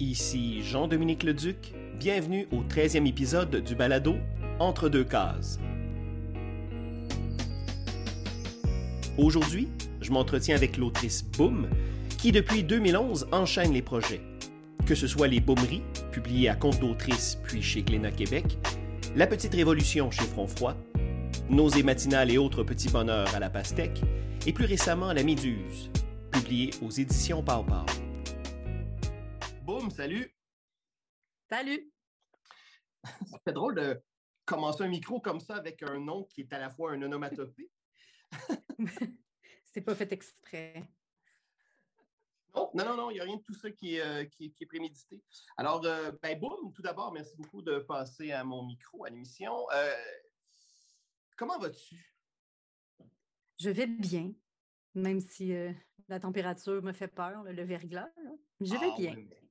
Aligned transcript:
Ici 0.00 0.60
Jean-Dominique 0.64 1.22
Leduc, 1.22 1.72
bienvenue 2.00 2.48
au 2.50 2.62
13e 2.62 3.06
épisode 3.06 3.54
du 3.54 3.76
balado 3.76 4.16
Entre 4.58 4.88
deux 4.88 5.04
cases. 5.04 5.60
Aujourd'hui, 9.16 9.68
je 10.00 10.10
m'entretiens 10.10 10.56
avec 10.56 10.78
l'autrice 10.78 11.24
Boom, 11.24 11.68
qui 12.18 12.32
depuis 12.32 12.64
2011 12.64 13.28
enchaîne 13.30 13.72
les 13.72 13.82
projets. 13.82 14.20
Que 14.84 14.96
ce 14.96 15.06
soit 15.06 15.28
Les 15.28 15.38
Baumeries, 15.38 15.82
publiées 16.10 16.48
à 16.48 16.56
compte 16.56 16.80
d'autrice 16.80 17.38
puis 17.44 17.62
chez 17.62 17.82
Glénat 17.82 18.10
Québec, 18.10 18.58
La 19.14 19.28
Petite 19.28 19.54
Révolution 19.54 20.10
chez 20.10 20.24
Froid, 20.24 20.74
Nausées 21.48 21.84
matinales 21.84 22.32
et 22.32 22.38
autres 22.38 22.64
petits 22.64 22.90
bonheurs 22.90 23.32
à 23.32 23.38
la 23.38 23.48
pastèque, 23.48 24.00
et 24.44 24.52
plus 24.52 24.64
récemment 24.64 25.12
La 25.12 25.22
Méduse, 25.22 25.88
publiée 26.32 26.70
aux 26.82 26.90
éditions 26.90 27.44
Pau. 27.44 27.64
Salut! 29.90 30.34
Salut! 31.48 31.92
C'est 33.44 33.52
drôle 33.52 33.74
de 33.74 34.02
commencer 34.44 34.82
un 34.82 34.88
micro 34.88 35.20
comme 35.20 35.40
ça 35.40 35.56
avec 35.56 35.82
un 35.82 35.98
nom 35.98 36.24
qui 36.24 36.40
est 36.40 36.52
à 36.52 36.58
la 36.58 36.70
fois 36.70 36.92
un 36.92 37.02
onomatopée. 37.02 37.70
C'est 39.64 39.82
pas 39.82 39.94
fait 39.94 40.10
exprès. 40.12 40.88
Non, 42.54 42.70
non, 42.74 42.96
non, 42.96 43.10
il 43.10 43.14
n'y 43.14 43.20
a 43.20 43.24
rien 43.24 43.36
de 43.36 43.42
tout 43.42 43.54
ça 43.54 43.70
qui 43.70 43.96
est, 43.96 44.00
euh, 44.00 44.24
qui, 44.24 44.54
est 44.58 44.66
prémédité. 44.66 45.22
Alors, 45.56 45.84
euh, 45.84 46.12
ben, 46.22 46.38
boum, 46.38 46.72
tout 46.72 46.82
d'abord, 46.82 47.12
merci 47.12 47.36
beaucoup 47.36 47.62
de 47.62 47.78
passer 47.80 48.32
à 48.32 48.42
mon 48.42 48.64
micro, 48.64 49.04
à 49.04 49.10
l'émission. 49.10 49.66
Euh, 49.72 49.94
comment 51.36 51.58
vas-tu? 51.58 51.96
Je 53.58 53.70
vais 53.70 53.86
bien, 53.86 54.32
même 54.94 55.20
si 55.20 55.52
la 56.08 56.20
température 56.20 56.82
me 56.82 56.92
fait 56.92 57.08
peur, 57.08 57.42
le 57.44 57.62
verglas. 57.64 58.10
Je 58.60 58.72
vais 58.72 58.90
ah, 58.92 58.96
bien. 58.96 59.14
Mais 59.16 59.43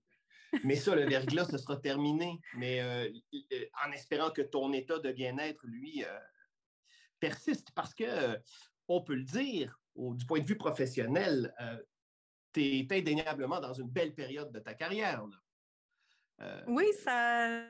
ça, 0.76 0.96
le 0.96 1.06
verglas, 1.08 1.46
ce 1.46 1.58
sera 1.58 1.78
terminé. 1.78 2.40
Mais 2.56 2.82
euh, 2.82 3.10
euh, 3.34 3.66
en 3.86 3.92
espérant 3.92 4.32
que 4.32 4.42
ton 4.42 4.72
état 4.74 5.00
de 5.00 5.12
bien-être, 5.12 5.66
lui, 5.66 6.04
euh, 6.04 6.20
persiste. 7.20 7.72
Parce 7.72 7.94
que, 7.94 8.38
on 8.88 9.02
peut 9.02 9.16
le 9.16 9.24
dire, 9.24 9.80
du 9.96 10.26
point 10.26 10.40
de 10.40 10.46
vue 10.46 10.58
professionnel, 10.58 11.54
tu 12.54 12.62
es 12.62 12.88
indéniablement 12.92 13.60
dans 13.60 13.74
une 13.74 13.90
belle 13.90 14.14
période 14.14 14.52
de 14.52 14.60
ta 14.60 14.74
carrière. 14.74 15.26
oui, 16.68 16.86
ça, 17.04 17.66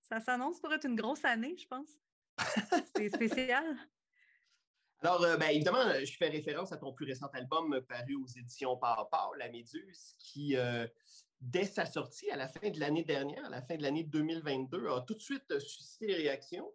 ça 0.00 0.20
s'annonce 0.20 0.60
pour 0.60 0.72
être 0.72 0.86
une 0.86 0.96
grosse 0.96 1.24
année, 1.24 1.56
je 1.56 1.66
pense. 1.66 1.90
C'est 2.96 3.08
spécial. 3.14 3.76
Alors, 5.00 5.20
ben, 5.20 5.50
évidemment, 5.50 5.84
je 6.04 6.16
fais 6.16 6.28
référence 6.28 6.72
à 6.72 6.76
ton 6.76 6.92
plus 6.92 7.06
récent 7.06 7.28
album 7.32 7.80
paru 7.88 8.16
aux 8.16 8.26
éditions 8.26 8.76
Par, 8.76 9.30
La 9.38 9.48
Méduse, 9.48 10.16
qui, 10.18 10.56
dès 11.40 11.64
sa 11.64 11.86
sortie 11.86 12.30
à 12.30 12.36
la 12.36 12.48
fin 12.48 12.70
de 12.70 12.80
l'année 12.80 13.04
dernière, 13.04 13.44
à 13.44 13.50
la 13.50 13.62
fin 13.62 13.76
de 13.76 13.82
l'année 13.82 14.04
2022, 14.04 14.88
a 14.88 15.00
tout 15.02 15.14
de 15.14 15.20
suite 15.20 15.50
euh, 15.50 15.60
suscité 15.60 16.06
des 16.06 16.14
réactions. 16.14 16.72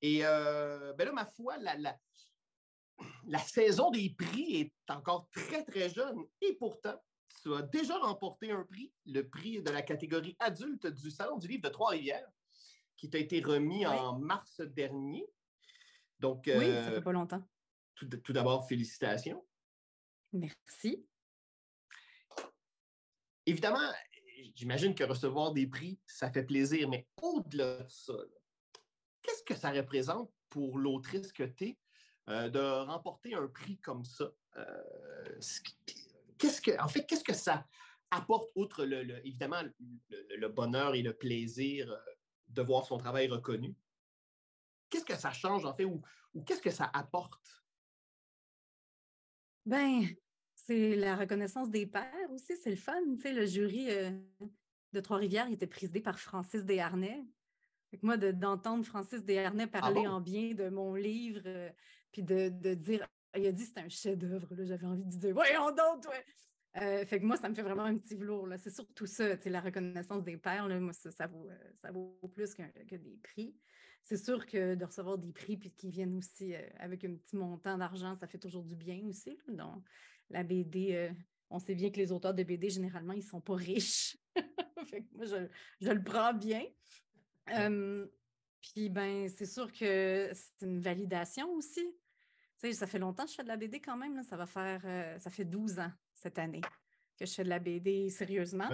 Et 0.00 0.20
euh, 0.24 0.92
ben 0.94 1.06
là, 1.06 1.12
ma 1.12 1.26
foi, 1.26 1.56
la, 1.58 1.76
la, 1.76 3.38
saison 3.38 3.90
des 3.90 4.10
prix 4.10 4.60
est 4.60 4.92
encore 4.92 5.28
très, 5.30 5.64
très 5.64 5.90
jeune. 5.90 6.24
Et 6.40 6.54
pourtant, 6.54 7.02
tu 7.42 7.52
as 7.54 7.62
déjà 7.62 7.98
remporté 7.98 8.52
un 8.52 8.64
prix, 8.64 8.92
le 9.06 9.28
prix 9.28 9.60
de 9.62 9.70
la 9.70 9.82
catégorie 9.82 10.36
adulte 10.38 10.86
du 10.86 11.10
Salon 11.10 11.38
du 11.38 11.48
livre 11.48 11.62
de 11.62 11.68
Trois-Rivières, 11.68 12.28
qui 12.96 13.10
t'a 13.10 13.18
été 13.18 13.40
remis 13.40 13.86
en 13.86 14.18
mars 14.18 14.60
dernier. 14.60 15.26
Donc, 16.20 16.44
oui, 16.46 16.52
ça 16.54 16.60
euh, 16.60 16.94
fait 16.96 17.02
pas 17.02 17.12
longtemps. 17.12 17.42
tout 17.96 18.32
d'abord, 18.32 18.66
félicitations. 18.68 19.44
Merci. 20.32 21.04
Évidemment, 23.48 23.90
j'imagine 24.54 24.94
que 24.94 25.04
recevoir 25.04 25.54
des 25.54 25.66
prix, 25.66 25.98
ça 26.06 26.30
fait 26.30 26.42
plaisir, 26.42 26.86
mais 26.86 27.08
au-delà 27.22 27.78
de 27.78 27.88
ça, 27.88 28.12
qu'est-ce 29.22 29.42
que 29.42 29.54
ça 29.54 29.70
représente 29.70 30.30
pour 30.50 30.76
l'autrice 30.76 31.32
que 31.32 31.44
tu 31.44 31.64
es 31.64 31.78
euh, 32.28 32.50
de 32.50 32.60
remporter 32.60 33.32
un 33.32 33.48
prix 33.48 33.78
comme 33.78 34.04
ça? 34.04 34.30
Euh, 34.58 35.40
qu'est-ce 36.36 36.60
que, 36.60 36.78
en 36.78 36.88
fait, 36.88 37.06
qu'est-ce 37.06 37.24
que 37.24 37.32
ça 37.32 37.66
apporte, 38.10 38.50
outre 38.54 38.84
le, 38.84 39.26
évidemment 39.26 39.62
le, 40.10 40.48
bonheur 40.48 40.94
et 40.94 41.00
le 41.00 41.14
plaisir 41.14 41.90
euh, 41.90 41.96
de 42.48 42.60
voir 42.60 42.84
son 42.84 42.98
travail 42.98 43.28
reconnu? 43.28 43.74
Qu'est-ce 44.90 45.06
que 45.06 45.16
ça 45.16 45.32
change, 45.32 45.64
en 45.64 45.74
fait, 45.74 45.86
ou, 45.86 46.02
ou 46.34 46.42
qu'est-ce 46.42 46.60
que 46.60 46.70
ça 46.70 46.90
apporte? 46.92 47.64
Ben, 49.64 50.06
c'est 50.68 50.96
la 50.96 51.16
reconnaissance 51.16 51.70
des 51.70 51.86
pairs 51.86 52.30
aussi, 52.30 52.54
c'est 52.62 52.68
le 52.68 52.76
fun. 52.76 53.00
Tu 53.16 53.22
sais, 53.22 53.32
le 53.32 53.46
jury 53.46 53.86
euh, 53.88 54.10
de 54.92 55.00
Trois-Rivières 55.00 55.50
était 55.50 55.66
présidé 55.66 56.00
par 56.00 56.18
Francis 56.18 56.62
Desharnais. 56.62 57.24
Fait 57.90 58.02
moi, 58.02 58.18
d'entendre 58.18 58.84
Francis 58.84 59.24
Desharnais 59.24 59.64
ah 59.72 59.80
parler 59.80 60.06
en 60.06 60.20
bien 60.20 60.52
de 60.52 60.68
mon 60.68 60.94
livre, 60.94 61.40
euh, 61.46 61.70
puis 62.12 62.22
de, 62.22 62.50
dire, 62.74 63.06
il 63.34 63.46
a 63.46 63.52
dit 63.52 63.64
c'est 63.64 63.80
un 63.80 63.88
chef-d'œuvre, 63.88 64.46
j'avais 64.58 64.86
envie 64.86 65.04
de 65.04 65.16
dire, 65.16 65.32
voyons 65.32 65.70
donc, 65.70 66.04
ouais. 66.04 66.24
Euh, 66.82 67.06
fait 67.06 67.18
que 67.18 67.24
moi, 67.24 67.38
ça 67.38 67.48
me 67.48 67.54
fait 67.54 67.62
vraiment 67.62 67.84
un 67.84 67.96
petit 67.96 68.14
velours. 68.14 68.46
C'est 68.58 68.70
surtout 68.70 69.06
ça, 69.06 69.36
la 69.46 69.60
reconnaissance 69.62 70.22
des 70.22 70.36
pairs. 70.36 70.68
moi, 70.68 70.92
ça, 70.92 71.26
vaut, 71.26 71.48
ça 71.80 71.90
vaut 71.90 72.14
plus 72.34 72.54
que, 72.54 72.94
des 72.94 73.18
prix. 73.22 73.56
C'est 74.04 74.18
sûr 74.18 74.44
que 74.44 74.74
de 74.74 74.84
recevoir 74.84 75.16
des 75.16 75.32
prix 75.32 75.56
puis 75.56 75.70
qu'ils 75.70 75.90
viennent 75.90 76.16
aussi 76.16 76.54
avec 76.78 77.04
un 77.04 77.14
petit 77.14 77.36
montant 77.36 77.78
d'argent, 77.78 78.14
ça 78.16 78.26
fait 78.26 78.38
toujours 78.38 78.64
du 78.64 78.76
bien 78.76 79.00
aussi. 79.06 79.38
donc, 79.48 79.82
la 80.30 80.42
BD, 80.42 80.94
euh, 80.94 81.10
on 81.50 81.58
sait 81.58 81.74
bien 81.74 81.90
que 81.90 81.96
les 81.96 82.12
auteurs 82.12 82.34
de 82.34 82.42
BD, 82.42 82.70
généralement, 82.70 83.12
ils 83.12 83.24
ne 83.24 83.28
sont 83.28 83.40
pas 83.40 83.54
riches. 83.54 84.16
moi, 85.12 85.24
je, 85.24 85.90
le 85.90 86.02
prends 86.02 86.34
bien. 86.34 86.64
puis, 88.60 88.88
ben, 88.90 89.28
c'est 89.28 89.46
sûr 89.46 89.72
que 89.72 90.30
c'est 90.32 90.66
une 90.66 90.80
validation 90.80 91.50
aussi. 91.52 91.84
Tu 92.60 92.68
sais, 92.68 92.72
ça 92.72 92.86
fait 92.86 92.98
longtemps 92.98 93.24
que 93.24 93.30
je 93.30 93.36
fais 93.36 93.44
de 93.44 93.48
la 93.48 93.56
BD 93.56 93.80
quand 93.80 93.96
même. 93.96 94.22
Ça 94.24 94.36
va 94.36 94.46
faire, 94.46 94.82
euh, 94.84 95.18
ça 95.18 95.30
fait 95.30 95.44
12 95.44 95.78
ans 95.78 95.92
cette 96.14 96.38
année 96.38 96.60
que 97.16 97.26
je 97.26 97.32
fais 97.32 97.44
de 97.44 97.48
la 97.48 97.58
BD 97.58 98.10
sérieusement. 98.10 98.68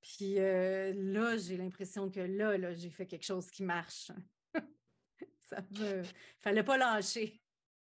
Puis 0.00 0.38
euh, 0.38 0.92
là, 0.96 1.36
j'ai 1.36 1.56
l'impression 1.56 2.10
que 2.10 2.20
là, 2.20 2.56
là 2.56 2.72
j'ai 2.72 2.90
fait 2.90 3.06
quelque 3.06 3.24
chose 3.24 3.50
qui 3.50 3.62
marche. 3.62 4.10
ça 5.40 5.60
ne 5.72 6.02
fallait 6.38 6.64
pas 6.64 6.78
lâcher. 6.78 7.40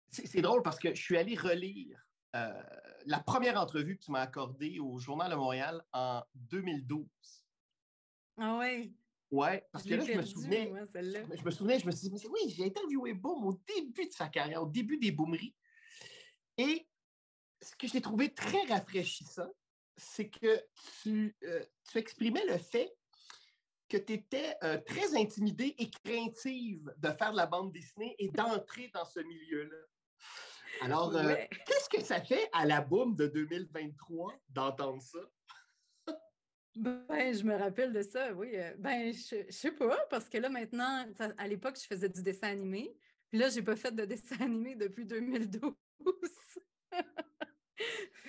C'est 0.10 0.42
drôle 0.42 0.62
parce 0.62 0.80
que 0.80 0.94
je 0.94 1.02
suis 1.02 1.18
allé 1.18 1.36
relire 1.36 2.06
euh, 2.36 2.64
la 3.06 3.20
première 3.20 3.60
entrevue 3.60 3.98
que 3.98 4.06
tu 4.06 4.12
m'as 4.12 4.22
accordée 4.22 4.80
au 4.80 5.00
Journal 5.00 5.32
de 5.32 5.36
Montréal 5.36 5.84
en 5.94 6.24
2012. 6.36 7.08
Ah 8.38 8.58
oui? 8.60 8.96
Ouais, 9.32 9.66
parce 9.72 9.86
que 9.86 9.94
là, 9.94 10.04
je 10.04 10.14
me 10.14 10.24
souvenais. 10.24 10.72
je 10.94 11.44
me 11.44 11.52
souvenais, 11.52 11.80
je 11.80 11.86
me 11.86 11.92
suis 11.92 12.10
dit, 12.10 12.28
oui, 12.28 12.54
j'ai 12.56 12.66
interviewé 12.66 13.14
Boom 13.14 13.46
au 13.46 13.62
début 13.76 14.08
de 14.08 14.12
sa 14.12 14.28
carrière, 14.28 14.62
au 14.62 14.68
début 14.68 14.98
des 14.98 15.12
boomeries. 15.12 15.56
Et 16.58 16.86
ce 17.62 17.76
que 17.76 17.88
j'ai 17.88 18.02
trouvé 18.02 18.34
très 18.34 18.64
rafraîchissant, 18.64 19.52
c'est 19.96 20.30
que 20.30 20.62
tu, 21.02 21.36
euh, 21.44 21.64
tu, 21.90 21.98
exprimais 21.98 22.46
le 22.46 22.58
fait 22.58 22.94
que 23.88 23.98
tu 23.98 24.14
étais 24.14 24.56
euh, 24.64 24.78
très 24.80 25.16
intimidée 25.16 25.76
et 25.78 25.90
craintive 25.90 26.94
de 26.98 27.10
faire 27.12 27.32
de 27.32 27.38
la 27.38 27.46
bande 27.46 27.72
dessinée 27.72 28.16
et 28.20 28.30
d'entrer 28.30 28.90
dans 28.94 29.06
ce 29.06 29.20
milieu-là. 29.20 29.78
Alors, 30.82 31.16
euh, 31.16 31.36
qu'est-ce 31.68 31.90
que 31.90 32.04
ça 32.04 32.20
fait 32.22 32.50
à 32.54 32.66
la 32.66 32.82
boum 32.82 33.16
de 33.16 33.28
2023 33.28 34.34
d'entendre 34.50 35.02
ça? 35.02 35.20
Ben, 36.76 37.34
je 37.34 37.44
me 37.44 37.56
rappelle 37.56 37.94
de 37.94 38.02
ça, 38.02 38.34
oui. 38.34 38.50
Euh, 38.56 38.74
ben, 38.80 39.14
je, 39.14 39.46
je 39.48 39.52
sais 39.52 39.72
pas, 39.72 39.98
parce 40.10 40.28
que 40.28 40.40
là, 40.40 40.50
maintenant, 40.50 41.06
à 41.38 41.48
l'époque, 41.48 41.78
je 41.80 41.86
faisais 41.86 42.10
du 42.10 42.24
dessin 42.24 42.48
animé. 42.48 42.98
Puis 43.30 43.40
là, 43.40 43.50
j'ai 43.50 43.62
pas 43.62 43.76
fait 43.76 43.92
de 43.92 44.06
dessin 44.06 44.36
animé 44.42 44.76
depuis 44.76 45.06
2012. 45.06 45.76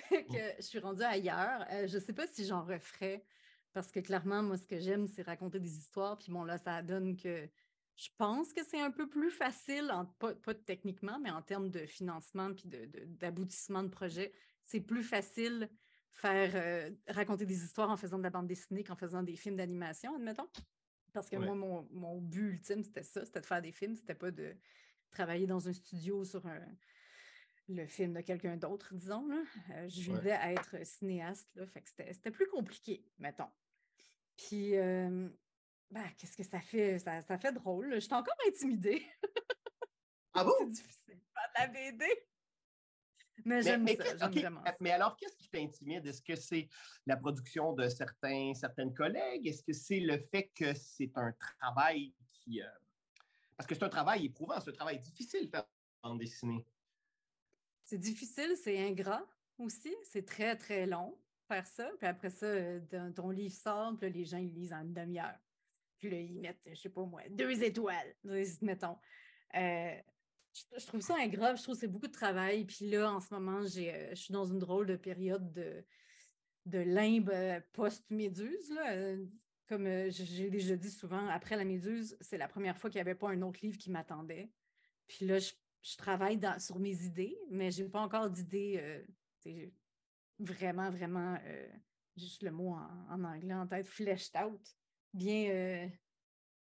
fait 0.09 0.25
que 0.25 0.55
je 0.57 0.63
suis 0.63 0.79
rendue 0.79 1.03
ailleurs. 1.03 1.65
Euh, 1.71 1.87
je 1.87 1.97
sais 1.97 2.13
pas 2.13 2.27
si 2.27 2.45
j'en 2.45 2.63
referais, 2.63 3.25
parce 3.73 3.91
que 3.91 3.99
clairement, 3.99 4.43
moi, 4.43 4.57
ce 4.57 4.67
que 4.67 4.79
j'aime, 4.79 5.07
c'est 5.07 5.23
raconter 5.23 5.59
des 5.59 5.75
histoires. 5.75 6.19
Puis 6.19 6.31
bon, 6.31 6.43
là, 6.43 6.59
ça 6.59 6.83
donne 6.83 7.17
que 7.17 7.49
je 7.95 8.09
pense 8.17 8.53
que 8.53 8.63
c'est 8.65 8.81
un 8.81 8.91
peu 8.91 9.07
plus 9.07 9.29
facile, 9.29 9.91
pas, 10.19 10.53
techniquement, 10.65 11.19
mais 11.19 11.31
en 11.31 11.41
termes 11.41 11.69
de 11.69 11.85
financement 11.85 12.51
et 12.73 12.87
d'aboutissement 13.05 13.83
de, 13.83 13.89
projet. 13.89 14.33
C'est 14.65 14.81
plus 14.81 15.03
facile 15.03 15.69
faire 16.11 16.51
euh, 16.55 16.91
raconter 17.07 17.45
des 17.45 17.63
histoires 17.63 17.89
en 17.89 17.97
faisant 17.97 18.17
de 18.17 18.23
la 18.23 18.29
bande 18.29 18.47
dessinée 18.47 18.83
qu'en 18.83 18.95
faisant 18.95 19.23
des 19.23 19.35
films 19.35 19.57
d'animation, 19.57 20.15
admettons. 20.15 20.47
Parce 21.11 21.29
que 21.29 21.35
moi, 21.35 21.53
mon, 21.55 22.17
but 22.21 22.53
ultime, 22.53 22.83
c'était 22.83 23.03
ça, 23.03 23.23
c'était 23.25 23.41
de 23.41 23.45
faire 23.45 23.61
des 23.61 23.71
films, 23.71 23.95
c'était 23.95 24.15
pas 24.15 24.31
de 24.31 24.55
travailler 25.11 25.45
dans 25.45 25.67
un 25.67 25.73
studio 25.73 26.23
sur 26.23 26.41
le 27.69 27.85
film 27.85 28.13
de 28.13 28.21
quelqu'un 28.21 28.57
d'autre, 28.57 28.93
disons. 28.95 29.29
Euh, 29.71 29.87
je 29.87 30.11
voulais 30.11 30.39
être 30.43 30.85
cinéaste, 30.85 31.49
là, 31.55 31.67
fait 31.67 31.81
que 31.81 31.89
c'était 31.89 32.31
plus 32.31 32.47
compliqué, 32.47 33.05
mettons. 33.19 33.49
Puis, 34.35 34.75
euh, 34.75 35.29
ben, 35.93 36.09
qu'est-ce 36.17 36.35
que 36.35 36.43
ça 36.43 36.59
fait? 36.59 36.97
Ça, 36.97 37.37
fait 37.37 37.51
drôle. 37.51 37.93
Je 37.93 37.99
suis 37.99 38.13
encore 38.13 38.35
intimidée. 38.47 39.05
Ah 40.33 40.43
bon? 40.45 40.51
c'est 40.59 40.69
difficile 40.69 41.19
de 41.19 41.21
faire 41.33 41.49
de 41.49 41.59
la 41.59 41.67
BD. 41.67 42.05
Mais 43.45 43.61
j'aime 43.61 43.87
ça, 43.87 44.27
vraiment 44.27 44.63
Mais 44.79 44.91
alors, 44.91 45.15
qu'est-ce 45.17 45.35
qui 45.35 45.49
t'intimide? 45.49 46.05
Est-ce 46.07 46.21
que 46.21 46.35
c'est 46.35 46.67
la 47.05 47.17
production 47.17 47.73
de 47.73 47.87
certains, 47.89 48.53
certaines 48.55 48.93
collègues? 48.93 49.45
Est-ce 49.47 49.63
que 49.63 49.73
c'est 49.73 49.99
le 49.99 50.17
fait 50.17 50.51
que 50.55 50.73
c'est 50.73 51.11
un 51.15 51.31
travail 51.33 52.13
qui... 52.31 52.61
Euh, 52.61 52.67
parce 53.55 53.67
que 53.67 53.75
c'est 53.75 53.83
un 53.83 53.89
travail 53.89 54.25
éprouvant, 54.25 54.59
c'est 54.59 54.71
un 54.71 54.73
travail 54.73 54.99
difficile 54.99 55.47
faire 55.47 55.65
bande 56.01 56.19
dessinée. 56.19 56.65
C'est 57.83 57.99
difficile, 57.99 58.55
c'est 58.55 58.79
ingrat 58.79 59.27
aussi. 59.59 59.95
C'est 60.03 60.25
très, 60.25 60.55
très 60.55 60.87
long 60.87 61.15
faire 61.47 61.67
ça. 61.67 61.89
Puis 61.99 62.07
après 62.07 62.29
ça, 62.29 62.45
euh, 62.45 63.11
ton 63.15 63.29
livre 63.29 63.53
sort, 63.53 63.95
puis 63.99 64.09
les 64.09 64.25
gens 64.25 64.37
ils 64.37 64.53
lisent 64.53 64.73
en 64.73 64.81
une 64.81 64.93
demi-heure. 64.93 65.37
Puis 66.03 66.11
là, 66.11 66.19
ils 66.19 66.41
mettent, 66.41 66.59
je 66.67 66.75
sais 66.75 66.89
pas 66.89 67.05
moi, 67.05 67.21
deux 67.29 67.63
étoiles, 67.63 68.13
mettons. 68.61 68.97
Euh, 69.55 69.95
je, 70.77 70.85
trouve 70.85 70.99
ça 70.99 71.15
ingrat, 71.17 71.55
je 71.55 71.63
trouve 71.63 71.75
que 71.75 71.79
c'est 71.79 71.87
beaucoup 71.87 72.07
de 72.07 72.11
travail. 72.11 72.65
Puis 72.65 72.89
là, 72.89 73.09
en 73.09 73.21
ce 73.21 73.33
moment, 73.33 73.61
euh, 73.61 74.09
je 74.09 74.15
suis 74.15 74.33
dans 74.33 74.43
une 74.43 74.59
drôle 74.59 74.85
de 74.85 74.97
période 74.97 75.53
de, 75.53 75.85
de 76.65 76.79
limbe 76.79 77.31
post-méduse. 77.71 78.73
Comme 79.69 79.87
j'ai 80.09 80.49
déjà 80.49 80.75
dit 80.75 80.91
souvent, 80.91 81.25
après 81.29 81.55
la 81.55 81.63
méduse, 81.63 82.17
c'est 82.19 82.37
la 82.37 82.49
première 82.49 82.77
fois 82.77 82.89
qu'il 82.89 82.97
n'y 82.97 83.07
avait 83.07 83.15
pas 83.15 83.29
un 83.29 83.41
autre 83.41 83.59
livre 83.63 83.77
qui 83.77 83.89
m'attendait. 83.89 84.51
Puis 85.07 85.25
là, 85.25 85.39
je, 85.39 85.51
travaille 85.97 86.37
sur 86.59 86.79
mes 86.79 87.05
idées, 87.05 87.37
mais 87.49 87.71
je 87.71 87.83
n'ai 87.83 87.89
pas 87.89 88.01
encore 88.01 88.29
d'idées 88.29 89.01
vraiment, 90.37 90.89
vraiment, 90.89 91.37
euh, 91.45 91.67
juste 92.17 92.43
le 92.43 92.51
mot 92.51 92.75
en, 93.09 93.23
anglais 93.23 93.53
en 93.53 93.67
tête, 93.67 93.87
fleshed 93.87 94.35
out. 94.35 94.61
Bien, 95.13 95.49
euh, 95.49 95.87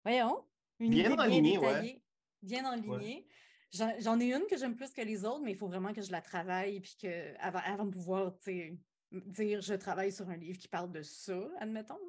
voyons, 0.04 0.44
une 0.80 0.92
bien 0.92 1.12
idée 1.12 1.58
bien 1.58 1.96
bien 2.42 2.72
enlignée. 2.72 3.28
J'en 3.72 4.20
ai 4.20 4.34
une 4.34 4.46
que 4.50 4.58
j'aime 4.58 4.76
plus 4.76 4.94
que 4.94 5.02
les 5.02 5.26
autres, 5.26 5.42
mais 5.44 5.52
il 5.52 5.58
faut 5.58 5.68
vraiment 5.68 5.94
que 5.94 6.02
je 6.02 6.12
la 6.12 6.22
travaille 6.22 6.80
puis 6.80 6.96
que 7.02 7.36
avant, 7.40 7.60
avant 7.66 7.86
de 7.86 7.92
pouvoir 7.92 8.34
dire 9.12 9.62
je 9.62 9.74
travaille 9.74 10.12
sur 10.12 10.30
un 10.30 10.38
livre 10.38 10.58
qui 10.58 10.68
parle 10.68 10.92
de 10.92 11.02
ça, 11.02 11.38
admettons. 11.60 12.00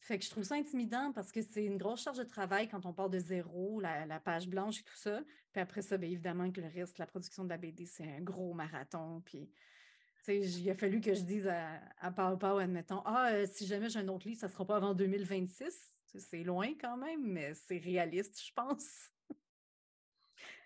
Fait 0.00 0.18
que 0.18 0.24
je 0.24 0.30
trouve 0.30 0.44
ça 0.44 0.54
intimidant 0.54 1.12
parce 1.12 1.32
que 1.32 1.42
c'est 1.42 1.64
une 1.64 1.76
grosse 1.76 2.02
charge 2.02 2.18
de 2.18 2.24
travail 2.24 2.68
quand 2.68 2.86
on 2.86 2.92
part 2.92 3.10
de 3.10 3.18
zéro, 3.18 3.80
la, 3.80 4.20
page 4.20 4.48
blanche 4.48 4.80
et 4.80 4.84
tout 4.84 4.96
ça. 4.96 5.22
Puis 5.52 5.60
après 5.60 5.82
ça, 5.82 5.96
bien 5.96 6.10
évidemment 6.10 6.50
que 6.52 6.60
le 6.60 6.68
reste, 6.68 6.98
la 6.98 7.06
production 7.06 7.44
de 7.44 7.48
la 7.48 7.56
BD, 7.56 7.84
c'est 7.84 8.04
un 8.04 8.20
gros 8.20 8.54
marathon. 8.54 9.20
Puis 9.24 9.50
il 10.34 10.70
a 10.70 10.74
fallu 10.74 11.00
que 11.00 11.14
je 11.14 11.22
dise 11.22 11.46
à, 11.46 11.80
à 11.98 12.10
Pau 12.10 12.58
admettons, 12.58 13.02
ah, 13.04 13.32
euh, 13.32 13.46
si 13.50 13.66
jamais 13.66 13.88
j'ai 13.88 14.00
un 14.00 14.08
autre 14.08 14.26
livre, 14.26 14.40
ça 14.40 14.46
ne 14.46 14.52
sera 14.52 14.64
pas 14.66 14.76
avant 14.76 14.94
2026. 14.94 15.96
C'est 16.04 16.42
loin 16.42 16.68
quand 16.80 16.96
même, 16.96 17.22
mais 17.22 17.54
c'est 17.54 17.78
réaliste, 17.78 18.40
je 18.44 18.52
pense. 18.52 19.10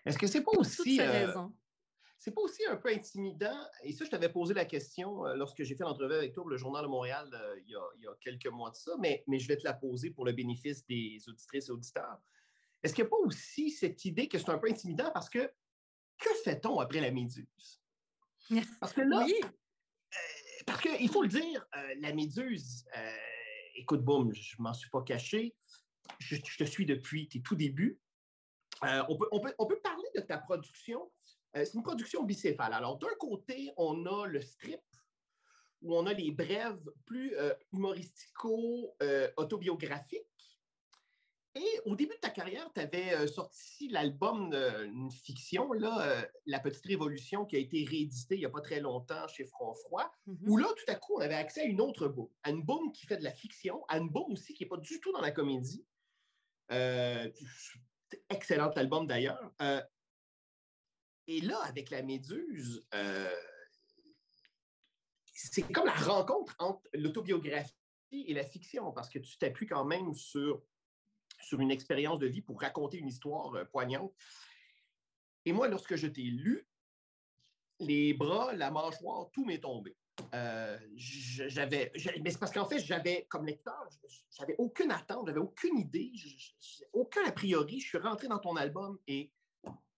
Est-ce 0.05 0.17
que 0.17 0.27
c'est 0.27 0.43
pas 0.43 0.51
aussi. 0.57 0.99
Euh, 1.01 1.33
c'est 2.17 2.31
pas 2.31 2.41
aussi 2.41 2.65
un 2.65 2.77
peu 2.77 2.89
intimidant? 2.89 3.57
Et 3.83 3.91
ça, 3.91 4.05
je 4.05 4.09
t'avais 4.09 4.29
posé 4.29 4.53
la 4.53 4.65
question 4.65 5.25
euh, 5.25 5.35
lorsque 5.35 5.63
j'ai 5.63 5.75
fait 5.75 5.83
l'entrevue 5.83 6.13
avec 6.13 6.33
toi 6.33 6.43
pour 6.43 6.49
le 6.49 6.57
Journal 6.57 6.83
de 6.83 6.87
Montréal 6.87 7.29
il, 7.65 7.71
y 7.71 8.07
a, 8.07 8.15
quelques 8.21 8.47
mois 8.47 8.71
de 8.71 8.75
ça, 8.75 8.93
mais, 8.99 9.23
mais 9.27 9.39
je 9.39 9.47
vais 9.47 9.57
te 9.57 9.63
la 9.63 9.73
poser 9.73 10.11
pour 10.11 10.25
le 10.25 10.31
bénéfice 10.31 10.85
des 10.85 11.19
auditrices 11.27 11.67
et 11.67 11.71
auditeurs. 11.71 12.19
Est-ce 12.81 12.93
qu'il 12.93 13.03
n'y 13.03 13.07
a 13.07 13.11
pas 13.11 13.17
aussi 13.17 13.69
cette 13.69 14.05
idée 14.05 14.27
que 14.27 14.37
c'est 14.37 14.49
un 14.49 14.57
peu 14.57 14.69
intimidant 14.69 15.11
parce 15.13 15.29
que 15.29 15.51
que 16.17 16.29
fait-on 16.43 16.79
après 16.79 17.01
la 17.01 17.11
méduse? 17.11 17.82
Parce 18.79 18.93
que 18.93 19.01
là, 19.01 19.23
oui. 19.25 19.35
Euh, 19.43 19.47
parce 20.65 20.81
qu'il 20.81 21.09
faut 21.09 21.23
le 21.23 21.29
dire, 21.29 21.65
euh, 21.75 21.95
la 21.99 22.13
méduse, 22.13 22.85
euh, 22.95 23.15
écoute, 23.75 24.01
boum, 24.03 24.33
je 24.33 24.55
m'en 24.59 24.73
suis 24.73 24.89
pas 24.89 25.01
caché. 25.01 25.53
Je, 26.19 26.37
te 26.37 26.63
suis 26.63 26.85
depuis 26.85 27.27
tes 27.27 27.41
tout 27.41 27.55
débuts. 27.55 27.99
On 28.81 29.17
peut, 29.17 29.27
on, 29.31 29.39
peut, 29.39 29.53
on, 29.57 29.65
peut, 29.65 29.79
parler 29.81 30.07
de 30.13 30.19
ta 30.21 30.37
production. 30.37 31.11
c'est 31.53 31.73
une 31.73 31.83
production 31.83 32.23
bicéphale. 32.23 32.73
Alors, 32.73 32.97
d'un 32.97 33.15
côté, 33.17 33.71
on 33.77 34.05
a 34.05 34.27
le 34.27 34.41
strip, 34.41 34.81
où 35.81 35.95
on 35.95 36.05
a 36.05 36.11
les 36.13 36.31
brèves 36.31 36.83
plus 37.05 37.33
humoristico-autobiographiques. 37.71 40.27
Et 41.55 41.81
au 41.85 41.95
début 41.95 42.15
de 42.15 42.19
ta 42.19 42.31
carrière, 42.31 42.67
tu 42.73 42.81
avais 42.81 43.13
euh, 43.13 43.27
sorti 43.27 43.87
l'album 43.89 44.49
d'une 44.49 45.11
fiction, 45.11 45.71
là, 45.73 46.01
euh, 46.01 46.25
La 46.47 46.59
Petite 46.59 46.85
Révolution, 46.85 47.45
qui 47.45 47.55
a 47.55 47.59
été 47.59 47.85
réédité 47.85 48.35
il 48.35 48.39
n'y 48.39 48.45
a 48.45 48.49
pas 48.49 48.61
très 48.61 48.79
longtemps 48.79 49.27
chez 49.27 49.45
Front 49.45 49.75
Froid, 49.75 50.11
mm-hmm. 50.27 50.47
où 50.47 50.57
là, 50.57 50.67
tout 50.75 50.91
à 50.91 50.95
coup, 50.95 51.13
on 51.17 51.19
avait 51.19 51.35
accès 51.35 51.61
à 51.61 51.65
une 51.65 51.79
autre 51.79 52.07
boum, 52.07 52.27
à 52.41 52.49
une 52.49 52.63
boum 52.63 52.91
qui 52.91 53.05
fait 53.05 53.17
de 53.17 53.23
la 53.23 53.31
fiction, 53.31 53.85
à 53.87 53.99
une 53.99 54.09
boum 54.09 54.31
aussi 54.31 54.55
qui 54.55 54.63
n'est 54.63 54.69
pas 54.69 54.77
du 54.77 54.99
tout 54.99 55.11
dans 55.11 55.21
la 55.21 55.29
comédie. 55.29 55.85
Euh, 56.71 57.29
excellent 58.29 58.71
album 58.71 59.05
d'ailleurs. 59.05 59.53
et 61.27 61.41
là, 61.41 61.59
avec 61.65 61.91
La 61.91 62.01
Méduse, 62.01 62.83
c'est 65.33 65.71
comme 65.71 65.85
la 65.85 65.93
rencontre 65.93 66.55
entre 66.57 66.89
l'autobiographie 66.93 67.75
et 68.11 68.33
la 68.33 68.43
fiction, 68.43 68.91
parce 68.91 69.09
que 69.09 69.19
tu 69.19 69.37
t'appuies 69.37 69.67
quand 69.67 69.85
même 69.85 70.15
sur 70.15 70.63
sur 71.43 71.59
une 71.59 71.71
expérience 71.71 72.19
de 72.19 72.27
vie 72.27 72.41
pour 72.41 72.59
raconter 72.59 72.97
une 72.97 73.07
histoire 73.07 73.53
euh, 73.53 73.65
poignante. 73.65 74.13
Et 75.45 75.51
moi, 75.51 75.67
lorsque 75.67 75.95
je 75.95 76.07
t'ai 76.07 76.23
lu, 76.23 76.67
les 77.79 78.13
bras, 78.13 78.53
la 78.53 78.71
mâchoire, 78.71 79.29
tout 79.31 79.45
m'est 79.45 79.59
tombé. 79.59 79.95
Euh, 80.33 80.79
j'avais, 80.95 81.91
mais 82.21 82.29
c'est 82.29 82.39
parce 82.39 82.51
qu'en 82.51 82.65
fait, 82.65 82.79
j'avais, 82.79 83.25
comme 83.29 83.45
lecteur, 83.45 83.87
j'avais 84.37 84.55
aucune 84.57 84.91
attente, 84.91 85.27
j'avais 85.27 85.39
aucune 85.39 85.79
idée, 85.79 86.11
aucun 86.93 87.25
a 87.25 87.31
priori. 87.31 87.79
Je 87.79 87.87
suis 87.87 87.97
rentré 87.97 88.27
dans 88.27 88.39
ton 88.39 88.55
album 88.55 88.99
et 89.07 89.31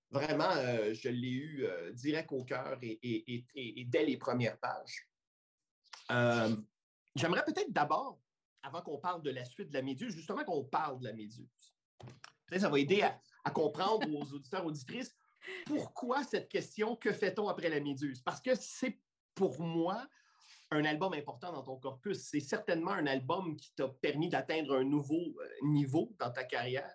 vraiment, 0.09 0.51
euh, 0.51 0.93
je 0.93 1.09
l'ai 1.09 1.31
eu 1.31 1.67
direct 1.93 2.31
au 2.31 2.43
cœur 2.45 2.79
et, 2.81 3.45
et, 3.55 3.85
dès 3.85 4.05
les 4.05 4.17
premières 4.17 4.57
pages. 4.57 5.05
J'aimerais 7.15 7.43
peut-être 7.45 7.71
d'abord 7.71 8.19
avant 8.65 8.81
qu'on 8.81 8.97
parle 8.97 9.21
de 9.21 9.29
la 9.29 9.45
suite 9.45 9.69
de 9.69 9.73
la 9.73 9.81
méduse, 9.81 10.15
justement 10.15 10.43
qu'on 10.43 10.63
parle 10.63 10.99
de 10.99 11.05
la 11.05 11.13
méduse. 11.13 11.73
Ça 12.57 12.69
va 12.69 12.79
aider 12.79 13.01
à, 13.01 13.51
comprendre 13.51 14.07
aux 14.13 14.33
auditeurs, 14.33 14.65
auditrices, 14.65 15.15
pourquoi 15.65 16.23
cette 16.23 16.49
question, 16.49 16.95
que 16.95 17.13
fait-on 17.13 17.47
après 17.47 17.69
la 17.69 17.79
méduse? 17.79 18.21
Parce 18.21 18.41
que 18.41 18.55
c'est 18.55 18.99
pour 19.35 19.61
moi 19.61 20.07
un 20.71 20.83
album 20.85 21.13
important 21.13 21.51
dans 21.51 21.63
ton 21.63 21.77
corpus. 21.77 22.17
C'est 22.17 22.39
certainement 22.39 22.91
un 22.91 23.05
album 23.05 23.55
qui 23.55 23.73
t'a 23.75 23.87
permis 23.87 24.29
d'atteindre 24.29 24.75
un 24.75 24.83
nouveau 24.83 25.19
euh, 25.39 25.47
niveau 25.63 26.15
dans 26.19 26.31
ta 26.31 26.43
carrière. 26.43 26.91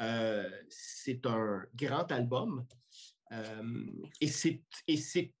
Euh, 0.00 0.48
c'est 0.70 1.26
un 1.26 1.62
grand 1.74 2.10
album. 2.10 2.66
Euh, 3.32 3.86
et 4.20 4.26
c'est 4.28 5.34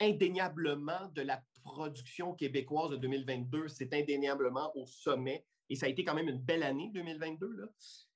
indéniablement 0.00 1.08
de 1.08 1.22
la 1.22 1.42
production 1.62 2.34
québécoise 2.34 2.90
de 2.90 2.96
2022, 2.96 3.68
c'est 3.68 3.92
indéniablement 3.94 4.72
au 4.76 4.86
sommet. 4.86 5.44
Et 5.68 5.76
ça 5.76 5.86
a 5.86 5.88
été 5.88 6.04
quand 6.04 6.14
même 6.14 6.28
une 6.28 6.40
belle 6.40 6.62
année 6.62 6.90
2022. 6.92 7.72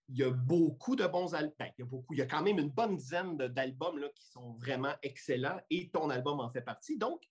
Il 0.09 0.19
y 0.19 0.23
a 0.23 0.31
beaucoup 0.31 0.97
de 0.97 1.07
bons 1.07 1.35
albums. 1.35 1.55
Ben, 1.59 1.71
il, 1.79 1.85
y 1.85 1.85
a 1.85 2.01
il 2.11 2.19
y 2.19 2.23
a 2.23 2.27
quand 2.27 2.43
même 2.43 2.59
une 2.59 2.71
bonne 2.71 2.97
dizaine 2.97 3.37
d'albums 3.37 4.01
qui 4.15 4.27
sont 4.27 4.53
vraiment 4.55 4.95
excellents 5.03 5.61
et 5.71 5.89
ton 5.91 6.11
album 6.11 6.41
en 6.41 6.51
fait 6.51 6.63
partie. 6.63 6.99
Donc, 6.99 7.23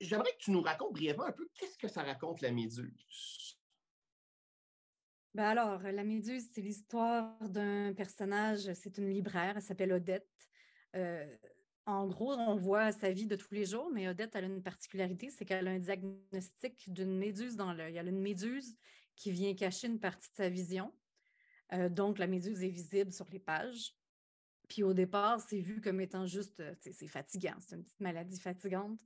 j'aimerais 0.00 0.32
que 0.32 0.44
tu 0.44 0.50
nous 0.50 0.62
racontes 0.62 0.92
brièvement 0.92 1.24
un 1.24 1.32
peu 1.32 1.48
qu'est-ce 1.54 1.78
que 1.78 1.88
ça 1.88 2.02
raconte 2.02 2.40
la 2.40 2.52
Méduse? 2.52 3.58
Ben 5.34 5.44
alors, 5.44 5.80
la 5.82 6.02
Méduse, 6.02 6.48
c'est 6.52 6.60
l'histoire 6.60 7.38
d'un 7.40 7.94
personnage, 7.94 8.72
c'est 8.74 8.98
une 8.98 9.10
libraire, 9.10 9.54
elle 9.56 9.62
s'appelle 9.62 9.92
Odette. 9.92 10.28
Euh, 10.96 11.36
en 11.90 12.06
gros, 12.06 12.32
on 12.32 12.56
voit 12.56 12.92
sa 12.92 13.10
vie 13.10 13.26
de 13.26 13.36
tous 13.36 13.52
les 13.54 13.64
jours, 13.64 13.90
mais 13.92 14.08
Odette, 14.08 14.36
a 14.36 14.40
une 14.40 14.62
particularité, 14.62 15.30
c'est 15.30 15.44
qu'elle 15.44 15.68
a 15.68 15.72
un 15.72 15.78
diagnostic 15.78 16.92
d'une 16.92 17.16
méduse 17.16 17.56
dans 17.56 17.72
l'œil. 17.72 17.96
Elle 17.96 18.06
a 18.06 18.10
une 18.10 18.20
méduse 18.20 18.76
qui 19.16 19.30
vient 19.30 19.54
cacher 19.54 19.88
une 19.88 20.00
partie 20.00 20.30
de 20.30 20.36
sa 20.36 20.48
vision. 20.48 20.92
Euh, 21.72 21.88
donc, 21.88 22.18
la 22.18 22.26
méduse 22.26 22.62
est 22.62 22.68
visible 22.68 23.12
sur 23.12 23.26
les 23.30 23.38
pages. 23.38 23.94
Puis 24.68 24.84
au 24.84 24.94
départ, 24.94 25.40
c'est 25.40 25.58
vu 25.58 25.80
comme 25.80 26.00
étant 26.00 26.26
juste, 26.26 26.60
euh, 26.60 26.74
c'est 26.80 27.08
fatigant, 27.08 27.56
c'est 27.58 27.74
une 27.74 27.82
petite 27.82 28.00
maladie 28.00 28.38
fatigante. 28.38 29.00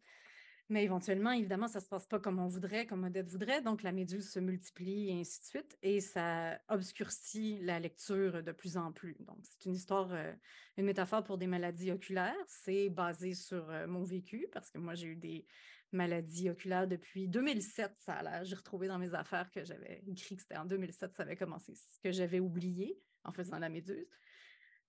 Mais 0.71 0.85
éventuellement, 0.85 1.33
évidemment, 1.33 1.69
ça 1.69 1.79
ne 1.79 1.85
se 1.85 1.89
passe 1.89 2.07
pas 2.07 2.19
comme 2.19 2.39
on 2.39 2.47
voudrait, 2.47 2.87
comme 2.87 3.05
Odette 3.05 3.29
voudrait. 3.29 3.61
Donc, 3.61 3.83
la 3.83 3.93
méduse 3.93 4.31
se 4.31 4.41
multiplie 4.41 5.11
et 5.11 5.21
ainsi 5.21 5.41
de 5.41 5.45
suite. 5.45 5.79
Et 5.83 6.01
ça 6.01 6.59
obscurcit 6.69 7.59
la 7.61 7.79
lecture 7.79 8.43
de 8.43 8.53
plus 8.53 8.79
en 8.79 8.91
plus. 8.91 9.17
Donc, 9.21 9.37
c'est 9.43 9.67
une 9.67 9.75
histoire, 9.75 10.09
euh, 10.13 10.33
une 10.79 10.87
métaphore 10.87 11.23
pour 11.23 11.37
des 11.37 11.47
maladies 11.47 11.93
oculaires. 11.93 12.35
C'est 12.47 12.89
basé 12.89 13.35
sur 13.35 13.69
euh, 13.69 13.87
mon 13.87 14.05
vécu 14.05 14.49
parce 14.53 14.71
que 14.71 14.79
moi, 14.79 14.95
j'ai 14.95 15.09
eu 15.09 15.17
des 15.17 15.45
maladies 15.93 16.49
oculaires 16.49 16.89
depuis 16.89 17.29
2007. 17.29 17.93
Ça 17.99 18.43
J'ai 18.45 18.57
retrouvé 18.57 18.89
dans 18.89 18.99
mes 18.99 19.15
affaires 19.15 19.51
que 19.51 19.65
j'avais 19.65 20.03
écrit 20.07 20.37
que 20.37 20.43
c'était 20.43 20.57
en 20.57 20.65
2007, 20.65 21.15
ça 21.15 21.23
avait 21.23 21.37
commencé, 21.37 21.75
que 22.03 22.11
j'avais 22.11 22.41
oublié 22.41 22.99
en 23.23 23.33
faisant 23.33 23.59
la 23.59 23.69
méduse 23.69 24.09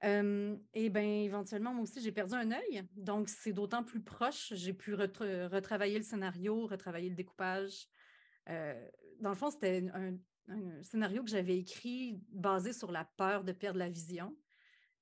et 0.02 0.90
bien, 0.90 1.24
éventuellement, 1.24 1.74
moi 1.74 1.84
aussi, 1.84 2.02
j'ai 2.02 2.12
perdu 2.12 2.36
un 2.36 2.52
œil. 2.52 2.88
Donc, 2.96 3.30
c'est 3.30 3.54
d'autant 3.54 3.84
plus 3.84 4.02
proche. 4.02 4.54
J'ai 4.54 4.74
pu 4.74 4.94
retravailler 4.94 5.98
le 5.98 6.04
scénario, 6.04 6.68
retravailler 6.68 7.10
le 7.10 7.16
découpage. 7.16 7.88
dans 8.48 9.30
le 9.30 9.36
fond, 9.36 9.50
c'était 9.50 9.86
un, 9.94 10.18
scénario 10.84 11.24
que 11.24 11.30
j'avais 11.30 11.58
écrit 11.58 12.22
basé 12.30 12.72
sur 12.72 12.92
la 12.92 13.06
peur 13.18 13.44
de 13.44 13.52
perdre 13.52 13.80
la 13.80 13.90
vision. 13.90 14.38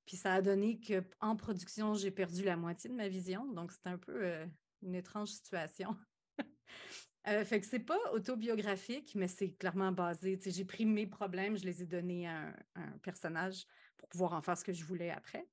Puis 0.05 0.15
ça 0.15 0.35
a 0.35 0.41
donné 0.41 0.79
qu'en 0.79 1.35
production, 1.35 1.93
j'ai 1.95 2.11
perdu 2.11 2.43
la 2.43 2.55
moitié 2.55 2.89
de 2.89 2.95
ma 2.95 3.09
vision. 3.09 3.45
Donc, 3.51 3.71
c'est 3.71 3.87
un 3.87 3.97
peu 3.97 4.47
une 4.83 4.95
étrange 4.95 5.29
situation. 5.29 5.95
fait 7.25 7.61
que 7.61 7.65
c'est 7.65 7.79
pas 7.79 7.99
autobiographique, 8.11 9.15
mais 9.15 9.27
c'est 9.27 9.51
clairement 9.53 9.91
basé. 9.91 10.39
J'ai 10.45 10.65
pris 10.65 10.85
mes 10.85 11.07
problèmes, 11.07 11.57
je 11.57 11.65
les 11.65 11.81
ai 11.81 11.85
donnés 11.85 12.27
à 12.27 12.53
un, 12.75 12.97
personnage 13.01 13.65
pour 14.03 14.09
pouvoir 14.09 14.33
en 14.33 14.41
faire 14.41 14.57
ce 14.57 14.65
que 14.65 14.73
je 14.73 14.83
voulais 14.83 15.11
après. 15.11 15.47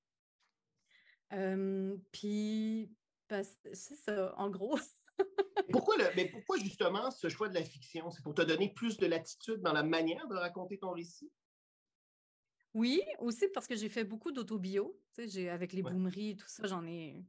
puis, 2.10 2.92
c'est 3.28 3.96
ça, 3.96 4.34
en 4.36 4.50
gros. 4.50 4.76
pourquoi, 5.70 5.96
le, 5.96 6.04
mais 6.16 6.26
pourquoi 6.26 6.58
justement 6.58 7.12
ce 7.12 7.28
choix 7.28 7.48
de 7.48 7.54
la 7.54 7.62
fiction? 7.62 8.10
C'est 8.10 8.22
pour 8.22 8.34
te 8.34 8.42
donner 8.42 8.72
plus 8.72 8.96
de 8.96 9.06
latitude 9.06 9.60
dans 9.60 9.72
la 9.72 9.84
manière 9.84 10.26
de 10.26 10.34
raconter 10.34 10.78
ton 10.78 10.90
récit? 10.90 11.30
Oui, 12.74 13.00
aussi 13.20 13.46
parce 13.54 13.68
que 13.68 13.76
j'ai 13.76 13.88
fait 13.88 14.04
beaucoup 14.04 14.32
d'autobio. 14.32 15.00
Avec 15.50 15.72
les 15.72 15.82
boomeries 15.82 16.30
et 16.30 16.36
tout 16.36 16.48
ça, 16.48 16.66
j'en 16.66 16.84
ai, 16.86 17.22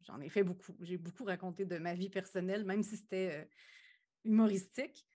j'en 0.00 0.20
ai 0.20 0.30
fait 0.30 0.44
beaucoup. 0.44 0.74
J'ai 0.80 0.96
beaucoup 0.96 1.24
raconté 1.24 1.66
de 1.66 1.76
ma 1.76 1.92
vie 1.92 2.08
personnelle, 2.08 2.64
même 2.64 2.82
si 2.82 2.96
c'était 2.96 3.42
euh, 3.42 3.44
humoristique. 4.24 5.06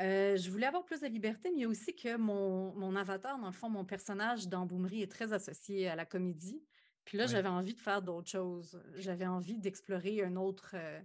Euh, 0.00 0.36
je 0.36 0.50
voulais 0.50 0.66
avoir 0.66 0.84
plus 0.84 1.00
de 1.00 1.06
liberté, 1.06 1.50
mais 1.54 1.66
aussi 1.66 1.94
que 1.94 2.16
mon, 2.16 2.72
mon, 2.74 2.96
avatar, 2.96 3.38
dans 3.38 3.46
le 3.46 3.52
fond, 3.52 3.68
mon 3.68 3.84
personnage 3.84 4.48
dans 4.48 4.64
Boomerie 4.66 5.02
est 5.02 5.10
très 5.10 5.32
associé 5.32 5.88
à 5.88 5.96
la 5.96 6.06
comédie. 6.06 6.62
Puis 7.04 7.18
là, 7.18 7.26
j'avais 7.26 7.48
envie 7.48 7.74
de 7.74 7.80
faire 7.80 8.00
d'autres 8.00 8.30
choses. 8.30 8.80
J'avais 8.94 9.26
envie 9.26 9.58
d'explorer 9.58 10.22
un 10.22 10.36
autre, 10.36 10.72
euh, 10.74 11.00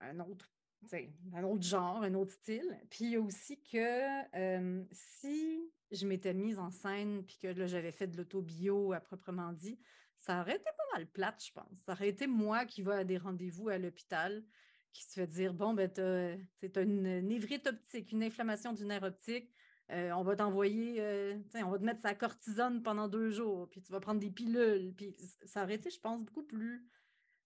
un 0.00 0.20
autre 0.20 0.50
un 1.32 1.44
autre 1.44 1.62
genre, 1.62 2.02
un 2.02 2.12
autre 2.12 2.32
style. 2.32 2.78
Puis 2.90 3.06
il 3.06 3.10
y 3.12 3.16
a 3.16 3.20
aussi 3.20 3.58
que 3.62 4.02
si 4.92 5.72
je 5.90 6.06
m'étais 6.06 6.34
mise 6.34 6.58
en 6.58 6.70
scène 6.70 7.24
puis 7.24 7.38
que 7.38 7.46
là, 7.46 7.66
j'avais 7.66 7.90
fait 7.90 8.06
de 8.06 8.18
l'auto-bio 8.18 8.92
à 8.92 9.00
proprement 9.00 9.52
dit, 9.52 9.78
ça 10.18 10.40
aurait 10.40 10.56
été 10.56 10.64
pas 10.64 10.98
mal 10.98 11.06
plate, 11.06 11.44
je 11.44 11.52
pense. 11.52 11.78
Ça 11.84 11.92
aurait 11.92 12.08
été 12.08 12.26
moi 12.26 12.64
qui 12.64 12.82
va 12.82 12.96
à 12.96 13.04
des 13.04 13.18
rendez-vous 13.18 13.68
à 13.68 13.78
l'hôpital, 13.78 14.42
qui 14.94 15.04
se 15.04 15.12
fait 15.12 15.26
dire 15.26 15.52
Bon, 15.52 15.74
ben, 15.74 15.90
as, 15.98 16.80
une 16.80 17.20
névrite 17.20 17.66
optique, 17.66 18.12
une 18.12 18.22
inflammation 18.22 18.72
du 18.72 18.86
nerf 18.86 19.02
optique. 19.02 19.52
Euh, 19.90 20.12
on 20.12 20.22
va 20.22 20.34
t'envoyer, 20.34 20.96
euh, 21.00 21.36
on 21.56 21.70
va 21.70 21.78
te 21.78 21.84
mettre 21.84 22.00
sa 22.00 22.14
cortisone 22.14 22.82
pendant 22.82 23.06
deux 23.06 23.30
jours, 23.30 23.68
puis 23.68 23.82
tu 23.82 23.92
vas 23.92 24.00
prendre 24.00 24.20
des 24.20 24.30
pilules. 24.30 24.94
Puis 24.96 25.14
ça 25.44 25.64
aurait 25.64 25.74
été, 25.74 25.90
je 25.90 26.00
pense, 26.00 26.22
beaucoup 26.22 26.44
plus, 26.44 26.88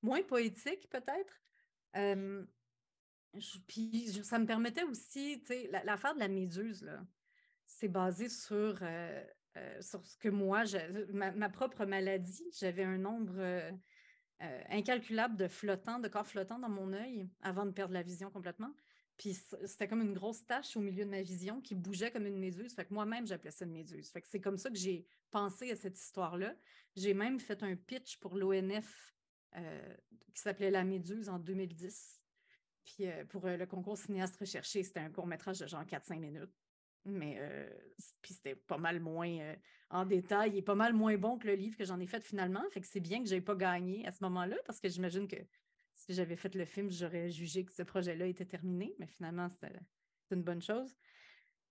moins 0.02 0.22
poétique 0.22 0.88
peut-être. 0.88 1.42
puis 3.66 4.06
ça 4.22 4.38
me 4.38 4.46
permettait 4.46 4.84
aussi, 4.84 5.42
l'affaire 5.84 6.14
de 6.14 6.20
la 6.20 6.28
méduse, 6.28 6.88
c'est 7.68 7.88
basé 7.88 8.28
sur, 8.28 8.78
euh, 8.82 9.22
euh, 9.56 9.82
sur 9.82 10.04
ce 10.04 10.16
que 10.16 10.28
moi, 10.28 10.64
ma, 11.12 11.48
propre 11.48 11.84
maladie. 11.84 12.50
J'avais 12.58 12.82
un 12.82 12.98
nombre 12.98 13.36
euh, 14.42 14.62
incalculable 14.70 15.36
de 15.36 15.48
flottants, 15.48 15.98
de 15.98 16.08
corps 16.08 16.26
flottants 16.26 16.58
dans 16.58 16.68
mon 16.68 16.92
œil 16.92 17.28
avant 17.42 17.66
de 17.66 17.70
perdre 17.70 17.94
la 17.94 18.02
vision 18.02 18.30
complètement. 18.30 18.72
Puis 19.16 19.34
c'était 19.64 19.88
comme 19.88 20.00
une 20.00 20.14
grosse 20.14 20.46
tache 20.46 20.76
au 20.76 20.80
milieu 20.80 21.04
de 21.04 21.10
ma 21.10 21.22
vision 21.22 21.60
qui 21.60 21.74
bougeait 21.74 22.12
comme 22.12 22.26
une 22.26 22.38
méduse. 22.38 22.72
Fait 22.74 22.84
que 22.84 22.94
moi-même, 22.94 23.26
j'appelais 23.26 23.50
ça 23.50 23.64
une 23.64 23.72
méduse. 23.72 24.10
Fait 24.10 24.22
que 24.22 24.28
c'est 24.28 24.40
comme 24.40 24.58
ça 24.58 24.70
que 24.70 24.76
j'ai 24.76 25.06
pensé 25.32 25.72
à 25.72 25.76
cette 25.76 25.98
histoire-là. 25.98 26.54
J'ai 26.94 27.14
même 27.14 27.40
fait 27.40 27.64
un 27.64 27.74
pitch 27.74 28.18
pour 28.18 28.36
l'ONF 28.36 29.16
qui 30.32 30.40
s'appelait 30.40 30.70
La 30.70 30.84
Méduse 30.84 31.28
en 31.28 31.40
2010. 31.40 32.22
Puis 32.84 33.06
pour 33.28 33.44
le 33.46 33.66
concours 33.66 33.98
cinéaste 33.98 34.36
recherché, 34.36 34.84
c'était 34.84 35.00
un 35.00 35.10
court-métrage 35.10 35.58
de 35.58 35.66
genre 35.66 35.82
4-5 35.82 36.20
minutes 36.20 36.54
mais 37.10 37.36
euh, 37.38 37.68
c'était 38.22 38.54
pas 38.54 38.78
mal 38.78 39.00
moins 39.00 39.38
euh, 39.38 39.54
en 39.90 40.04
détail 40.04 40.56
et 40.56 40.62
pas 40.62 40.74
mal 40.74 40.92
moins 40.92 41.16
bon 41.16 41.38
que 41.38 41.46
le 41.46 41.54
livre 41.54 41.76
que 41.76 41.84
j'en 41.84 42.00
ai 42.00 42.06
fait 42.06 42.24
finalement. 42.24 42.62
Fait 42.70 42.80
que 42.80 42.86
c'est 42.86 43.00
bien 43.00 43.22
que 43.22 43.28
je 43.28 43.34
n'ai 43.34 43.40
pas 43.40 43.54
gagné 43.54 44.06
à 44.06 44.12
ce 44.12 44.22
moment-là 44.24 44.56
parce 44.66 44.80
que 44.80 44.88
j'imagine 44.88 45.28
que 45.28 45.36
si 45.94 46.14
j'avais 46.14 46.36
fait 46.36 46.54
le 46.54 46.64
film, 46.64 46.90
j'aurais 46.90 47.30
jugé 47.30 47.64
que 47.64 47.72
ce 47.72 47.82
projet-là 47.82 48.26
était 48.26 48.44
terminé, 48.44 48.94
mais 48.98 49.06
finalement, 49.06 49.48
c'était 49.48 49.72
une 50.30 50.42
bonne 50.42 50.62
chose. 50.62 50.94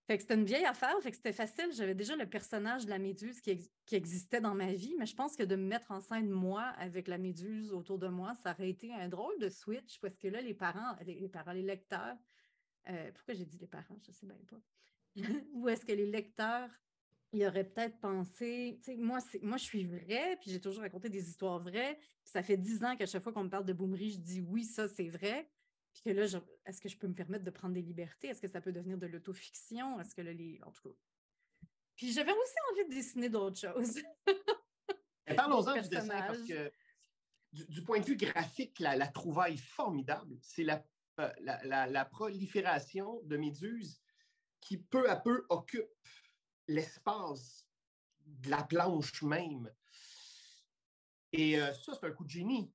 Fait 0.08 0.15
que 0.15 0.22
c'était 0.22 0.36
une 0.36 0.46
vieille 0.46 0.65
affaire, 0.65 0.96
fait 1.01 1.12
que 1.12 1.17
c'était 1.17 1.34
facile. 1.34 1.70
J'avais 1.74 1.94
déjà 1.94 2.15
le 2.15 2.25
personnage 2.25 2.86
de 2.86 2.89
la 2.89 2.98
méduse 2.98 3.41
qui, 3.41 3.70
existait 3.91 4.39
dans 4.39 4.56
ma 4.56 4.72
vie, 4.72 4.96
mais 4.98 5.06
je 5.06 5.15
pense 5.15 5.36
que 5.36 5.44
de 5.44 5.58
me 5.58 5.67
mettre 5.67 5.91
en 5.91 6.00
scène, 6.00 6.29
moi, 6.29 6.63
avec 6.77 7.10
la 7.10 7.17
méduse 7.17 7.74
autour 7.74 8.00
de 8.00 8.08
moi, 8.08 8.34
ça 8.36 8.51
aurait 8.51 8.70
été 8.70 8.94
un 8.94 9.10
drôle 9.10 9.38
de 9.39 9.50
switch 9.50 10.00
parce 10.00 10.15
que 10.15 10.29
là, 10.29 10.41
les 10.41 10.53
parents, 10.53 10.96
les, 11.06 11.27
parents, 11.27 11.51
les 11.51 11.62
lecteurs, 11.62 12.15
euh, 12.89 13.12
pourquoi 13.13 13.34
j'ai 13.34 13.46
dit 13.46 13.58
les 13.58 13.67
parents, 13.67 13.98
je 14.01 14.12
ne 14.12 14.13
sais 14.13 14.25
bien 14.25 14.38
pas. 14.50 14.62
Ou 15.53 15.69
est-ce 15.69 15.86
que 15.86 15.91
les 15.91 16.05
lecteurs, 16.05 16.69
ils 17.33 17.45
auraient 17.45 17.65
peut-être 17.65 18.00
pensé, 18.00 18.79
tu 18.83 18.91
sais, 18.91 18.97
moi, 18.97 19.19
moi, 19.41 19.57
je 19.57 19.63
suis 19.63 19.86
vrai, 19.86 20.38
puis 20.41 20.51
j'ai 20.51 20.62
toujours 20.62 20.81
raconté 20.81 21.09
des 21.09 21.29
histoires 21.29 21.59
vraies. 21.59 22.00
ça 22.24 22.43
fait 22.43 22.57
dix 22.57 22.83
ans 22.83 22.95
qu'à 22.95 23.05
chaque 23.05 23.24
fois 23.24 23.33
qu'on 23.33 23.43
me 23.43 23.50
parle 23.50 23.65
de 23.65 23.74
Boomery, 23.74 24.12
je 24.12 24.19
dis 24.19 24.41
oui, 24.41 24.63
ça, 24.63 24.88
c'est 24.88 25.09
vrai. 25.09 25.50
Puis 25.93 26.03
que 26.03 26.09
là, 26.12 26.25
est-ce 26.65 26.79
que 26.79 26.89
je 26.89 26.97
peux 26.97 27.07
me 27.07 27.15
permettre 27.15 27.43
de 27.43 27.50
prendre 27.50 27.74
des 27.74 27.81
libertés? 27.81 28.27
Est-ce 28.27 28.41
que 28.41 28.47
ça 28.47 28.62
peut 28.62 28.71
devenir 28.71 28.97
de 28.97 29.07
l'autofiction? 29.07 30.00
Est-ce 30.00 30.13
que 30.13 30.21
là, 30.21 30.31
les. 30.31 30.59
En 30.63 30.71
tout 30.71 30.89
cas. 30.89 30.95
Puis 31.95 32.12
j'avais 32.12 32.31
aussi 32.31 32.53
envie 32.71 32.89
de 32.89 32.93
dessiner 32.93 33.29
d'autres 33.29 33.59
choses. 33.59 34.00
Parlons-en 35.36 35.81
du 35.81 35.89
dessin 35.89 36.21
parce 36.27 36.43
que 36.43 36.71
du, 37.51 37.83
point 37.83 38.00
de 38.00 38.05
vue 38.05 38.15
graphique, 38.15 38.79
la, 38.79 39.07
trouvaille 39.07 39.57
formidable, 39.57 40.38
c'est 40.41 40.63
la, 40.63 40.86
euh, 41.19 41.29
la, 41.39 41.88
la, 41.88 42.05
prolifération 42.05 43.19
de 43.24 43.36
méduses 43.36 44.00
qui 44.62 44.78
peu 44.78 45.10
à 45.10 45.16
peu 45.16 45.46
occupe 45.50 45.90
l'espace 46.68 47.66
de 48.26 48.50
la 48.50 48.64
planche 48.64 49.22
même. 49.24 49.72
Et 51.32 51.60
euh, 51.60 51.74
ça, 51.74 51.94
c'est 51.94 52.06
un 52.06 52.12
coup 52.12 52.24
de 52.24 52.30
génie. 52.30 52.72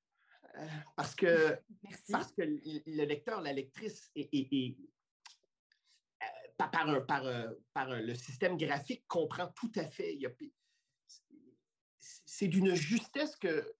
Euh, 0.56 0.66
parce, 0.96 1.14
que, 1.14 1.58
parce 2.10 2.32
que 2.32 2.42
le 2.42 3.04
lecteur, 3.04 3.40
la 3.40 3.52
lectrice 3.52 4.10
est, 4.14 4.76
euh, 6.22 6.26
par, 6.56 6.70
par, 7.06 7.24
par, 7.72 7.90
le 7.90 8.14
système 8.14 8.56
graphique 8.56 9.04
comprend 9.08 9.48
tout 9.48 9.72
à 9.76 9.86
fait. 9.86 10.18
C'est 12.00 12.48
d'une 12.48 12.74
justesse 12.74 13.36
que, 13.36 13.74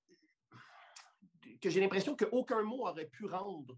que 1.60 1.70
j'ai 1.70 1.80
l'impression 1.80 2.16
qu'aucun 2.16 2.62
mot 2.62 2.86
aurait 2.86 3.08
pu 3.08 3.26
rendre 3.26 3.76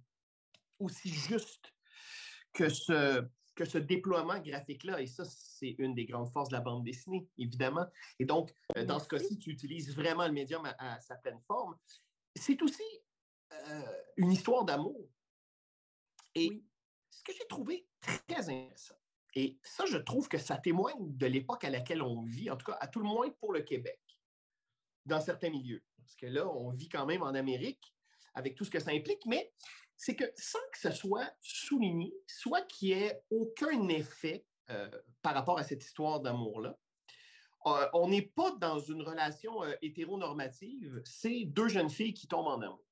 aussi 0.79 1.09
juste 1.09 1.73
que 2.53 2.69
ce, 2.69 3.27
que 3.55 3.65
ce 3.65 3.79
déploiement 3.79 4.39
graphique-là. 4.41 5.01
Et 5.01 5.07
ça, 5.07 5.25
c'est 5.25 5.75
une 5.79 5.95
des 5.95 6.05
grandes 6.05 6.31
forces 6.31 6.49
de 6.49 6.55
la 6.55 6.61
bande 6.61 6.85
dessinée, 6.85 7.29
évidemment. 7.39 7.87
Et 8.19 8.25
donc, 8.25 8.53
euh, 8.77 8.85
dans 8.85 8.99
ce 8.99 9.09
cas-ci, 9.09 9.39
tu 9.39 9.51
utilises 9.51 9.95
vraiment 9.95 10.27
le 10.27 10.33
médium 10.33 10.63
à, 10.79 11.01
sa 11.01 11.17
pleine 11.17 11.41
forme. 11.47 11.77
C'est 12.35 12.61
aussi 12.63 12.83
euh, 13.53 13.93
une 14.17 14.33
histoire 14.33 14.65
d'amour. 14.65 15.09
Et 16.35 16.65
ce 17.11 17.23
que 17.23 17.33
j'ai 17.33 17.47
trouvé 17.49 17.87
très 18.01 18.51
intéressant, 18.51 18.97
et 19.37 19.59
ça, 19.63 19.85
je 19.87 19.99
trouve 19.99 20.29
que 20.29 20.39
ça 20.39 20.57
témoigne 20.57 21.17
de 21.17 21.27
l'époque 21.27 21.65
à 21.65 21.71
laquelle 21.71 22.03
on 22.03 22.23
vit, 22.23 22.51
en 22.51 22.57
tout 22.57 22.67
cas, 22.67 22.79
à 22.81 22.87
tout 22.87 23.01
le 23.01 23.07
moins 23.07 23.31
pour 23.41 23.53
le 23.53 23.63
Québec, 23.63 24.01
dans 25.07 25.21
certains 25.21 25.51
milieux. 25.51 25.83
Parce 25.99 26.15
que 26.15 26.27
là, 26.27 26.49
on 26.49 26.71
vit 26.71 26.89
quand 26.89 27.07
même 27.07 27.23
en 27.23 27.35
Amérique 27.35 27.95
avec 28.35 28.55
tout 28.55 28.65
ce 28.65 28.71
que 28.71 28.81
ça 28.81 28.91
implique, 28.91 29.25
mais 29.27 29.53
c'est 29.97 30.17
que 30.17 30.25
sans 30.37 30.59
que 30.73 30.79
ce 30.79 30.91
soit 30.91 31.31
souligné, 31.41 32.15
soit 32.27 32.63
qu'il 32.63 32.89
n'y 32.89 33.03
ait 33.03 33.23
aucun 33.31 33.89
effet 33.89 34.45
euh, 34.71 34.91
par 35.23 35.35
rapport 35.35 35.59
à 35.59 35.65
cette 35.65 35.85
histoire 35.85 36.21
d'amour-là, 36.21 36.79
euh, 37.67 37.89
on 37.95 38.09
n'est 38.09 38.23
pas 38.23 38.51
dans 38.53 38.79
une 38.79 39.03
relation 39.03 39.63
euh, 39.65 39.75
hétéronormative, 39.81 41.01
c'est 41.05 41.45
deux 41.47 41.69
jeunes 41.69 41.91
filles 41.91 42.15
qui 42.15 42.29
tombent 42.29 42.49
en 42.49 42.61
amour. 42.61 42.85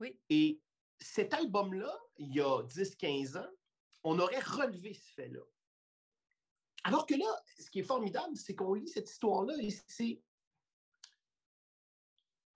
Oui. 0.00 0.18
Et 0.28 0.60
cet 0.98 1.32
album-là, 1.32 1.98
il 2.18 2.34
y 2.34 2.40
a 2.40 2.62
10-15 2.64 3.38
ans, 3.38 3.50
on 4.02 4.18
aurait 4.18 4.40
relevé 4.40 4.92
ce 4.92 5.12
fait-là. 5.14 5.40
Alors 6.84 7.06
que 7.06 7.14
là, 7.14 7.42
ce 7.58 7.70
qui 7.70 7.78
est 7.78 7.84
formidable, 7.84 8.36
c'est 8.36 8.54
qu'on 8.54 8.74
lit 8.74 8.88
cette 8.88 9.10
histoire-là 9.10 9.54
et 9.60 9.70
c'est 9.88 10.20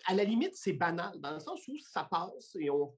à 0.08 0.14
la 0.14 0.24
limite, 0.24 0.56
c'est 0.56 0.72
banal, 0.72 1.20
dans 1.20 1.32
le 1.32 1.40
sens 1.40 1.66
où 1.68 1.78
ça 1.78 2.04
passe 2.04 2.56
et 2.56 2.70
on 2.70 2.92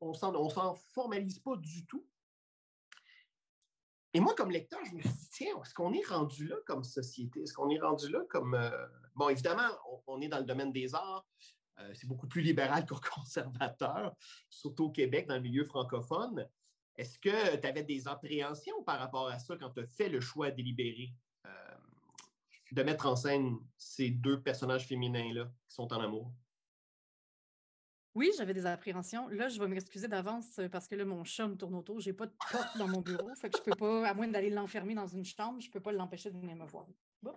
on 0.00 0.14
s'en 0.14 0.74
formalise 0.94 1.38
pas 1.40 1.56
du 1.56 1.84
tout. 1.86 2.06
Et 4.14 4.20
moi, 4.20 4.34
comme 4.34 4.50
lecteur, 4.50 4.80
je 4.84 4.94
me 4.94 5.00
suis 5.00 5.10
dit, 5.10 5.28
tiens, 5.32 5.62
est-ce 5.62 5.72
qu'on 5.72 5.92
est 5.94 6.06
rendu 6.06 6.46
là 6.46 6.56
comme 6.66 6.84
société? 6.84 7.40
Est-ce 7.40 7.54
qu'on 7.54 7.70
est 7.70 7.80
rendu 7.80 8.10
là 8.10 8.20
comme... 8.28 8.54
Euh, 8.54 8.86
bon, 9.14 9.30
évidemment, 9.30 9.68
on, 10.06 10.20
est 10.20 10.28
dans 10.28 10.38
le 10.38 10.44
domaine 10.44 10.70
des 10.70 10.94
arts. 10.94 11.26
Euh, 11.78 11.90
c'est 11.94 12.06
beaucoup 12.06 12.28
plus 12.28 12.42
libéral 12.42 12.84
qu'au 12.84 13.00
conservateur, 13.14 14.14
surtout 14.50 14.84
au 14.84 14.90
Québec, 14.90 15.26
dans 15.28 15.36
le 15.36 15.40
milieu 15.40 15.64
francophone. 15.64 16.46
Est-ce 16.94 17.18
que 17.18 17.56
tu 17.56 17.66
avais 17.66 17.84
des 17.84 18.06
appréhensions 18.06 18.82
par 18.84 18.98
rapport 18.98 19.28
à 19.28 19.38
ça 19.38 19.56
quand 19.56 19.70
tu 19.70 19.80
as 19.80 19.86
fait 19.86 20.10
le 20.10 20.20
choix 20.20 20.50
délibéré? 20.50 21.14
De 22.72 22.82
mettre 22.82 23.06
en 23.06 23.16
scène 23.16 23.58
ces 23.76 24.10
deux 24.10 24.40
personnages 24.40 24.86
féminins-là 24.86 25.44
qui 25.68 25.74
sont 25.74 25.92
en 25.92 26.00
amour? 26.00 26.32
Oui, 28.14 28.30
j'avais 28.36 28.52
des 28.52 28.66
appréhensions. 28.66 29.28
Là, 29.28 29.48
je 29.48 29.58
vais 29.58 29.68
m'excuser 29.68 30.06
d'avance 30.06 30.58
euh, 30.58 30.68
parce 30.68 30.86
que 30.86 30.94
là, 30.94 31.04
mon 31.04 31.24
chat 31.24 31.48
me 31.48 31.54
tourne 31.54 31.74
autour. 31.74 32.00
Je 32.00 32.10
n'ai 32.10 32.12
pas 32.12 32.26
de 32.26 32.34
porte 32.50 32.76
dans 32.76 32.86
mon 32.88 33.00
bureau. 33.00 33.28
fait 33.40 33.48
que 33.48 33.58
je 33.58 33.62
peux 33.62 33.74
pas, 33.74 34.06
à 34.06 34.12
moins 34.12 34.28
d'aller 34.28 34.50
l'enfermer 34.50 34.94
dans 34.94 35.06
une 35.06 35.24
chambre, 35.24 35.60
je 35.60 35.68
ne 35.68 35.72
peux 35.72 35.80
pas 35.80 35.92
l'empêcher 35.92 36.30
de 36.30 36.38
venir 36.38 36.56
me 36.56 36.66
voir. 36.66 36.86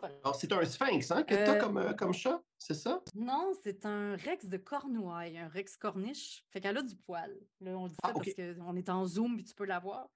Alors, 0.02 0.36
c'est 0.36 0.52
un 0.52 0.66
sphinx 0.66 1.12
hein, 1.12 1.24
que 1.24 1.36
tu 1.36 1.40
as 1.40 1.56
comme, 1.58 1.96
comme 1.96 2.14
chat, 2.14 2.42
c'est 2.58 2.74
ça? 2.74 3.04
Non, 3.14 3.54
c'est 3.62 3.86
un 3.86 4.16
rex 4.16 4.48
de 4.48 4.58
Cornouailles, 4.58 5.38
un 5.38 5.48
rex 5.48 5.78
corniche. 5.78 6.44
Fait 6.50 6.60
qu'elle 6.60 6.78
a 6.78 6.82
du 6.82 6.96
poil. 6.96 7.32
Là, 7.62 7.78
on 7.78 7.88
dit 7.88 7.96
ça 7.96 8.10
ah, 8.10 8.14
parce 8.14 8.34
qu'on 8.34 8.76
est 8.76 8.90
en 8.90 9.06
Zoom 9.06 9.40
et 9.40 9.44
tu 9.44 9.54
peux 9.54 9.66
la 9.66 9.80
voir. 9.80 10.10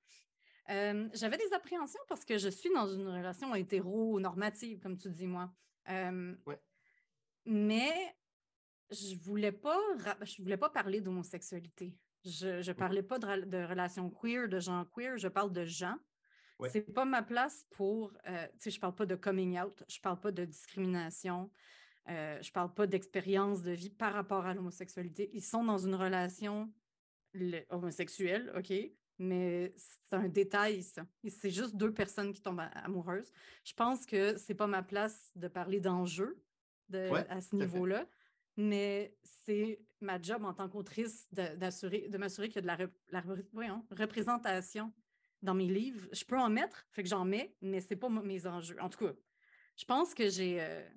J'avais 0.69 1.37
des 1.37 1.53
appréhensions 1.53 2.01
parce 2.07 2.23
que 2.23 2.37
je 2.37 2.49
suis 2.49 2.69
dans 2.73 2.87
une 2.87 3.07
relation 3.07 3.53
hétéro-normative, 3.55 4.79
comme 4.79 4.97
tu 4.97 5.09
dis, 5.09 5.27
moi. 5.27 5.51
Mais 7.45 8.15
je 8.91 9.15
voulais 9.15 9.51
pas, 9.51 9.79
je 10.21 10.41
voulais 10.41 10.57
pas 10.57 10.69
parler 10.69 11.01
d'homosexualité. 11.01 11.97
Je 12.25 12.67
ne 12.67 12.73
parlais 12.73 13.03
pas 13.03 13.17
de, 13.17 13.45
de, 13.45 13.63
relations 13.63 14.09
queer, 14.09 14.49
de 14.49 14.59
gens 14.59 14.85
queer, 14.85 15.17
je 15.17 15.27
parle 15.27 15.53
de 15.53 15.63
gens. 15.63 15.95
Ce 16.61 16.69
C'est 16.69 16.81
pas 16.81 17.05
ma 17.05 17.23
place 17.23 17.65
pour, 17.71 18.11
euh, 18.27 18.47
tu 18.53 18.63
sais, 18.63 18.71
je 18.71 18.79
parle 18.81 18.93
pas 18.93 19.05
de 19.05 19.15
coming 19.15 19.57
out, 19.59 19.83
je 19.87 19.99
parle 20.01 20.19
pas 20.19 20.31
de 20.31 20.43
discrimination, 20.43 21.49
euh, 22.09 22.41
je 22.41 22.51
parle 22.51 22.73
pas 22.73 22.85
d'expérience 22.85 23.61
de 23.61 23.71
vie 23.71 23.89
par 23.89 24.13
rapport 24.13 24.45
à 24.45 24.53
l'homosexualité. 24.53 25.29
Ils 25.33 25.43
sont 25.43 25.63
dans 25.63 25.77
une 25.77 25.95
relation 25.95 26.73
homosexuelle, 27.69 28.51
OK, 28.57 28.73
mais 29.19 29.73
c'est 29.75 30.15
un 30.15 30.29
détail, 30.29 30.81
ça. 30.81 31.05
C'est 31.27 31.51
juste 31.51 31.75
deux 31.75 31.93
personnes 31.93 32.33
qui 32.33 32.41
tombent 32.41 32.63
amoureuses. 32.73 33.31
Je 33.65 33.73
pense 33.73 34.05
que 34.05 34.37
c'est 34.37 34.55
pas 34.55 34.67
ma 34.67 34.81
place 34.81 35.31
de 35.35 35.47
parler 35.47 35.79
d'enjeux 35.79 36.41
à 36.93 37.41
ce 37.41 37.55
niveau-là, 37.55 38.07
mais 38.57 39.15
c'est 39.23 39.79
ma 40.01 40.19
job 40.21 40.43
en 40.45 40.53
tant 40.53 40.69
qu'autrice 40.69 41.27
d'assurer, 41.31 42.07
de 42.07 42.17
m'assurer 42.17 42.47
qu'il 42.47 42.65
y 42.65 42.69
a 42.69 42.77
de 42.77 42.89
la, 43.11 43.21
représentation 43.91 44.91
dans 45.41 45.53
mes 45.53 45.67
livres. 45.67 46.07
Je 46.13 46.23
peux 46.23 46.37
en 46.37 46.49
mettre, 46.49 46.87
fait 46.91 47.03
que 47.03 47.09
j'en 47.09 47.25
mets, 47.25 47.55
mais 47.61 47.81
c'est 47.81 47.95
pas 47.95 48.09
mes 48.09 48.47
enjeux. 48.47 48.77
En 48.81 48.89
tout 48.89 49.05
cas, 49.05 49.13
je 49.75 49.85
pense 49.85 50.13
que 50.13 50.29
j'ai. 50.29 50.61
Euh, 50.61 50.87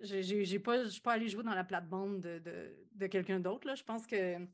j'ai 0.00 0.58
pas, 0.58 0.84
je 0.84 0.88
suis 0.90 1.00
pas 1.00 1.14
allée 1.14 1.28
jouer 1.28 1.42
dans 1.42 1.54
la 1.54 1.64
plate-bande 1.64 2.20
de, 2.20 2.76
de, 2.92 3.06
quelqu'un 3.06 3.40
d'autre. 3.40 3.74
Je 3.74 3.82
pense 3.82 4.06
que 4.06 4.46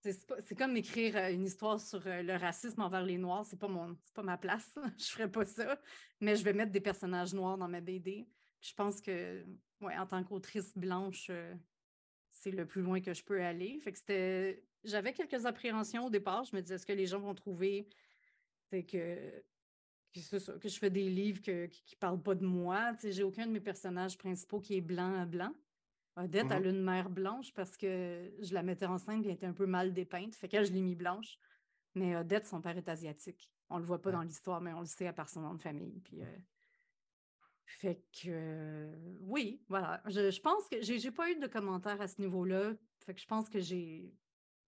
c'est 0.00 0.56
comme 0.56 0.76
écrire 0.76 1.16
une 1.28 1.44
histoire 1.44 1.80
sur 1.80 2.00
le 2.04 2.36
racisme 2.36 2.82
envers 2.82 3.02
les 3.02 3.18
Noirs. 3.18 3.44
C'est 3.46 3.58
pas, 3.58 3.68
mon, 3.68 3.96
pas 4.14 4.22
ma 4.22 4.38
place. 4.38 4.78
je 4.98 5.06
ferais 5.06 5.30
pas 5.30 5.44
ça. 5.44 5.78
Mais 6.20 6.36
je 6.36 6.44
vais 6.44 6.52
mettre 6.52 6.72
des 6.72 6.80
personnages 6.80 7.34
noirs 7.34 7.58
dans 7.58 7.68
ma 7.68 7.80
BD. 7.80 8.28
Je 8.60 8.72
pense 8.74 9.00
que, 9.00 9.44
ouais, 9.80 9.96
en 9.96 10.06
tant 10.06 10.22
qu'autrice 10.22 10.76
blanche, 10.76 11.30
c'est 12.30 12.50
le 12.50 12.66
plus 12.66 12.82
loin 12.82 13.00
que 13.00 13.12
je 13.12 13.24
peux 13.24 13.42
aller. 13.42 13.80
Fait 13.80 13.92
que 13.92 13.98
c'était. 13.98 14.64
J'avais 14.84 15.12
quelques 15.12 15.44
appréhensions 15.44 16.06
au 16.06 16.10
départ. 16.10 16.44
Je 16.44 16.54
me 16.54 16.60
disais, 16.60 16.76
est-ce 16.76 16.86
que 16.86 16.92
les 16.92 17.06
gens 17.06 17.18
vont 17.18 17.34
trouver 17.34 17.88
que, 18.70 18.80
que, 18.80 20.58
que 20.58 20.68
je 20.68 20.78
fais 20.78 20.90
des 20.90 21.08
livres 21.10 21.40
qui 21.40 21.50
ne 21.50 21.98
parlent 21.98 22.22
pas 22.22 22.36
de 22.36 22.44
moi? 22.44 22.92
J'ai 23.02 23.24
aucun 23.24 23.46
de 23.46 23.52
mes 23.52 23.60
personnages 23.60 24.16
principaux 24.16 24.60
qui 24.60 24.76
est 24.76 24.80
blanc 24.80 25.20
à 25.20 25.26
blanc. 25.26 25.52
Odette, 26.18 26.50
elle 26.50 26.66
a 26.66 26.70
une 26.70 26.82
mère 26.82 27.10
blanche 27.10 27.52
parce 27.54 27.76
que 27.76 28.32
je 28.40 28.52
la 28.54 28.62
mettais 28.62 28.86
enceinte 28.86 29.24
et 29.24 29.28
elle 29.28 29.34
était 29.34 29.46
un 29.46 29.52
peu 29.52 29.66
mal 29.66 29.92
dépeinte. 29.92 30.34
Fait 30.34 30.48
que 30.48 30.62
je 30.64 30.72
l'ai 30.72 30.82
mis 30.82 30.96
blanche. 30.96 31.38
Mais 31.94 32.16
Odette, 32.16 32.46
son 32.46 32.60
père 32.60 32.76
est 32.76 32.88
asiatique. 32.88 33.50
On 33.70 33.76
ne 33.76 33.80
le 33.80 33.86
voit 33.86 34.00
pas 34.00 34.10
dans 34.10 34.22
l'histoire, 34.22 34.60
mais 34.60 34.72
on 34.72 34.80
le 34.80 34.86
sait 34.86 35.06
à 35.06 35.12
part 35.12 35.28
son 35.28 35.42
nom 35.42 35.54
de 35.54 35.62
famille. 35.62 36.00
Puis, 36.00 36.22
euh, 36.22 36.36
fait 37.66 38.04
que 38.22 38.90
oui, 39.20 39.62
voilà. 39.68 40.02
Je, 40.06 40.40
pense 40.40 40.68
que 40.68 40.80
j'ai 40.80 41.10
pas 41.10 41.30
eu 41.30 41.36
de 41.36 41.46
commentaires 41.46 42.00
à 42.00 42.08
ce 42.08 42.20
niveau-là. 42.20 42.72
Fait 43.04 43.14
que 43.14 43.20
je 43.20 43.26
pense 43.26 43.48
que 43.48 43.60
j'ai 43.60 44.12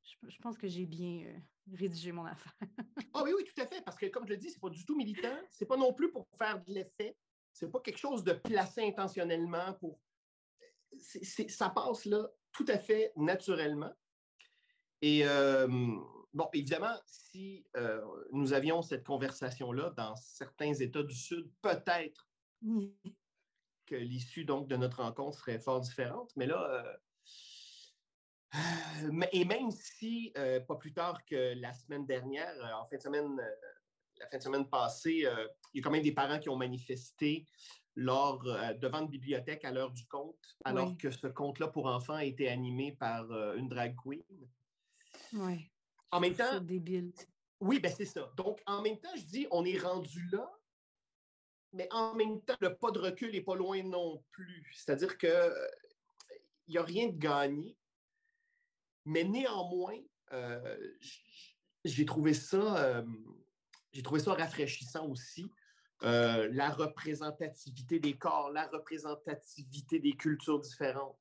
je, 0.03 0.39
pense 0.39 0.57
que 0.57 0.67
j'ai 0.67 0.87
bien 0.87 1.25
euh, 1.27 1.39
rédigé 1.77 2.13
mon 2.13 2.25
affaire. 2.25 2.57
ah 3.15 3.23
oui, 3.25 3.33
oui, 3.37 3.45
tout 3.45 3.61
à 3.61 3.67
fait. 3.67 3.83
Parce 3.83 3.97
que 3.97 4.07
comme 4.07 4.27
je 4.27 4.33
le 4.33 4.37
dis, 4.39 4.51
c'est 4.51 4.61
pas 4.61 4.71
du 4.71 4.85
tout 4.85 4.97
militant. 4.97 5.37
C'est 5.51 5.67
pas 5.67 5.77
non 5.77 5.93
plus 5.93 6.11
pour 6.11 6.27
faire 6.39 6.63
de 6.65 6.73
l'effet. 6.73 7.17
C'est 7.53 7.71
pas 7.71 7.81
quelque 7.81 7.99
chose 7.99 8.25
de 8.25 8.33
placé 8.33 8.83
intentionnellement 8.83 9.75
pour. 9.75 9.99
Ça 10.99 11.71
passe 11.71 12.05
là 12.05 12.29
tout 12.53 12.65
à 12.69 12.79
fait 12.79 13.13
naturellement. 13.17 13.93
Et 15.03 15.25
bon, 16.33 16.49
évidemment, 16.53 16.97
si 17.07 17.65
euh, 17.77 18.01
nous 18.33 18.53
avions 18.53 18.83
cette 18.83 19.05
conversation-là 19.05 19.91
dans 19.97 20.15
certains 20.17 20.75
États 20.75 21.03
du 21.03 21.15
Sud, 21.15 21.51
peut-être 21.63 22.29
que 23.91 23.97
l'issue 23.97 24.45
donc 24.45 24.69
de 24.69 24.77
notre 24.77 25.03
rencontre 25.03 25.39
serait 25.39 25.59
fort 25.59 25.81
différente. 25.81 26.33
Mais 26.37 26.47
là, 26.47 26.63
euh, 26.71 26.97
euh, 29.05 29.27
et 29.33 29.45
même 29.45 29.71
si, 29.71 30.33
euh, 30.39 30.61
pas 30.61 30.77
plus 30.77 30.93
tard 30.93 31.25
que 31.25 31.55
la 31.61 31.73
semaine 31.73 32.07
dernière, 32.07 32.55
en 32.81 32.87
fin 32.87 32.97
de 32.97 33.03
semaine, 33.03 33.37
la 34.19 34.29
fin 34.29 34.39
de 34.39 34.43
semaine 34.43 34.69
passée, 34.69 35.27
il 35.75 35.79
y 35.79 35.81
a 35.81 35.83
quand 35.83 35.91
même 35.91 36.03
des 36.03 36.13
parents 36.13 36.39
qui 36.39 36.49
ont 36.49 36.57
manifesté 36.57 37.47
lors, 37.97 38.43
devant 38.79 39.01
une 39.01 39.09
bibliothèque 39.09 39.65
à 39.65 39.73
l'heure 39.73 39.91
du 39.91 40.07
conte, 40.07 40.57
alors 40.65 40.97
que 40.97 41.11
ce 41.11 41.27
conte-là 41.27 41.69
pour 41.69 41.87
enfants 41.87 42.15
a 42.15 42.25
été 42.25 42.49
animé 42.49 42.93
par 42.93 43.31
une 43.55 43.69
drag 43.69 43.95
queen. 43.97 44.23
Oui. 45.33 45.71
En 46.11 46.21
même 46.21 46.35
temps. 46.35 46.61
Débile. 46.61 47.13
Oui, 47.61 47.79
ben 47.79 47.93
c'est 47.95 48.07
ça. 48.07 48.33
Donc, 48.37 48.61
en 48.67 48.81
même 48.81 48.99
temps, 48.99 49.15
je 49.17 49.25
dis, 49.25 49.47
on 49.51 49.65
est 49.65 49.79
rendu 49.79 50.27
là, 50.33 50.51
mais 51.73 51.87
en 51.93 52.15
même 52.15 52.41
temps, 52.43 52.57
le 52.61 52.75
pas 52.75 52.91
de 52.91 52.99
recul 52.99 53.33
n'est 53.33 53.43
pas 53.43 53.55
loin 53.55 53.83
non 53.83 54.25
plus. 54.33 54.73
C'est-à-dire 54.75 55.19
qu'il 55.19 55.53
n'y 56.69 56.79
a 56.79 56.83
rien 56.83 57.09
de 57.09 57.19
gagné. 57.19 57.77
Mais 59.05 59.25
néanmoins, 59.25 59.99
euh, 60.33 60.79
j'ai 61.85 62.05
trouvé 62.05 62.35
ça, 62.35 62.85
euh, 62.85 63.07
j'ai 63.93 64.03
trouvé 64.03 64.21
ça 64.21 64.35
rafraîchissant 64.35 65.07
aussi. 65.07 65.53
Euh, 66.03 66.49
la 66.53 66.71
représentativité 66.71 67.99
des 67.99 68.17
corps, 68.17 68.51
la 68.51 68.67
représentativité 68.69 69.99
des 69.99 70.13
cultures 70.13 70.61
différentes. 70.61 71.19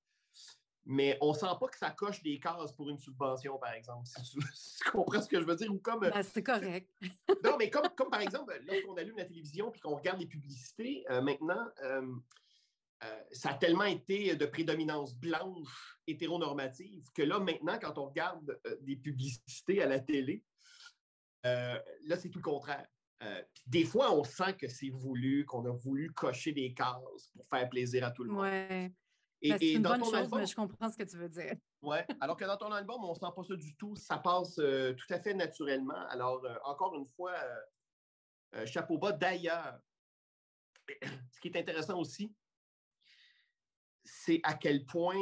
Mais 0.85 1.17
on 1.21 1.33
ne 1.33 1.37
sent 1.37 1.45
pas 1.59 1.67
que 1.67 1.77
ça 1.77 1.91
coche 1.91 2.23
des 2.23 2.39
cases 2.39 2.71
pour 2.71 2.89
une 2.89 2.97
subvention, 2.97 3.57
par 3.59 3.73
exemple, 3.73 4.07
si 4.07 4.31
tu, 4.31 4.39
comprends 4.91 5.21
ce 5.21 5.27
que 5.27 5.39
je 5.39 5.45
veux 5.45 5.55
dire? 5.55 5.71
Ou 5.71 5.79
comme, 5.79 5.99
ben, 5.99 6.23
c'est 6.23 6.41
correct. 6.41 6.89
non, 7.43 7.57
mais 7.59 7.69
comme, 7.69 7.87
comme 7.95 8.09
par 8.09 8.21
exemple, 8.21 8.57
lorsqu'on 8.65 8.95
allume 8.95 9.17
la 9.17 9.25
télévision 9.25 9.71
et 9.71 9.79
qu'on 9.79 9.95
regarde 9.95 10.19
les 10.19 10.25
publicités, 10.25 11.05
maintenant, 11.21 11.67
euh, 13.03 13.19
ça 13.31 13.51
a 13.51 13.53
tellement 13.53 13.85
été 13.85 14.35
de 14.35 14.45
prédominance 14.45 15.15
blanche, 15.15 15.97
hétéronormative, 16.05 17.09
que 17.13 17.21
là, 17.21 17.39
maintenant, 17.39 17.79
quand 17.79 17.97
on 17.97 18.07
regarde 18.07 18.59
euh, 18.67 18.75
des 18.81 18.97
publicités 18.97 19.81
à 19.81 19.85
la 19.85 19.99
télé, 19.99 20.43
euh, 21.45 21.79
là, 22.05 22.17
c'est 22.17 22.29
tout 22.29 22.39
le 22.39 22.43
contraire. 22.43 22.87
Des 23.67 23.83
fois, 23.83 24.13
on 24.13 24.23
sent 24.23 24.53
que 24.53 24.67
c'est 24.67 24.89
voulu, 24.89 25.45
qu'on 25.45 25.65
a 25.65 25.71
voulu 25.71 26.11
cocher 26.13 26.51
des 26.51 26.73
cases 26.73 27.31
pour 27.33 27.45
faire 27.47 27.69
plaisir 27.69 28.05
à 28.05 28.11
tout 28.11 28.23
le 28.23 28.31
monde. 28.31 28.43
Ouais. 28.43 28.93
Et, 29.41 29.49
ben, 29.49 29.57
c'est 29.57 29.71
une 29.71 29.83
bonne 29.83 30.03
chose, 30.03 30.29
mais 30.33 30.45
je 30.45 30.55
comprends 30.55 30.89
ce 30.89 30.97
que 30.97 31.03
tu 31.03 31.17
veux 31.17 31.29
dire. 31.29 31.55
Oui, 31.81 31.97
alors 32.19 32.35
que 32.35 32.43
dans 32.43 32.57
ton 32.57 32.71
album, 32.71 33.03
on 33.03 33.09
ne 33.09 33.13
sent 33.13 33.31
pas 33.33 33.43
ça 33.43 33.55
du 33.55 33.75
tout. 33.75 33.95
Ça 33.95 34.17
passe 34.17 34.55
tout 34.55 35.13
à 35.13 35.19
fait 35.19 35.33
naturellement. 35.33 36.07
Alors, 36.09 36.45
encore 36.65 36.95
une 36.95 37.07
fois, 37.07 37.35
chapeau 38.65 38.97
bas. 38.97 39.13
D'ailleurs, 39.13 39.79
ce 41.31 41.39
qui 41.39 41.49
est 41.49 41.57
intéressant 41.57 41.99
aussi, 41.99 42.33
c'est 44.03 44.39
à 44.43 44.53
quel 44.55 44.85
point 44.85 45.19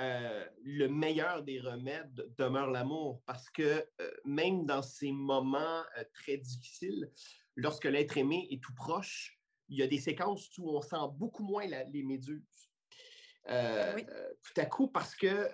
euh, 0.00 0.46
le 0.64 0.88
meilleur 0.88 1.42
des 1.42 1.60
remèdes 1.60 2.26
demeure 2.38 2.70
l'amour, 2.70 3.22
parce 3.26 3.50
que 3.50 3.86
euh, 4.00 4.10
même 4.24 4.64
dans 4.64 4.82
ces 4.82 5.12
moments 5.12 5.82
euh, 5.98 6.04
très 6.14 6.38
difficiles, 6.38 7.10
lorsque 7.56 7.84
l'être 7.84 8.16
aimé 8.16 8.48
est 8.50 8.62
tout 8.62 8.74
proche, 8.74 9.38
il 9.68 9.78
y 9.78 9.82
a 9.82 9.86
des 9.86 9.98
séquences 9.98 10.56
où 10.58 10.68
on 10.70 10.80
sent 10.80 10.96
beaucoup 11.14 11.44
moins 11.44 11.66
les 11.66 12.02
méduses. 12.02 12.70
Tout 13.44 14.56
à 14.56 14.66
coup, 14.66 14.88
parce 14.88 15.14
que 15.14 15.48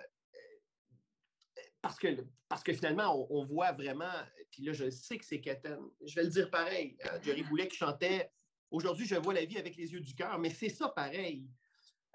parce 1.81 1.99
que, 1.99 2.07
parce 2.49 2.63
que 2.63 2.73
finalement, 2.73 3.27
on, 3.31 3.45
voit 3.45 3.71
vraiment, 3.71 4.11
puis 4.51 4.63
là, 4.63 4.73
je 4.73 4.89
sais 4.89 5.17
que 5.17 5.23
c'est 5.23 5.39
Keten, 5.39 5.79
je 6.05 6.15
vais 6.15 6.23
le 6.23 6.29
dire 6.29 6.49
pareil, 6.49 6.97
Jerry 7.21 7.43
Boulet 7.49 7.67
qui 7.67 7.77
chantait 7.77 8.31
Aujourd'hui, 8.69 9.05
je 9.05 9.15
vois 9.15 9.33
la 9.33 9.45
vie 9.45 9.57
avec 9.57 9.77
les 9.77 9.93
yeux 9.93 10.01
du 10.01 10.13
cœur, 10.13 10.37
mais 10.39 10.49
c'est 10.49 10.69
ça 10.69 10.89
pareil. 10.89 11.47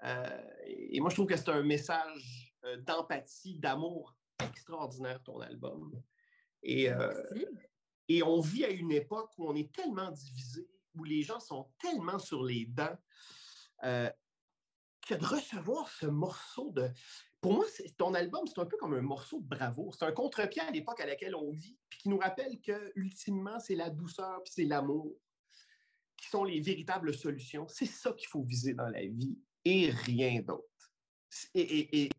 Euh, 0.03 0.41
et 0.67 0.99
moi, 0.99 1.09
je 1.09 1.15
trouve 1.15 1.27
que 1.27 1.35
c'est 1.35 1.49
un 1.49 1.63
message 1.63 2.55
euh, 2.65 2.77
d'empathie, 2.77 3.57
d'amour 3.57 4.15
extraordinaire, 4.39 5.21
ton 5.23 5.39
album. 5.39 5.91
Et, 6.61 6.91
euh, 6.91 7.11
et 8.07 8.23
on 8.23 8.39
vit 8.39 8.65
à 8.65 8.69
une 8.69 8.91
époque 8.91 9.31
où 9.37 9.47
on 9.47 9.55
est 9.55 9.71
tellement 9.73 10.11
divisé, 10.11 10.67
où 10.95 11.03
les 11.03 11.21
gens 11.21 11.39
sont 11.39 11.69
tellement 11.79 12.19
sur 12.19 12.43
les 12.43 12.65
dents, 12.65 12.97
que 13.81 15.15
de 15.15 15.25
recevoir 15.25 15.89
ce 15.89 16.05
morceau 16.05 16.71
de... 16.71 16.89
Pour 17.41 17.53
moi, 17.53 17.65
ton 17.97 18.13
album, 18.13 18.47
c'est 18.47 18.59
un 18.59 18.65
peu 18.65 18.77
comme 18.77 18.93
un 18.93 19.01
morceau 19.01 19.41
de 19.41 19.47
bravo. 19.47 19.91
C'est 19.91 20.05
un 20.05 20.13
contre-pied 20.13 20.61
à 20.61 20.71
l'époque 20.71 21.01
à 21.01 21.05
laquelle 21.05 21.35
on 21.35 21.51
vit, 21.51 21.77
puis 21.89 21.99
qui 21.99 22.09
nous 22.09 22.17
rappelle 22.17 22.61
que, 22.61 22.93
ultimement, 22.95 23.59
c'est 23.59 23.75
la 23.75 23.89
douceur, 23.89 24.41
puis 24.43 24.53
c'est 24.55 24.63
l'amour 24.63 25.13
qui 26.15 26.29
sont 26.29 26.45
les 26.45 26.61
véritables 26.61 27.13
solutions. 27.13 27.67
C'est 27.67 27.85
ça 27.85 28.13
qu'il 28.13 28.29
faut 28.29 28.43
viser 28.43 28.73
dans 28.73 28.87
la 28.87 29.05
vie 29.05 29.37
et 29.65 29.89
rien 29.89 30.41
d'autre. 30.41 30.93
Et, 31.53 32.09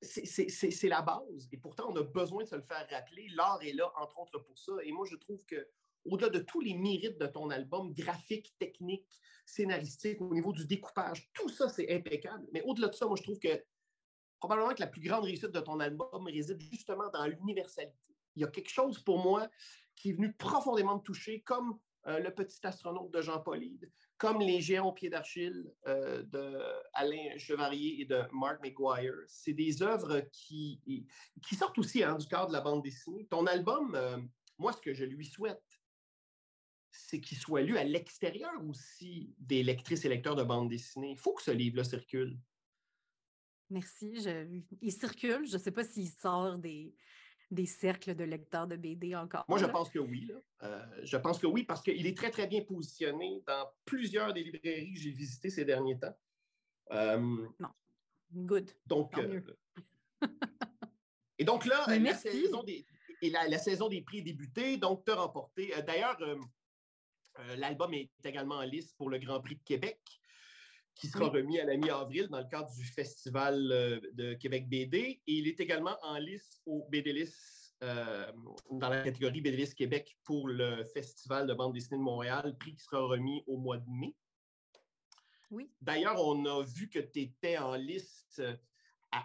c'est 0.00 0.88
la 0.88 1.02
base. 1.02 1.48
Et 1.52 1.56
pourtant, 1.56 1.90
on 1.90 1.96
a 1.96 2.02
besoin 2.02 2.44
de 2.44 2.48
se 2.48 2.56
le 2.56 2.62
faire 2.62 2.86
rappeler. 2.90 3.28
L'art 3.34 3.62
est 3.62 3.72
là, 3.72 3.92
entre 4.00 4.18
autres, 4.20 4.38
pour 4.38 4.58
ça. 4.58 4.72
Et 4.84 4.92
moi, 4.92 5.06
je 5.10 5.16
trouve 5.16 5.44
que 5.44 5.68
au-delà 6.04 6.30
de 6.30 6.38
tous 6.38 6.60
les 6.60 6.74
mérites 6.74 7.18
de 7.18 7.26
ton 7.26 7.50
album, 7.50 7.92
graphique, 7.92 8.54
technique, 8.58 9.20
scénaristique, 9.44 10.20
au 10.20 10.32
niveau 10.32 10.52
du 10.52 10.66
découpage, 10.66 11.28
tout 11.32 11.48
ça, 11.48 11.68
c'est 11.68 11.90
impeccable. 11.94 12.46
Mais 12.52 12.62
au-delà 12.62 12.88
de 12.88 12.94
ça, 12.94 13.06
moi, 13.06 13.16
je 13.16 13.22
trouve 13.22 13.38
que 13.38 13.62
probablement 14.38 14.74
que 14.74 14.80
la 14.80 14.86
plus 14.86 15.00
grande 15.00 15.24
réussite 15.24 15.50
de 15.50 15.60
ton 15.60 15.80
album 15.80 16.26
réside 16.26 16.60
justement 16.60 17.10
dans 17.10 17.26
l'universalité. 17.26 18.14
Il 18.36 18.42
y 18.42 18.44
a 18.44 18.48
quelque 18.48 18.70
chose 18.70 18.98
pour 19.00 19.18
moi 19.18 19.48
qui 19.96 20.10
est 20.10 20.12
venu 20.12 20.32
profondément 20.32 20.96
me 20.96 21.02
toucher, 21.02 21.40
comme 21.40 21.78
euh, 22.06 22.18
Le 22.20 22.34
petit 22.34 22.64
astronaute 22.66 23.10
de 23.12 23.20
Jean 23.20 23.40
Paulide, 23.40 23.90
comme 24.16 24.40
Les 24.40 24.60
géants 24.60 24.88
au 24.88 24.92
pied 24.92 25.10
d'Achille 25.10 25.72
euh, 25.86 26.22
de 26.22 26.58
Alain 26.94 27.36
Chevalier 27.36 27.96
et 28.00 28.04
de 28.04 28.22
Mark 28.32 28.60
McGuire. 28.62 29.14
C'est 29.26 29.52
des 29.52 29.82
œuvres 29.82 30.20
qui, 30.32 31.06
qui 31.46 31.54
sortent 31.54 31.78
aussi 31.78 32.02
hein, 32.02 32.16
du 32.16 32.26
cadre 32.26 32.48
de 32.48 32.52
la 32.52 32.60
bande 32.60 32.82
dessinée. 32.82 33.26
Ton 33.30 33.46
album, 33.46 33.94
euh, 33.94 34.18
moi, 34.58 34.72
ce 34.72 34.80
que 34.80 34.94
je 34.94 35.04
lui 35.04 35.26
souhaite, 35.26 35.62
c'est 36.90 37.20
qu'il 37.20 37.38
soit 37.38 37.62
lu 37.62 37.76
à 37.76 37.84
l'extérieur 37.84 38.52
aussi 38.66 39.34
des 39.38 39.62
lectrices 39.62 40.04
et 40.04 40.08
lecteurs 40.08 40.36
de 40.36 40.42
bande 40.42 40.68
dessinée. 40.68 41.12
Il 41.12 41.18
faut 41.18 41.34
que 41.34 41.42
ce 41.42 41.50
livre-là 41.50 41.84
circule. 41.84 42.38
Merci. 43.70 44.26
Il 44.80 44.92
circule. 44.92 45.46
Je 45.46 45.54
ne 45.54 45.58
sais 45.58 45.70
pas 45.70 45.84
s'il 45.84 46.08
sort 46.08 46.58
des, 46.58 46.94
des 47.50 47.66
cercles 47.66 48.14
de 48.14 48.24
lecteurs 48.24 48.66
de 48.66 48.76
BD 48.76 49.14
encore. 49.14 49.44
Moi, 49.48 49.58
je 49.58 49.66
pense 49.66 49.88
que 49.88 49.98
oui. 49.98 50.30
Euh, 50.62 50.84
je 51.02 51.16
pense 51.16 51.38
que 51.38 51.46
oui, 51.46 51.64
parce 51.64 51.82
qu'il 51.82 52.06
est 52.06 52.16
très, 52.16 52.30
très 52.30 52.46
bien 52.46 52.62
positionné 52.62 53.42
dans 53.46 53.70
plusieurs 53.84 54.32
des 54.32 54.42
librairies 54.42 54.92
que 54.92 55.00
j'ai 55.00 55.10
visitées 55.10 55.50
ces 55.50 55.64
derniers 55.64 55.98
temps. 55.98 56.16
Euh, 56.92 57.46
non. 57.58 57.68
Good. 58.32 58.70
Donc, 58.86 59.16
euh, 59.16 59.40
et 61.38 61.44
donc 61.44 61.64
là, 61.64 61.84
la 61.86 62.14
saison, 62.14 62.62
des, 62.62 62.84
et 63.22 63.30
la, 63.30 63.58
saison 63.58 63.88
des 63.88 64.02
prix 64.02 64.18
est 64.18 64.22
débutée, 64.22 64.76
donc 64.76 65.04
tu 65.04 65.12
as 65.12 65.14
remporté. 65.14 65.72
D'ailleurs, 65.86 66.18
l'album 67.56 67.94
est 67.94 68.10
également 68.24 68.56
en 68.56 68.64
liste 68.64 68.94
pour 68.98 69.08
le 69.08 69.18
Grand 69.18 69.40
Prix 69.40 69.56
de 69.56 69.62
Québec 69.64 69.98
qui 70.98 71.06
sera 71.06 71.28
remis 71.28 71.60
à 71.60 71.64
la 71.64 71.76
mi-avril 71.76 72.26
dans 72.28 72.40
le 72.40 72.48
cadre 72.48 72.70
du 72.74 72.84
Festival 72.84 73.70
euh, 73.70 74.00
de 74.14 74.34
Québec 74.34 74.68
BD. 74.68 75.22
Et 75.26 75.32
il 75.32 75.46
est 75.46 75.60
également 75.60 75.96
en 76.02 76.18
lice 76.18 76.60
au 76.66 76.86
BD 76.90 77.24
euh, 77.84 78.32
dans 78.72 78.88
la 78.88 79.02
catégorie 79.02 79.40
BD 79.40 79.64
Québec 79.68 80.18
pour 80.24 80.48
le 80.48 80.84
Festival 80.84 81.46
de 81.46 81.54
bande 81.54 81.72
dessinée 81.72 81.98
de 81.98 82.02
Montréal, 82.02 82.56
prix 82.58 82.74
qui 82.74 82.82
sera 82.82 83.00
remis 83.00 83.44
au 83.46 83.56
mois 83.56 83.78
de 83.78 83.88
mai. 83.88 84.16
Oui. 85.52 85.70
D'ailleurs, 85.80 86.18
on 86.18 86.44
a 86.44 86.64
vu 86.64 86.88
que 86.90 86.98
tu 86.98 87.20
étais 87.20 87.56
en 87.56 87.76
liste 87.76 88.40
euh, 88.40 88.56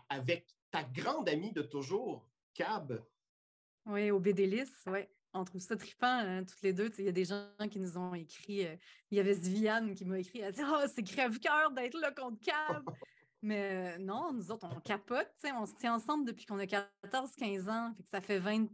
avec 0.10 0.48
ta 0.70 0.84
grande 0.84 1.28
amie 1.28 1.54
de 1.54 1.64
toujours, 1.64 2.30
Cab. 2.54 3.04
Oui, 3.88 4.12
au 4.12 4.20
BD 4.20 4.48
oui 4.86 5.08
on 5.34 5.44
trouve 5.44 5.62
ça 5.62 5.76
trippant, 5.76 6.08
hein, 6.08 6.44
toutes 6.44 6.62
les 6.62 6.74
deux. 6.74 6.92
Il 7.00 7.06
y 7.06 7.10
a 7.10 7.12
des 7.12 7.26
gens 7.26 7.48
qui 7.70 7.80
nous 7.80 7.98
ont 7.98 8.14
écrit. 8.14 8.66
Euh, 8.66 8.76
il 9.12 9.18
y 9.18 9.20
avait 9.20 9.34
Viviane 9.34 9.94
qui 9.96 10.06
m'a 10.06 10.20
écrit. 10.20 10.40
Elle 10.40 10.46
a 10.46 10.52
dit 10.52 10.62
oh, 10.64 10.86
c'est 10.94 11.04
crève-cœur 11.04 11.72
d'être 11.72 12.00
là 12.00 12.12
contre 12.12 12.40
Cab. 12.42 12.84
Mais 13.42 13.96
euh, 13.96 13.98
non, 13.98 14.32
nous 14.32 14.52
autres, 14.52 14.68
on 14.74 14.80
capote. 14.80 15.30
On 15.56 15.66
se 15.66 15.76
tient 15.76 15.96
ensemble 15.96 16.26
depuis 16.26 16.46
qu'on 16.46 16.60
a 16.60 16.66
14-15 16.66 17.70
ans. 17.70 17.94
ça 18.10 18.22
fait 18.22 18.40
20, 18.40 18.68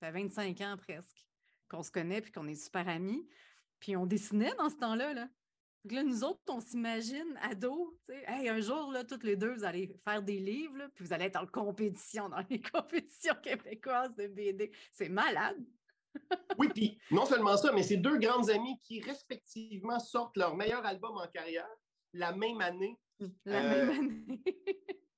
ça 0.00 0.10
25 0.10 0.60
ans 0.62 0.76
presque 0.78 1.26
qu'on 1.68 1.82
se 1.82 1.90
connaît 1.90 2.20
puis 2.20 2.32
qu'on 2.32 2.46
est 2.48 2.54
super 2.54 2.88
amis. 2.88 3.26
Puis 3.80 3.96
on 3.96 4.06
dessinait 4.06 4.54
dans 4.56 4.70
ce 4.70 4.76
temps-là. 4.76 5.12
Là. 5.14 5.28
Donc 5.84 5.92
là, 5.92 6.04
nous 6.04 6.22
autres, 6.22 6.40
on 6.48 6.60
s'imagine, 6.60 7.36
ados, 7.42 7.92
hey, 8.08 8.48
un 8.48 8.60
jour, 8.60 8.92
là, 8.92 9.02
toutes 9.02 9.24
les 9.24 9.34
deux, 9.34 9.52
vous 9.54 9.64
allez 9.64 9.92
faire 10.04 10.22
des 10.22 10.38
livres, 10.38 10.88
puis 10.94 11.04
vous 11.04 11.12
allez 11.12 11.24
être 11.24 11.42
en 11.42 11.46
compétition 11.46 12.28
dans 12.28 12.44
les 12.48 12.60
compétitions 12.72 13.34
québécoises 13.42 14.14
de 14.14 14.28
BD. 14.28 14.70
C'est 14.92 15.08
malade. 15.08 15.58
oui, 16.58 16.68
puis 16.68 16.98
non 17.10 17.24
seulement 17.24 17.56
ça, 17.56 17.72
mais 17.72 17.82
c'est 17.82 17.96
deux 17.96 18.18
grandes 18.18 18.48
amies 18.50 18.78
qui, 18.82 19.00
respectivement, 19.00 19.98
sortent 19.98 20.36
leur 20.36 20.54
meilleur 20.56 20.84
album 20.86 21.16
en 21.16 21.26
carrière 21.26 21.68
la 22.12 22.32
même 22.32 22.60
année. 22.60 22.96
La 23.44 23.62
même 23.62 23.88
euh, 23.88 23.92
année. 23.92 24.42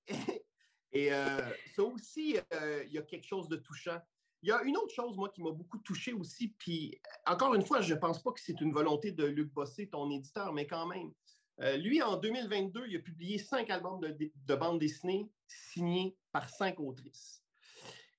et 0.92 1.12
euh, 1.12 1.50
ça 1.74 1.82
aussi, 1.82 2.38
euh, 2.54 2.84
il 2.86 2.92
y 2.92 2.98
a 2.98 3.02
quelque 3.02 3.26
chose 3.26 3.48
de 3.48 3.56
touchant. 3.56 3.98
Il 4.44 4.48
y 4.48 4.52
a 4.52 4.62
une 4.62 4.76
autre 4.76 4.94
chose, 4.94 5.16
moi, 5.16 5.30
qui 5.30 5.42
m'a 5.42 5.52
beaucoup 5.52 5.78
touché 5.78 6.12
aussi, 6.12 6.48
puis 6.48 7.00
encore 7.24 7.54
une 7.54 7.64
fois, 7.64 7.80
je 7.80 7.94
ne 7.94 7.98
pense 7.98 8.22
pas 8.22 8.30
que 8.30 8.40
c'est 8.40 8.60
une 8.60 8.74
volonté 8.74 9.10
de 9.10 9.24
Luc 9.24 9.50
Bossé, 9.50 9.88
ton 9.88 10.10
éditeur, 10.10 10.52
mais 10.52 10.66
quand 10.66 10.86
même. 10.86 11.10
Euh, 11.62 11.78
lui, 11.78 12.02
en 12.02 12.18
2022, 12.18 12.84
il 12.86 12.96
a 12.96 12.98
publié 12.98 13.38
cinq 13.38 13.70
albums 13.70 14.00
de, 14.00 14.14
de 14.34 14.54
bande 14.54 14.78
dessinée 14.80 15.30
signés 15.46 16.14
par 16.30 16.50
cinq 16.50 16.78
autrices. 16.78 17.42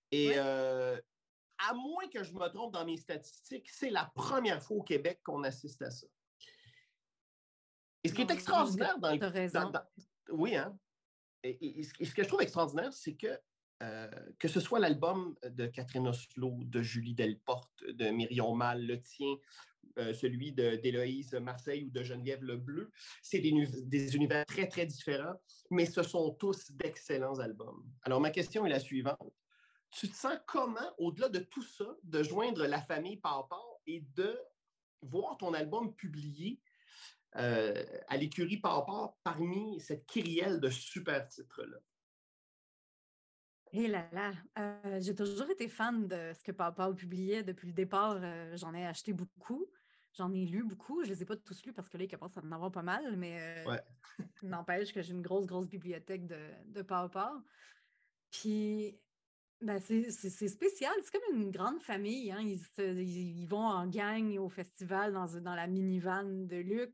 Et 0.10 0.32
euh, 0.38 1.00
à 1.60 1.76
moins 1.76 2.08
que 2.08 2.24
je 2.24 2.34
me 2.34 2.48
trompe 2.48 2.74
dans 2.74 2.86
mes 2.86 2.98
statistiques, 2.98 3.70
c'est 3.70 3.92
la 3.92 4.12
première 4.16 4.64
fois 4.64 4.78
au 4.78 4.84
Québec 4.84 5.20
qu'on 5.24 5.44
assiste 5.44 5.84
à 5.84 5.92
ça. 5.92 6.08
Et 8.04 8.10
ce 8.10 8.16
qui 8.16 8.24
est 8.24 8.32
extraordinaire 8.32 8.98
dans 8.98 9.12
le. 9.12 10.34
oui, 10.34 10.56
hein? 10.56 10.76
et, 11.44 11.84
ce 11.84 12.16
que 12.16 12.24
je 12.24 12.28
trouve 12.28 12.42
extraordinaire, 12.42 12.92
c'est 12.94 13.14
que 13.14 13.40
euh, 13.84 14.10
que 14.40 14.48
ce 14.48 14.60
soit 14.60 14.80
l'album 14.80 15.36
de 15.44 15.68
Catherine 15.68 16.08
Oslo, 16.08 16.60
de 16.64 16.82
Julie 16.82 17.14
Delporte, 17.14 17.84
de 17.88 18.10
Myrion 18.10 18.56
Mal, 18.56 18.86
le 18.86 19.02
tien, 19.02 19.36
euh, 19.98 20.14
celui 20.14 20.52
d'Héloïse 20.52 21.34
Marseille 21.36 21.86
ou 21.86 21.90
de 21.90 22.04
Geneviève 22.04 22.44
Lebleu, 22.44 22.92
c'est 23.22 23.40
des, 23.40 24.16
univers 24.16 24.46
très, 24.46 24.68
très 24.68 24.86
différents, 24.86 25.36
mais 25.70 25.86
ce 25.86 26.04
sont 26.04 26.32
tous 26.32 26.72
d'excellents 26.72 27.40
albums. 27.40 27.84
Alors, 28.02 28.20
ma 28.20 28.30
question 28.30 28.66
est 28.66 28.70
la 28.70 28.80
suivante. 28.80 29.34
Tu 29.92 30.10
te 30.10 30.16
sens 30.16 30.38
comment, 30.48 30.92
au-delà 30.98 31.30
de 31.30 31.40
tout 31.40 31.64
ça, 31.64 31.86
de 32.04 32.24
joindre 32.24 32.66
la 32.68 32.82
famille 32.82 33.18
Papa 33.18 33.60
et 33.88 34.04
de 34.16 34.38
voir 35.02 35.38
ton 35.38 35.54
album 35.54 35.96
publié 35.96 36.60
euh, 37.38 37.84
à 38.08 38.18
l'écurie 38.18 38.58
Papa 38.58 39.16
parmi 39.24 39.80
cette 39.80 40.06
kyrielle 40.06 40.60
de 40.60 40.70
super 40.70 41.26
titres-là? 41.28 41.78
Et 43.76 43.90
là 43.90 44.08
là, 44.14 44.32
euh, 44.58 45.00
j'ai 45.02 45.14
toujours 45.14 45.50
été 45.50 45.68
fan 45.68 46.08
de 46.08 46.32
ce 46.34 46.42
que 46.44 46.54
Papa 46.54 46.94
publiait 46.94 47.44
depuis 47.44 47.68
le 47.68 47.74
départ. 47.74 48.18
Euh, 48.22 48.56
j'en 48.56 48.74
ai 48.74 48.86
acheté 48.86 49.12
beaucoup. 49.12 49.66
J'en 50.14 50.32
ai 50.32 50.46
lu 50.46 50.64
beaucoup. 50.64 51.04
Je 51.04 51.10
ne 51.10 51.16
les 51.16 51.24
ai 51.24 51.26
pas 51.26 51.36
tous 51.36 51.66
lus 51.66 51.74
parce 51.74 51.90
que 51.90 51.98
là, 51.98 52.06
il 52.06 52.08
commence 52.08 52.38
à 52.38 52.42
en 52.42 52.52
avoir 52.54 52.72
pas 52.72 52.84
mal, 52.84 53.18
mais 53.18 53.66
euh, 53.68 53.78
n'empêche 54.44 54.94
que 54.94 55.02
j'ai 55.02 55.12
une 55.12 55.22
grosse, 55.22 55.46
grosse 55.46 55.68
bibliothèque 55.68 56.26
de, 56.26 56.40
de 56.68 56.82
Papa. 56.84 57.44
Puis, 58.32 58.98
ben, 59.60 59.82
c'est 59.82 60.10
spécial. 60.48 60.94
C'est 61.04 61.12
comme 61.12 61.38
une 61.38 61.52
grande 61.52 61.82
famille. 61.82 62.32
Hein. 62.32 62.40
Ils, 62.40 62.62
ils, 62.78 63.46
vont 63.46 63.66
en 63.66 63.88
gang 63.88 64.38
au 64.38 64.48
festival 64.48 65.12
dans, 65.12 65.28
dans 65.42 65.56
la 65.56 65.68
minivan 65.68 66.24
de 66.24 66.56
Luc. 66.56 66.94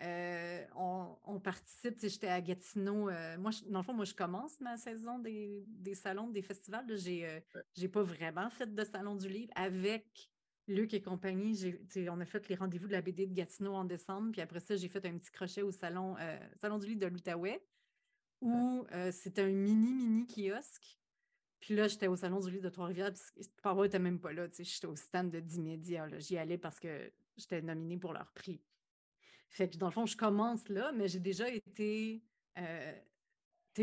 Euh, 0.00 0.64
on, 1.38 1.40
participe, 1.40 1.98
j'étais 2.00 2.28
à 2.28 2.40
Gatineau. 2.40 3.08
Euh, 3.08 3.38
moi, 3.38 3.50
dans 3.68 3.78
le 3.78 3.84
fond, 3.84 3.94
moi, 3.94 4.04
je 4.04 4.14
commence 4.14 4.60
ma 4.60 4.76
saison 4.76 5.18
des, 5.18 5.64
salons, 5.94 6.28
des 6.28 6.42
festivals. 6.42 6.84
Je 6.88 7.08
n'ai 7.08 7.26
euh, 7.26 7.88
pas 7.88 8.02
vraiment 8.02 8.50
fait 8.50 8.74
de 8.74 8.84
salon 8.84 9.14
du 9.16 9.28
livre. 9.28 9.52
Avec 9.54 10.30
Luc 10.66 10.94
et 10.94 11.00
compagnie, 11.00 11.74
on 12.10 12.20
a 12.20 12.24
fait 12.24 12.48
les 12.48 12.54
rendez-vous 12.54 12.86
de 12.86 12.92
la 12.92 13.02
BD 13.02 13.26
de 13.26 13.34
Gatineau 13.34 13.74
en 13.74 13.84
décembre. 13.84 14.32
Puis 14.32 14.40
après 14.40 14.60
ça, 14.60 14.76
j'ai 14.76 14.88
fait 14.88 15.04
un 15.06 15.16
petit 15.16 15.30
crochet 15.30 15.62
au 15.62 15.70
salon, 15.70 16.16
salon 16.60 16.78
du 16.78 16.86
livre 16.86 17.00
de 17.00 17.06
l'Outaouais, 17.06 17.62
où 18.40 18.86
c'était 19.10 19.42
un 19.42 19.48
mini, 19.48 19.92
mini 19.92 20.26
kiosque. 20.26 20.98
Puis 21.60 21.74
là, 21.74 21.88
j'étais 21.88 22.06
au 22.06 22.16
salon 22.16 22.40
du 22.40 22.50
livre 22.50 22.64
de 22.64 22.68
Trois-Rivières. 22.68 23.12
Puis 23.12 23.72
n'était 23.82 23.98
même 23.98 24.20
pas 24.20 24.32
là. 24.32 24.46
J'étais 24.58 24.86
au 24.86 24.96
stand 24.96 25.30
de 25.30 25.40
10 25.40 25.60
médias. 25.60 26.08
J'y 26.18 26.38
allais 26.38 26.58
parce 26.58 26.78
que 26.78 27.10
j'étais 27.36 27.62
nominée 27.62 27.98
pour 27.98 28.12
leur 28.12 28.30
prix. 28.32 28.60
Fait 29.48 29.68
que 29.68 29.76
dans 29.76 29.86
le 29.86 29.92
fond, 29.92 30.06
je 30.06 30.16
commence 30.16 30.68
là, 30.68 30.92
mais 30.92 31.08
j'ai 31.08 31.20
déjà 31.20 31.48
été, 31.48 32.22
euh, 32.58 32.92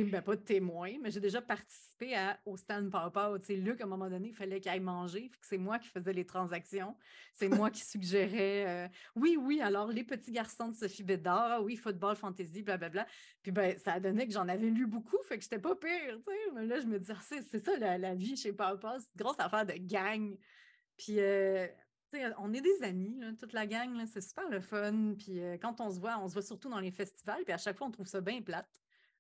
ben, 0.04 0.22
pas 0.22 0.36
témoin, 0.36 0.92
mais 1.02 1.10
j'ai 1.10 1.20
déjà 1.20 1.42
participé 1.42 2.16
à, 2.16 2.40
au 2.46 2.58
stand 2.58 2.90
Papa. 2.92 3.32
Tu 3.40 3.46
sais, 3.46 3.56
Luc, 3.56 3.80
à 3.80 3.86
un 3.86 3.88
moment 3.88 4.10
donné, 4.10 4.30
il 4.30 4.34
fallait 4.34 4.60
qu'il 4.60 4.70
aille 4.70 4.80
manger. 4.82 5.32
c'est 5.42 5.58
moi 5.58 5.80
qui 5.80 5.88
faisais 5.88 6.12
les 6.12 6.26
transactions. 6.26 6.96
C'est 7.34 7.48
moi 7.48 7.70
qui 7.72 7.82
suggérais, 7.84 8.66
euh, 8.68 8.88
oui, 9.16 9.38
oui, 9.40 9.62
alors 9.62 9.88
les 9.88 10.04
petits 10.04 10.32
garçons 10.32 10.70
de 10.70 10.76
Sophie 10.76 11.04
Bédard, 11.04 11.64
oui, 11.64 11.78
football, 11.78 12.16
fantasy, 12.16 12.62
blablabla. 12.62 13.08
Puis 13.42 13.52
ben, 13.52 13.78
ça 13.80 13.94
a 13.94 14.00
donné 14.00 14.28
que 14.28 14.34
j'en 14.34 14.48
avais 14.48 14.70
lu 14.70 14.86
beaucoup, 14.86 15.22
fait 15.24 15.38
que 15.38 15.44
j'étais 15.44 15.60
pas 15.60 15.76
pire. 15.76 16.20
Tu 16.28 16.34
sais. 16.34 16.52
Mais 16.54 16.66
là, 16.66 16.80
je 16.80 16.88
me 16.88 17.00
disais, 17.00 17.14
ah, 17.16 17.40
c'est 17.50 17.64
ça 17.64 17.78
la, 17.78 18.16
vie 18.16 18.36
chez 18.36 18.54
Papa, 18.54 18.98
c'est 19.00 19.08
une 19.18 19.24
grosse 19.24 19.40
affaire 19.40 19.66
de 19.66 19.74
gang. 19.74 20.36
Puis 20.98 21.20
euh, 21.20 21.68
on 22.38 22.54
est 22.54 22.62
des 22.62 22.84
amis, 22.84 23.20
toute 23.40 23.54
la 23.54 23.68
gang, 23.68 24.06
c'est 24.08 24.22
super 24.22 24.50
le 24.50 24.60
fun. 24.60 25.16
Puis 25.18 25.40
euh, 25.40 25.58
quand 25.58 25.82
on 25.82 25.90
se 25.90 26.00
voit, 26.00 26.18
on 26.20 26.28
se 26.28 26.34
voit 26.34 26.42
surtout 26.42 26.70
dans 26.70 26.80
les 26.80 26.92
festivals, 26.92 27.44
puis 27.44 27.54
à 27.54 27.58
chaque 27.58 27.78
fois, 27.78 27.88
on 27.88 27.92
trouve 27.92 28.08
ça 28.08 28.22
bien 28.22 28.42
plate. 28.42 28.70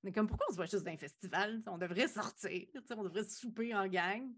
Mais 0.03 0.11
comme 0.11 0.27
pourquoi 0.27 0.45
on 0.49 0.51
se 0.51 0.57
voit 0.57 0.65
juste 0.65 0.83
dans 0.83 0.91
les 0.91 0.97
festivals? 0.97 1.61
On 1.67 1.77
devrait 1.77 2.07
sortir, 2.07 2.67
on 2.95 3.03
devrait 3.03 3.23
souper 3.23 3.73
en 3.73 3.87
gang. 3.87 4.31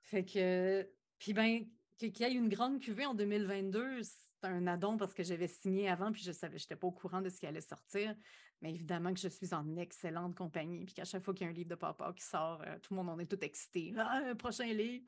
Fait 0.00 0.24
que, 0.24 0.88
puis 1.18 1.32
ben, 1.32 1.66
qu'il 1.98 2.20
y 2.20 2.22
ait 2.22 2.32
une 2.32 2.48
grande 2.48 2.80
cuvée 2.80 3.06
en 3.06 3.14
2022, 3.14 4.02
c'est 4.02 4.46
un 4.46 4.66
addon 4.66 4.96
parce 4.96 5.14
que 5.14 5.22
j'avais 5.22 5.48
signé 5.48 5.88
avant, 5.88 6.12
puis 6.12 6.22
je 6.22 6.32
savais, 6.32 6.58
j'étais 6.58 6.76
pas 6.76 6.86
au 6.86 6.92
courant 6.92 7.20
de 7.20 7.28
ce 7.28 7.40
qui 7.40 7.46
allait 7.46 7.60
sortir. 7.60 8.14
Mais 8.62 8.70
évidemment 8.70 9.12
que 9.12 9.20
je 9.20 9.28
suis 9.28 9.52
en 9.52 9.76
excellente 9.76 10.34
compagnie, 10.34 10.84
puis 10.84 10.94
qu'à 10.94 11.04
chaque 11.04 11.24
fois 11.24 11.34
qu'il 11.34 11.44
y 11.44 11.48
a 11.48 11.50
un 11.50 11.54
livre 11.54 11.68
de 11.68 11.74
papa 11.74 12.12
qui 12.16 12.24
sort, 12.24 12.62
euh, 12.62 12.78
tout 12.80 12.94
le 12.94 12.96
monde 12.96 13.10
en 13.10 13.18
est 13.18 13.26
tout 13.26 13.42
excité. 13.44 13.92
Ah, 13.98 14.22
un 14.24 14.34
prochain 14.34 14.66
livre. 14.72 15.04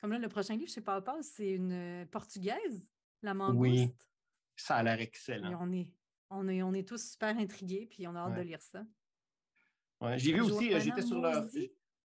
Comme 0.00 0.12
là, 0.12 0.18
le 0.18 0.28
prochain 0.28 0.56
livre 0.56 0.70
chez 0.70 0.80
Papa, 0.80 1.16
c'est 1.22 1.52
une 1.52 2.06
portugaise, 2.10 2.94
la 3.22 3.34
mangouste. 3.34 3.58
Oui, 3.58 3.94
ça 4.56 4.76
a 4.76 4.82
l'air 4.82 5.00
excellent. 5.00 5.50
Et 5.50 5.54
on 5.54 5.72
est, 5.72 5.88
on 6.30 6.48
est, 6.48 6.62
on 6.62 6.74
est 6.74 6.86
tous 6.86 7.12
super 7.12 7.36
intrigués, 7.36 7.86
puis 7.86 8.06
on 8.06 8.14
a 8.14 8.20
hâte 8.20 8.36
de 8.36 8.42
lire 8.42 8.60
ça. 8.60 8.84
Ouais, 10.00 10.18
j'ai 10.18 10.32
vu 10.32 10.42
aussi, 10.42 10.74
euh, 10.74 10.80
j'étais 10.80 11.02
sur 11.02 11.20
leur 11.20 11.44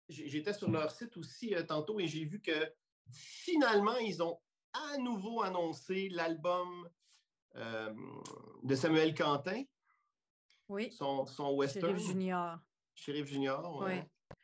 j'étais 0.08 0.52
sur 0.52 0.70
leur 0.70 0.90
site 0.90 1.16
aussi 1.16 1.54
euh, 1.54 1.62
tantôt 1.62 1.98
et 2.00 2.06
j'ai 2.06 2.24
vu 2.24 2.40
que 2.40 2.72
finalement, 3.10 3.96
ils 3.96 4.22
ont 4.22 4.38
à 4.72 4.98
nouveau 4.98 5.42
annoncé 5.42 6.08
l'album 6.10 6.88
euh, 7.56 7.92
de 8.62 8.74
Samuel 8.74 9.14
Quentin. 9.14 9.64
Oui. 10.68 10.90
Son, 10.92 11.26
son 11.26 11.52
western. 11.54 11.88
Sheriff 11.88 12.06
Junior. 12.06 12.58
Sheriff 12.94 13.26
Junior, 13.26 13.82
oui. 13.82 14.00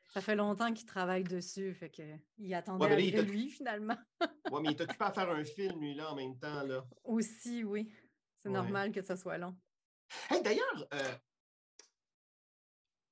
Ça 0.09 0.23
fait 0.23 0.37
longtemps 0.37 0.73
qu'il 0.73 0.87
travaille 0.87 1.25
dessus, 1.25 1.75
fait 1.75 1.91
que 1.91 2.03
il 2.39 2.55
attendait 2.55 2.87
ouais, 2.87 3.23
lui 3.23 3.51
finalement. 3.51 3.97
oui, 4.51 4.61
mais 4.63 4.71
il 4.71 4.77
est 4.77 4.81
occupé 4.81 5.05
à 5.05 5.13
faire 5.13 5.31
un 5.31 5.45
film, 5.45 5.81
lui, 5.81 5.95
là, 5.95 6.13
en 6.13 6.17
même 6.17 6.39
temps. 6.39 6.63
Là. 6.63 6.85
Aussi, 7.05 7.63
oui. 7.63 7.93
C'est 8.35 8.49
normal 8.49 8.93
que 8.93 9.03
ça 9.03 9.17
soit 9.17 9.37
long. 9.37 9.55
Hey, 10.31 10.43
D'ailleurs, 10.43 10.89
euh, 10.95 11.15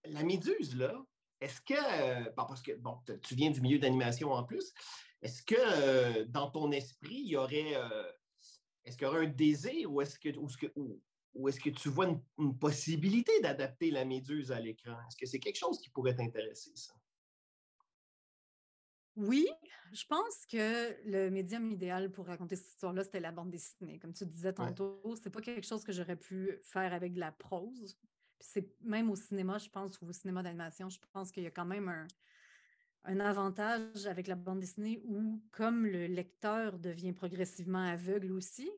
la 0.05 0.23
méduse, 0.23 0.77
là, 0.77 0.95
est-ce 1.41 1.61
que, 1.61 1.75
euh, 1.75 2.31
parce 2.35 2.63
que, 2.63 2.73
bon, 2.77 2.99
tu 3.23 3.35
viens 3.35 3.51
du 3.51 3.61
milieu 3.61 3.79
d'animation 3.79 4.33
en 4.33 4.45
plus, 4.45 4.73
est-ce 5.21 5.43
que 5.43 5.57
euh, 5.59 6.25
dans 6.27 6.51
ton 6.51 6.71
esprit, 6.71 7.17
il 7.17 7.29
y 7.29 7.37
aurait, 7.37 7.75
est-ce 8.85 8.97
qu'il 8.97 9.07
y 9.07 9.11
aurait 9.11 9.27
un 9.27 9.31
désir 9.31 9.93
ou 9.93 10.01
est-ce 10.01 10.19
que, 10.19 10.31
ou, 10.37 10.49
est-ce 11.49 11.61
que 11.61 11.71
tu 11.71 11.89
vois 11.89 12.07
une, 12.39 12.59
possibilité 12.59 13.33
d'adapter 13.41 13.91
la 13.91 14.05
méduse 14.05 14.53
à 14.53 14.61
l'écran? 14.61 14.97
Est-ce 15.09 15.17
que 15.17 15.27
c'est 15.27 15.39
quelque 15.39 15.59
chose 15.59 15.79
qui 15.81 15.91
pourrait 15.91 16.15
t'intéresser, 16.15 16.73
ça? 16.75 16.95
Oui, 19.17 19.49
je 19.93 20.05
pense 20.05 20.45
que 20.47 20.95
le 21.09 21.31
médium 21.31 21.71
idéal 21.71 22.13
pour 22.13 22.27
raconter 22.27 22.57
cette 22.57 22.69
histoire-là, 22.69 23.03
c'était 23.03 23.21
la 23.21 23.33
bande 23.33 23.51
dessinée. 23.51 23.99
Comme 23.99 24.13
tu 24.13 24.27
disais 24.27 24.53
tantôt, 24.53 25.01
ce 25.15 25.23
c'est 25.23 25.31
pas 25.31 25.41
quelque 25.41 25.67
chose 25.67 25.85
que 25.85 25.93
j'aurais 25.93 26.17
pu 26.17 26.59
faire 26.63 26.93
avec 26.93 27.15
de 27.15 27.21
la 27.21 27.33
prose. 27.33 27.99
c'est 28.39 28.71
même 28.83 29.11
au 29.11 29.17
cinéma, 29.17 29.57
je 29.57 29.71
pense, 29.71 29.99
ou 30.03 30.07
au 30.07 30.13
cinéma 30.13 30.43
d'animation, 30.43 30.91
je 30.91 30.99
pense 31.13 31.33
qu'il 31.33 31.45
y 31.45 31.47
a 31.47 31.51
quand 31.51 31.65
même 31.65 31.89
un, 31.89 32.07
un 33.07 33.21
avantage 33.21 34.07
avec 34.07 34.27
la 34.27 34.35
bande 34.35 34.61
dessinée 34.61 35.01
où, 35.05 35.41
comme 35.53 35.87
le 35.87 36.07
lecteur 36.07 36.79
devient 36.79 37.13
progressivement 37.13 37.83
aveugle 37.83 38.33
aussi, 38.33 38.71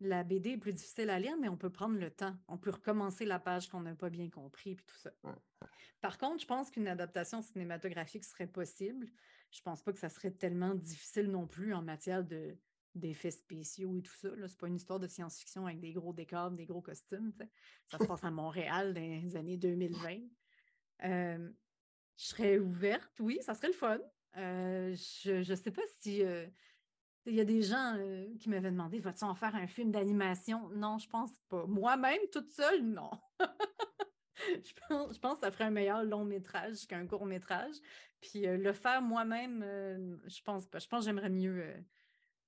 la 0.00 0.24
BD 0.24 0.50
est 0.50 0.58
plus 0.58 0.72
difficile 0.72 1.10
à 1.10 1.18
lire, 1.18 1.36
mais 1.40 1.48
on 1.48 1.56
peut 1.56 1.70
prendre 1.70 1.98
le 1.98 2.10
temps. 2.10 2.36
On 2.48 2.58
peut 2.58 2.70
recommencer 2.70 3.24
la 3.24 3.38
page 3.38 3.68
qu'on 3.68 3.80
n'a 3.80 3.94
pas 3.94 4.10
bien 4.10 4.28
compris, 4.28 4.74
puis 4.74 4.84
tout 4.84 4.98
ça. 4.98 5.10
Par 6.00 6.18
contre, 6.18 6.42
je 6.42 6.46
pense 6.46 6.70
qu'une 6.70 6.88
adaptation 6.88 7.42
cinématographique 7.42 8.24
serait 8.24 8.46
possible. 8.46 9.08
Je 9.50 9.62
pense 9.62 9.82
pas 9.82 9.92
que 9.92 9.98
ça 9.98 10.08
serait 10.08 10.30
tellement 10.30 10.74
difficile 10.74 11.30
non 11.30 11.46
plus 11.46 11.74
en 11.74 11.82
matière 11.82 12.24
de 12.24 12.56
d'effets 12.94 13.30
spéciaux 13.30 13.94
et 13.98 14.02
tout 14.02 14.14
ça. 14.14 14.30
Ce 14.30 14.40
n'est 14.40 14.48
pas 14.58 14.68
une 14.68 14.76
histoire 14.76 14.98
de 14.98 15.06
science-fiction 15.06 15.66
avec 15.66 15.80
des 15.80 15.92
gros 15.92 16.14
décors, 16.14 16.50
des 16.50 16.64
gros 16.64 16.80
costumes. 16.80 17.32
Ça 17.88 17.98
se 17.98 18.04
passe 18.06 18.24
à 18.24 18.30
Montréal 18.30 18.94
dans 18.94 19.00
les 19.00 19.36
années 19.36 19.58
2020. 19.58 20.20
Euh, 21.04 21.50
je 22.16 22.24
serais 22.24 22.58
ouverte, 22.58 23.12
oui, 23.20 23.38
ça 23.42 23.54
serait 23.54 23.68
le 23.68 23.74
fun. 23.74 23.98
Euh, 24.38 24.94
je 24.94 25.50
ne 25.50 25.56
sais 25.56 25.70
pas 25.70 25.82
si 26.00 26.22
euh, 26.22 26.46
il 27.26 27.34
y 27.34 27.40
a 27.40 27.44
des 27.44 27.62
gens 27.62 27.94
euh, 27.96 28.26
qui 28.38 28.48
m'avaient 28.48 28.70
demandé 28.70 29.00
vas-tu 29.00 29.24
en 29.24 29.34
faire 29.34 29.54
un 29.54 29.66
film 29.66 29.90
d'animation? 29.90 30.68
Non, 30.70 30.98
je 30.98 31.08
pense 31.08 31.32
pas. 31.48 31.66
Moi-même, 31.66 32.20
toute 32.32 32.50
seule, 32.50 32.82
non. 32.82 33.10
je, 34.38 35.18
pense, 35.18 35.34
que 35.34 35.40
ça 35.40 35.50
ferait 35.50 35.64
un 35.64 35.70
meilleur 35.70 36.04
long 36.04 36.24
métrage 36.24 36.86
qu'un 36.86 37.06
court 37.06 37.26
métrage. 37.26 37.74
Puis 38.20 38.46
euh, 38.46 38.56
le 38.56 38.72
faire 38.72 39.02
moi-même, 39.02 39.62
euh, 39.64 40.16
je 40.26 40.40
pense 40.42 40.66
pas. 40.66 40.78
Je 40.78 40.88
pense 40.88 41.00
que 41.00 41.06
j'aimerais 41.06 41.30
mieux 41.30 41.64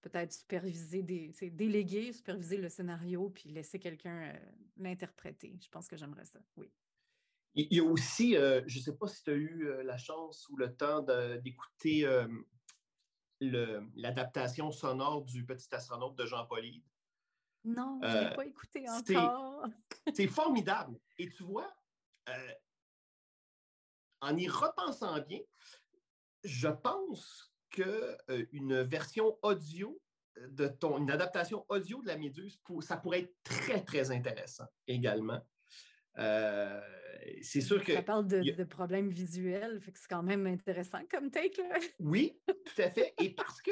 peut-être 0.01 0.33
superviser, 0.33 1.03
des, 1.03 1.33
déléguer, 1.51 2.13
superviser 2.13 2.57
le 2.57 2.69
scénario, 2.69 3.31
puis 3.31 3.51
laisser 3.51 3.81
quelqu'un 3.81 4.33
l'interpréter. 4.77 5.59
Je 5.61 5.69
pense 5.69 5.89
que 5.89 5.97
j'aimerais 5.97 6.25
ça, 6.25 6.39
oui. 6.57 6.71
Il 7.55 7.75
y 7.75 7.81
a 7.81 7.85
aussi, 7.85 8.35
je 8.35 8.79
ne 8.79 8.83
sais 8.83 8.95
pas 8.97 9.09
si 9.09 9.25
tu 9.25 9.31
as 9.31 9.35
eu 9.35 9.69
la 9.83 9.97
chance 9.97 10.49
ou 10.51 10.57
le 10.57 10.73
temps 10.73 11.05
d'écouter 11.43 12.07
l'adaptation 13.41 14.71
sonore 14.71 15.25
du 15.25 15.45
Petit 15.45 15.73
astronaute 15.75 16.17
de 16.17 16.27
Jean 16.27 16.47
Paulide. 16.47 16.83
Non, 17.65 18.01
je 18.03 18.09
ne 18.09 18.13
l'ai 18.13 18.27
euh, 18.27 18.35
pas 18.35 18.47
écouté 18.47 18.89
encore. 18.89 19.67
C'est 20.15 20.27
formidable. 20.27 20.99
Et 21.19 21.29
tu 21.29 21.43
vois, 21.43 21.71
euh, 22.29 22.53
en 24.21 24.37
y 24.37 24.49
repensant 24.49 25.21
bien, 25.21 25.41
je 26.45 26.69
pense 26.69 27.53
qu'une 27.71 28.73
euh, 28.73 28.85
version 28.85 29.39
audio 29.43 30.01
de 30.37 30.69
ton, 30.69 30.99
une 30.99 31.11
adaptation 31.11 31.65
audio 31.69 32.01
de 32.03 32.07
la 32.07 32.17
Méduse, 32.17 32.61
ça 32.81 32.97
pourrait 32.97 33.21
être 33.21 33.35
très, 33.43 33.85
très 33.85 34.11
intéressant 34.11 34.67
également. 34.87 35.41
Euh, 36.19 36.81
c'est 37.43 37.61
sûr 37.61 37.83
que. 37.83 37.95
Ça 37.95 38.03
parle 38.03 38.27
de, 38.27 38.65
problèmes 38.65 39.11
visuels, 39.11 39.81
fait 39.81 39.93
que 39.93 39.99
c'est 39.99 40.09
quand 40.09 40.23
même 40.23 40.47
intéressant 40.47 41.01
comme 41.11 41.31
take. 41.31 41.63
Oui, 42.01 42.39
tout 42.47 42.83
à 42.83 42.91
fait. 42.91 43.15
Et 43.21 43.31
parce 43.31 43.63
que, 43.63 43.71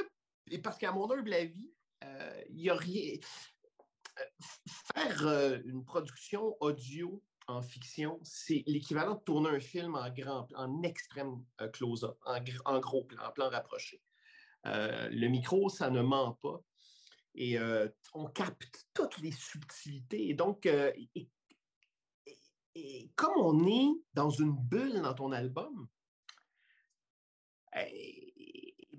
et 0.50 0.58
parce 0.58 0.78
qu'à 0.78 0.92
mon 0.92 1.10
humble 1.10 1.32
avis, 1.32 1.72
euh, 2.04 2.42
il 2.50 2.56
n'y 2.56 2.70
a 2.70 2.74
rien. 2.74 3.14
Euh, 4.18 4.24
faire 4.94 5.60
une 5.64 5.84
production 5.84 6.56
audio 6.60 7.22
en 7.48 7.62
fiction, 7.62 8.18
c'est 8.22 8.62
l'équivalent 8.66 9.14
de 9.14 9.20
tourner 9.20 9.50
un 9.50 9.60
film 9.60 9.94
en 9.94 10.10
grand, 10.10 10.48
en 10.54 10.82
extrême 10.82 11.44
close-up, 11.72 12.18
en, 12.64 12.80
gros 12.80 13.04
plan, 13.04 13.24
en 13.24 13.30
plan 13.30 13.50
rapproché. 13.50 14.02
le 14.64 15.28
micro, 15.28 15.68
ça 15.68 15.90
ne 15.90 16.00
ment 16.00 16.32
pas. 16.42 16.60
Et 17.34 17.58
on 18.14 18.26
capte 18.26 18.86
toutes 18.94 19.18
les 19.18 19.32
subtilités. 19.32 20.30
Et 20.30 20.34
donc, 20.34 20.64
et 20.66 21.28
comme 23.14 23.36
on 23.38 23.66
est 23.66 23.88
dans 24.14 24.30
une 24.30 24.52
bulle 24.52 25.00
dans 25.02 25.14
ton 25.14 25.32
album, 25.32 25.88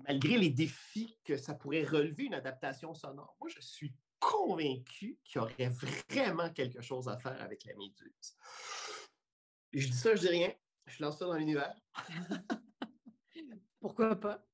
malgré 0.06 0.38
les 0.38 0.50
défis 0.50 1.18
que 1.24 1.36
ça 1.36 1.54
pourrait 1.54 1.84
relever 1.84 2.24
une 2.24 2.34
adaptation 2.34 2.94
sonore, 2.94 3.36
moi, 3.40 3.48
je 3.48 3.60
suis 3.60 3.94
convaincu 4.18 5.18
qu'il 5.24 5.40
y 5.40 5.44
aurait 5.44 5.68
vraiment 6.08 6.50
quelque 6.50 6.80
chose 6.80 7.08
à 7.08 7.18
faire 7.18 7.40
avec 7.42 7.64
la 7.64 7.74
méduse. 7.76 8.36
je 9.72 9.86
dis 9.86 9.92
ça, 9.92 10.14
je 10.14 10.20
dis 10.20 10.28
rien. 10.28 10.52
Je 10.86 11.02
lance 11.02 11.18
ça 11.18 11.26
dans 11.26 11.34
l'univers. 11.34 11.74
Pourquoi 13.80 14.16
pas? 14.16 14.44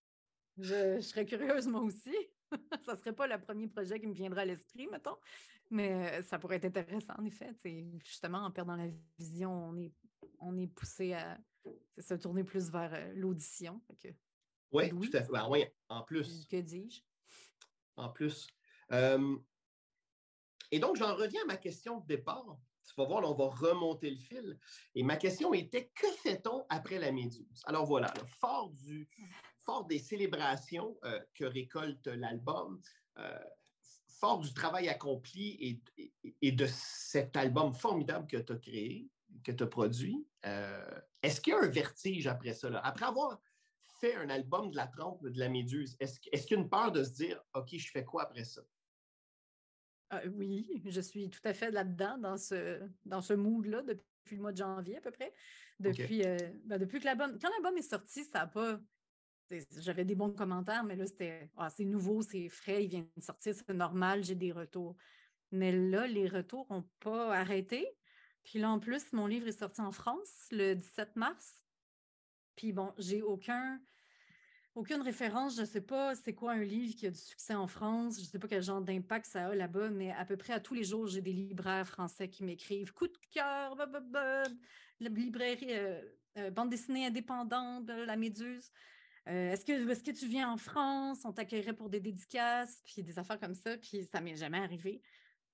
Je, 0.58 1.00
serais 1.00 1.24
curieuse, 1.24 1.66
moi 1.66 1.80
aussi. 1.80 2.14
ça 2.84 2.92
ne 2.92 2.98
serait 2.98 3.12
pas 3.12 3.26
le 3.26 3.40
premier 3.40 3.68
projet 3.68 3.98
qui 4.00 4.06
me 4.06 4.14
viendrait 4.14 4.42
à 4.42 4.44
l'esprit, 4.44 4.86
mettons. 4.88 5.16
Mais 5.70 6.22
ça 6.22 6.38
pourrait 6.38 6.56
être 6.56 6.66
intéressant, 6.66 7.14
en 7.18 7.24
effet. 7.24 7.54
Justement, 8.04 8.38
en 8.38 8.50
perdant 8.50 8.76
la 8.76 8.88
vision, 9.18 9.70
on 9.70 9.76
est, 9.76 9.92
on 10.38 10.56
est 10.56 10.66
poussé 10.66 11.14
à 11.14 11.38
se 11.98 12.14
tourner 12.14 12.44
plus 12.44 12.70
vers 12.70 13.12
l'audition. 13.14 13.80
Oui, 14.72 14.90
tout 14.90 15.16
à 15.16 15.22
fait. 15.22 15.32
Ben 15.32 15.48
oui, 15.48 15.64
en 15.88 16.02
plus. 16.02 16.46
Que 16.46 16.60
dis-je? 16.60 17.00
En 17.96 18.10
plus. 18.10 18.46
et 18.90 20.78
donc, 20.78 20.96
j'en 20.96 21.14
reviens 21.14 21.42
à 21.42 21.46
ma 21.46 21.56
question 21.56 22.00
de 22.00 22.06
départ. 22.06 22.58
Tu 22.86 22.92
vas 22.98 23.06
voir, 23.06 23.24
on 23.24 23.34
va 23.34 23.46
remonter 23.46 24.10
le 24.10 24.18
fil. 24.18 24.58
Et 24.94 25.02
ma 25.02 25.16
question 25.16 25.54
était 25.54 25.90
que 25.94 26.06
fait-on 26.22 26.66
après 26.68 26.98
la 26.98 27.12
méduse? 27.12 27.62
Alors 27.64 27.86
voilà, 27.86 28.12
fort, 28.40 28.70
du, 28.70 29.08
fort 29.64 29.86
des 29.86 29.98
célébrations 29.98 30.98
que 31.34 31.44
récolte 31.44 32.06
l'album, 32.08 32.80
fort 34.24 34.38
du 34.38 34.54
travail 34.54 34.88
accompli 34.88 35.82
et, 36.40 36.52
de 36.52 36.66
cet 36.66 37.36
album 37.36 37.74
formidable 37.74 38.26
que 38.26 38.38
tu 38.38 38.52
as 38.54 38.56
créé, 38.56 39.10
que 39.44 39.52
tu 39.52 39.62
as 39.62 39.66
produit, 39.66 40.26
euh, 40.46 41.00
est-ce 41.22 41.42
qu'il 41.42 41.52
y 41.52 41.56
a 41.56 41.60
un 41.60 41.68
vertige 41.68 42.26
après 42.26 42.54
ça? 42.54 42.68
Après 42.78 43.04
avoir 43.04 43.38
fait 44.00 44.14
un 44.14 44.30
album 44.30 44.70
de 44.70 44.76
la 44.76 44.86
trompe, 44.86 45.22
de 45.28 45.38
la 45.38 45.50
méduse, 45.50 45.94
est-ce, 46.00 46.18
qu'il 46.20 46.32
y 46.32 46.54
a 46.54 46.56
une 46.56 46.70
peur 46.70 46.90
de 46.90 47.04
se 47.04 47.10
dire, 47.10 47.38
OK, 47.52 47.76
je 47.76 47.90
fais 47.90 48.02
quoi 48.02 48.22
après 48.22 48.44
ça? 48.44 48.62
Euh, 50.14 50.30
oui, 50.34 50.82
je 50.86 51.00
suis 51.02 51.28
tout 51.28 51.40
à 51.44 51.52
fait 51.52 51.70
là-dedans, 51.70 52.16
dans 52.16 52.38
ce, 52.38 52.80
dans 53.04 53.20
ce 53.20 53.34
mood-là, 53.34 53.82
depuis 53.82 54.36
le 54.36 54.40
mois 54.40 54.52
de 54.52 54.56
janvier 54.56 54.96
à 54.96 55.00
peu 55.02 55.10
près. 55.10 55.34
Depuis, 55.80 56.24
euh, 56.24 56.38
ben, 56.64 56.78
depuis 56.78 56.98
que 56.98 57.04
l'album, 57.04 57.38
quand 57.38 57.50
l'album 57.50 57.76
est 57.76 57.82
sorti, 57.82 58.24
ça 58.24 58.38
n'a 58.38 58.46
pas 58.46 58.80
j'avais 59.78 60.04
des 60.04 60.14
bons 60.14 60.32
commentaires, 60.32 60.84
mais 60.84 60.96
là, 60.96 61.06
c'était 61.06 61.50
ah, 61.56 61.70
c'est 61.70 61.84
nouveau, 61.84 62.22
c'est 62.22 62.48
frais, 62.48 62.84
il 62.84 62.88
vient 62.88 63.06
de 63.16 63.22
sortir, 63.22 63.54
c'est 63.54 63.68
normal, 63.74 64.24
j'ai 64.24 64.34
des 64.34 64.52
retours. 64.52 64.96
Mais 65.52 65.72
là, 65.72 66.06
les 66.06 66.28
retours 66.28 66.66
n'ont 66.70 66.88
pas 67.00 67.34
arrêté. 67.34 67.86
Puis 68.42 68.58
là, 68.58 68.70
en 68.70 68.78
plus, 68.78 69.12
mon 69.12 69.26
livre 69.26 69.48
est 69.48 69.58
sorti 69.58 69.80
en 69.80 69.92
France 69.92 70.48
le 70.50 70.74
17 70.74 71.16
mars. 71.16 71.62
Puis 72.56 72.72
bon, 72.72 72.92
j'ai 72.98 73.22
aucun, 73.22 73.80
aucune 74.74 75.00
référence. 75.00 75.56
Je 75.56 75.62
ne 75.62 75.66
sais 75.66 75.80
pas 75.80 76.14
c'est 76.14 76.34
quoi 76.34 76.52
un 76.52 76.62
livre 76.62 76.94
qui 76.96 77.06
a 77.06 77.10
du 77.10 77.18
succès 77.18 77.54
en 77.54 77.66
France. 77.66 78.16
Je 78.16 78.22
ne 78.22 78.26
sais 78.26 78.38
pas 78.38 78.48
quel 78.48 78.62
genre 78.62 78.82
d'impact 78.82 79.26
ça 79.26 79.48
a 79.48 79.54
là-bas, 79.54 79.90
mais 79.90 80.12
à 80.12 80.24
peu 80.24 80.36
près 80.36 80.52
à 80.52 80.60
tous 80.60 80.74
les 80.74 80.84
jours, 80.84 81.06
j'ai 81.06 81.22
des 81.22 81.32
libraires 81.32 81.86
français 81.86 82.28
qui 82.28 82.44
m'écrivent 82.44 82.92
coup 82.92 83.08
de 83.08 83.18
cœur, 83.32 83.76
la 85.00 85.08
librairie, 85.08 85.66
euh, 85.70 86.00
euh, 86.36 86.50
bande 86.50 86.70
dessinée 86.70 87.06
indépendante, 87.06 87.88
la 87.88 88.16
Méduse. 88.16 88.70
Est-ce 89.26 89.64
que, 89.64 89.72
est 89.72 90.12
tu 90.12 90.26
viens 90.28 90.50
en 90.52 90.56
France? 90.56 91.24
On 91.24 91.32
t'accueillerait 91.32 91.72
pour 91.72 91.88
des 91.88 92.00
dédicaces, 92.00 92.82
puis 92.84 93.02
des 93.02 93.18
affaires 93.18 93.40
comme 93.40 93.54
ça, 93.54 93.76
puis 93.78 94.04
ça 94.04 94.20
m'est 94.20 94.36
jamais 94.36 94.58
arrivé. 94.58 95.00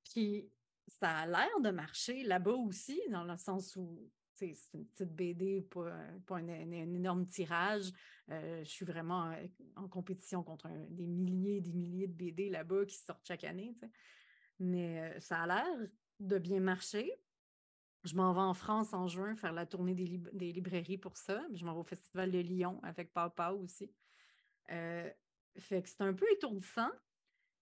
Puis 0.05 0.51
ça 0.87 1.11
a 1.11 1.27
l'air 1.27 1.61
de 1.61 1.71
marcher 1.71 2.25
là-bas 2.25 2.55
aussi, 2.55 3.01
dans 3.11 3.25
le 3.25 3.37
sens 3.37 3.77
où 3.77 4.11
c'est 4.35 4.57
une 4.75 4.87
petite 4.87 5.15
BD, 5.15 5.61
pas, 5.63 6.37
un, 6.37 6.71
énorme 6.71 7.27
tirage. 7.27 7.93
je 8.29 8.65
suis 8.65 8.87
vraiment 8.87 9.35
en 9.77 9.87
compétition 9.87 10.43
contre 10.43 10.69
des 10.89 11.07
milliers 11.07 11.59
et 11.59 11.61
des 11.61 11.75
milliers 11.75 12.07
de 12.07 12.15
BD 12.15 12.49
là-bas 12.49 12.87
qui 12.87 12.97
sortent 12.97 13.27
chaque 13.27 13.45
année. 13.45 13.75
Mais 14.59 15.19
ça 15.21 15.43
a 15.43 15.47
l'air 15.47 15.89
de 16.21 16.39
bien 16.39 16.61
marcher. 16.61 17.13
Je 18.05 18.15
m'en 18.15 18.33
vais 18.33 18.41
en 18.41 18.55
France 18.55 18.95
en 18.95 19.09
juin 19.09 19.37
faire 19.37 19.53
la 19.53 19.67
tournée 19.67 19.95
des, 19.95 20.53
librairies 20.53 20.99
pour 20.99 21.17
ça. 21.17 21.43
Je 21.53 21.65
m'en 21.65 21.75
vais 21.75 21.81
au 21.81 21.85
Festival 21.85 22.31
de 22.31 22.39
Lyon 22.39 22.81
avec 22.83 23.13
Papa 23.13 23.51
aussi. 23.51 23.93
fait 24.69 25.83
que 25.83 25.89
c'est 25.89 26.01
un 26.01 26.15
peu 26.15 26.27
étourdissant. 26.33 26.91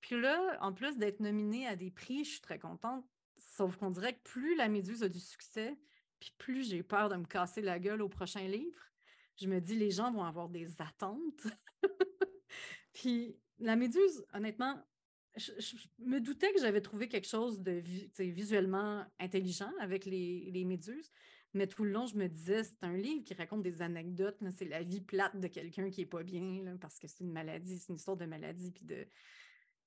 Puis 0.01 0.21
là, 0.21 0.59
en 0.61 0.73
plus 0.73 0.97
d'être 0.97 1.21
nominée 1.21 1.67
à 1.67 1.77
des 1.77 1.91
prix, 1.91 2.25
je 2.25 2.31
suis 2.31 2.41
très 2.41 2.59
contente. 2.59 3.05
Sauf 3.39 3.77
qu'on 3.77 3.91
dirait 3.91 4.15
que 4.15 4.23
plus 4.23 4.55
la 4.57 4.69
Méduse 4.69 5.03
a 5.03 5.09
du 5.09 5.21
succès, 5.21 5.77
puis 6.21 6.33
plus 6.39 6.69
j'ai 6.69 6.83
peur 6.83 7.09
de 7.09 7.17
me 7.17 7.25
casser 7.25 7.63
la 7.63 7.79
gueule 7.79 8.03
au 8.03 8.09
prochain 8.09 8.47
livre. 8.47 8.81
Je 9.37 9.49
me 9.49 9.61
dis, 9.61 9.77
les 9.77 9.91
gens 9.91 10.13
vont 10.13 10.25
avoir 10.25 10.49
des 10.49 10.81
attentes. 10.81 11.47
puis 12.93 13.37
la 13.59 13.77
Méduse, 13.77 14.25
honnêtement, 14.33 14.81
je, 15.37 15.53
me 15.99 16.21
doutais 16.21 16.53
que 16.53 16.61
j'avais 16.61 16.81
trouvé 16.81 17.09
quelque 17.09 17.29
chose 17.29 17.61
de 17.61 17.83
visuellement 18.19 19.05
intelligent 19.19 19.71
avec 19.81 20.05
les, 20.05 20.51
les, 20.51 20.65
méduses, 20.65 21.11
mais 21.55 21.67
tout 21.67 21.85
le 21.85 21.91
long, 21.91 22.07
je 22.07 22.17
me 22.17 22.29
disais, 22.29 22.65
c'est 22.65 22.83
un 22.83 22.97
livre 22.97 23.25
qui 23.25 23.35
raconte 23.35 23.63
des 23.63 23.83
anecdotes, 23.83 24.39
c'est 24.57 24.67
la 24.67 24.83
vie 24.83 25.01
plate 25.01 25.39
de 25.39 25.49
quelqu'un 25.49 25.91
qui 25.91 26.01
n'est 26.01 26.07
pas 26.07 26.23
bien, 26.23 26.77
parce 26.81 26.99
que 26.99 27.07
c'est 27.09 27.21
une 27.21 27.33
maladie, 27.33 27.79
c'est 27.79 27.89
une 27.89 27.97
histoire 27.97 28.17
de 28.17 28.27
maladie, 28.27 28.71
puis 28.71 28.85
de, 28.85 29.07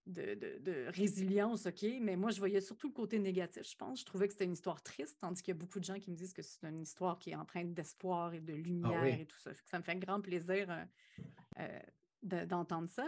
de, 0.08 0.88
résilience, 0.90 1.66
OK, 1.66 1.86
mais 2.02 2.16
moi, 2.16 2.32
je 2.32 2.40
voyais 2.40 2.62
surtout 2.62 2.88
le 2.88 2.94
côté 2.94 3.20
négatif, 3.20 3.64
je 3.70 3.76
pense. 3.76 4.00
Je 4.00 4.06
trouvais 4.06 4.28
que 4.28 4.34
c'était 4.34 4.46
une 4.46 4.54
histoire 4.54 4.82
triste, 4.82 5.18
tandis 5.20 5.42
qu'il 5.42 5.54
y 5.54 5.58
a 5.58 5.60
beaucoup 5.60 5.80
de 5.80 5.86
gens 5.86 6.00
qui 6.00 6.10
me 6.12 6.16
disent 6.16 6.34
que 6.34 6.42
c'est 6.42 6.64
une 6.64 6.82
histoire 6.82 7.20
qui 7.20 7.32
est 7.32 7.36
empreinte 7.36 7.74
d'espoir 7.74 8.34
et 8.34 8.42
de 8.42 8.54
ah 8.54 8.58
lumière 8.58 9.20
et 9.20 9.26
tout 9.26 9.40
ça. 9.40 9.52
Ça 9.66 9.78
me 9.78 9.84
fait 9.84 9.96
grand 9.98 10.22
plaisir 10.22 10.70
euh, 10.70 10.86
euh, 11.60 12.46
d'entendre 12.46 12.90
ça. 12.90 13.08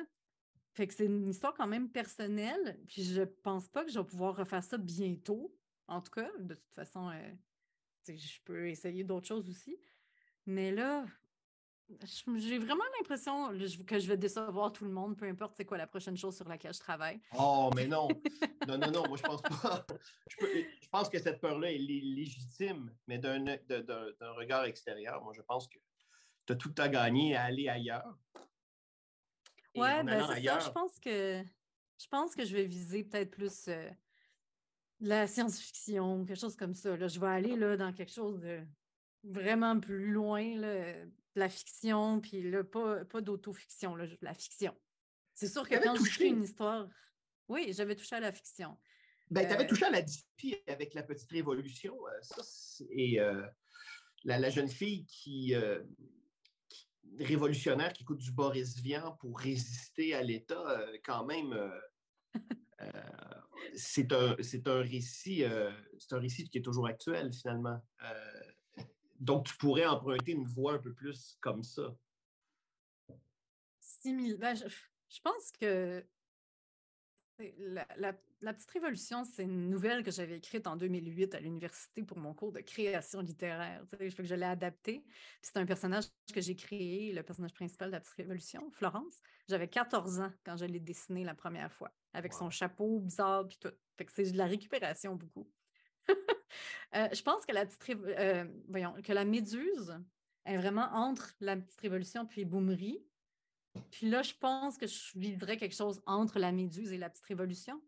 Fait 0.74 0.88
que 0.88 0.94
c'est 0.94 1.06
une 1.06 1.28
histoire 1.28 1.54
quand 1.54 1.68
même 1.68 1.90
personnelle, 1.90 2.80
puis 2.88 3.04
je 3.04 3.22
pense 3.22 3.68
pas 3.68 3.86
que 3.86 3.92
je 3.92 4.00
vais 4.00 4.06
pouvoir 4.06 4.36
refaire 4.36 4.64
ça 4.64 4.78
bientôt. 4.78 5.56
En 5.88 6.02
tout 6.02 6.12
cas, 6.12 6.30
de 6.40 6.56
toute 6.56 6.74
façon, 6.74 7.10
euh, 7.10 7.34
je 8.08 8.40
peux 8.44 8.68
essayer 8.70 9.04
d'autres 9.04 9.28
choses 9.28 9.48
aussi. 9.50 9.78
Mais 10.48 10.72
là, 10.72 11.06
j'ai 12.36 12.58
vraiment 12.58 12.84
l'impression 12.98 13.50
que 13.86 14.00
je 14.00 14.08
vais 14.08 14.18
décevoir 14.18 14.72
tout 14.72 14.86
le 14.86 14.92
monde, 14.92 15.18
peu 15.18 15.26
importe 15.26 15.54
c'est 15.56 15.66
quoi 15.66 15.78
la 15.78 15.88
prochaine 15.88 16.18
chose 16.18 16.36
sur 16.36 16.48
laquelle 16.48 16.74
je 16.74 16.80
travaille. 16.80 17.20
Oh, 17.38 17.70
mais 17.76 17.88
non. 17.88 18.08
non, 18.68 18.78
non, 18.78 18.92
non, 18.92 19.04
moi 19.08 19.18
je 19.18 19.24
pense 19.24 19.42
pas. 19.42 19.86
Je, 20.28 20.90
pense 20.90 21.10
que 21.10 21.20
cette 21.20 21.40
peur-là 21.42 21.72
est 21.72 21.78
légitime, 21.78 22.92
mais 23.08 23.18
d'un 23.18 23.58
regard 24.38 24.66
extérieur, 24.66 25.24
moi 25.24 25.34
je 25.36 25.42
pense 25.42 25.68
que 25.68 25.78
tu 26.46 26.54
as 26.54 26.56
tout 26.56 26.74
à 26.78 26.88
gagner 26.88 27.36
à 27.36 27.44
aller 27.44 27.70
ailleurs. 27.70 28.18
Ouais, 29.76 30.04
ben 30.04 30.28
c'est 30.34 30.44
ça. 30.44 30.60
Je 30.60 30.70
pense 30.70 31.00
que 31.00 31.44
je 32.00 32.08
pense 32.08 32.36
que 32.36 32.46
je 32.46 32.56
vais 32.56 32.66
viser 32.66 33.04
peut-être 33.04 33.32
plus 33.32 33.68
euh, 33.68 33.90
la 35.00 35.28
science-fiction, 35.28 36.26
quelque 36.26 36.40
chose 36.40 36.56
comme 36.56 36.74
ça. 36.74 36.96
Là. 36.98 37.08
Je 37.08 37.20
vais 37.20 37.28
aller 37.28 37.56
là, 37.56 37.78
dans 37.78 37.94
quelque 37.94 38.12
chose 38.12 38.40
de 38.40 38.62
vraiment 39.24 39.80
plus 39.80 40.12
loin, 40.12 40.56
là, 40.58 40.94
la 41.36 41.50
fiction, 41.50 42.20
puis 42.20 42.50
là, 42.50 42.64
pas, 42.64 43.06
pas 43.06 43.22
d'autofiction, 43.22 43.96
la 43.96 44.34
fiction. 44.34 44.76
C'est 45.34 45.48
sûr 45.48 45.68
que 45.68 45.76
quand 45.76 45.96
j'écris 45.96 46.30
une 46.30 46.44
histoire. 46.44 46.88
Oui, 47.48 47.74
j'avais 47.74 47.96
touché 47.96 48.16
à 48.16 48.20
la 48.20 48.32
fiction. 48.32 48.78
Ben, 49.30 49.48
tu 49.48 49.54
avais 49.54 49.64
euh 49.64 49.68
touché 49.68 49.86
à 49.86 49.90
la 49.90 50.02
dystopie 50.02 50.56
avec 50.68 50.94
la 50.94 51.04
petite 51.04 51.30
révolution. 51.32 51.96
Euh, 52.08 52.22
ça, 52.22 52.42
et 52.90 53.20
euh, 53.20 53.46
la, 54.24 54.50
jeune 54.50 54.68
fille 54.70 55.06
qui, 55.06 55.56
révolutionnaire 57.20 57.94
qui 57.94 58.04
coûte 58.04 58.20
du 58.20 58.32
Boris 58.32 58.78
Vian 58.82 59.16
pour 59.20 59.40
résister 59.40 60.14
à 60.14 60.24
l'État, 60.24 60.86
quand 61.04 61.26
même. 61.26 61.72
c'est 63.76 64.12
un, 64.12 64.36
un 64.66 64.82
récit, 64.82 65.44
c'est 66.00 66.14
un 66.14 66.20
récit 66.20 66.50
qui 66.50 66.58
est 66.58 66.62
toujours 66.62 66.88
actuel 66.88 67.32
finalement. 67.34 67.82
Donc, 69.20 69.46
tu 69.46 69.56
pourrais 69.58 69.86
emprunter 69.86 70.34
une 70.34 70.46
voie 70.46 70.74
un 70.74 70.80
peu 70.80 70.94
plus 70.94 71.38
comme 71.40 71.64
ça. 71.64 71.96
Ben, 74.06 74.56
je, 74.56 75.22
pense 75.22 75.52
que 75.60 76.06
la, 77.40 78.14
Petite 78.54 78.72
Révolution, 78.72 79.24
c'est 79.24 79.44
une 79.44 79.70
nouvelle 79.70 80.04
que 80.04 80.12
j'avais 80.12 80.38
écrite 80.38 80.68
en 80.68 80.76
2008 80.76 81.36
à 81.36 81.40
l'université 81.40 82.04
pour 82.04 82.18
mon 82.18 82.34
cours 82.34 82.52
de 82.52 82.60
création 82.60 83.22
littéraire. 83.22 83.84
Tu 83.90 83.98
sais, 83.98 84.16
que 84.16 84.24
je 84.24 84.36
l'ai 84.36 84.46
adapté. 84.46 85.04
C'est 85.42 85.58
un 85.58 85.66
personnage 85.66 86.06
que 86.34 86.42
j'ai 86.42 86.56
créé, 86.56 87.12
le 87.12 87.24
personnage 87.24 87.54
principal 87.54 87.90
de 87.90 87.94
la 87.94 88.00
Petite 88.00 88.16
Révolution, 88.16 88.70
Florence. 88.72 89.22
J'avais 89.50 89.68
14 89.68 90.20
ans 90.20 90.32
quand 90.46 90.58
je 90.58 90.66
l'ai 90.66 90.80
dessiné 90.80 91.24
la 91.24 91.36
première 91.36 91.72
fois, 91.72 91.92
avec 92.14 92.34
son 92.34 92.50
chapeau 92.50 93.00
bizarre 93.00 93.48
puis 93.48 93.58
tout. 93.60 93.72
Fait 93.98 94.06
que 94.06 94.12
c'est 94.12 94.32
de 94.32 94.38
la 94.38 94.46
récupération 94.46 95.16
beaucoup. 95.16 95.50
Euh, 96.96 97.08
je 97.12 97.24
pense 97.24 97.44
que 97.44 97.52
la 97.52 97.66
petite 97.66 98.00
euh, 98.06 98.46
voyons, 98.70 98.94
que 99.02 99.12
la 99.12 99.26
méduse 99.26 100.00
est 100.46 100.58
vraiment 100.58 100.88
entre 100.94 101.34
la 101.40 101.58
petite 101.58 101.82
révolution 101.82 102.28
puis 102.28 102.46
Boomery. 102.46 103.04
Puis 103.92 104.10
là, 104.10 104.22
je 104.22 104.34
pense 104.40 104.78
que 104.78 104.88
je 104.88 105.18
vivrais 105.18 105.58
quelque 105.58 105.76
chose 105.76 106.02
entre 106.06 106.40
la 106.40 106.52
méduse 106.52 106.92
et 106.92 106.98
la 106.98 107.10
petite 107.10 107.26
révolution. 107.26 107.82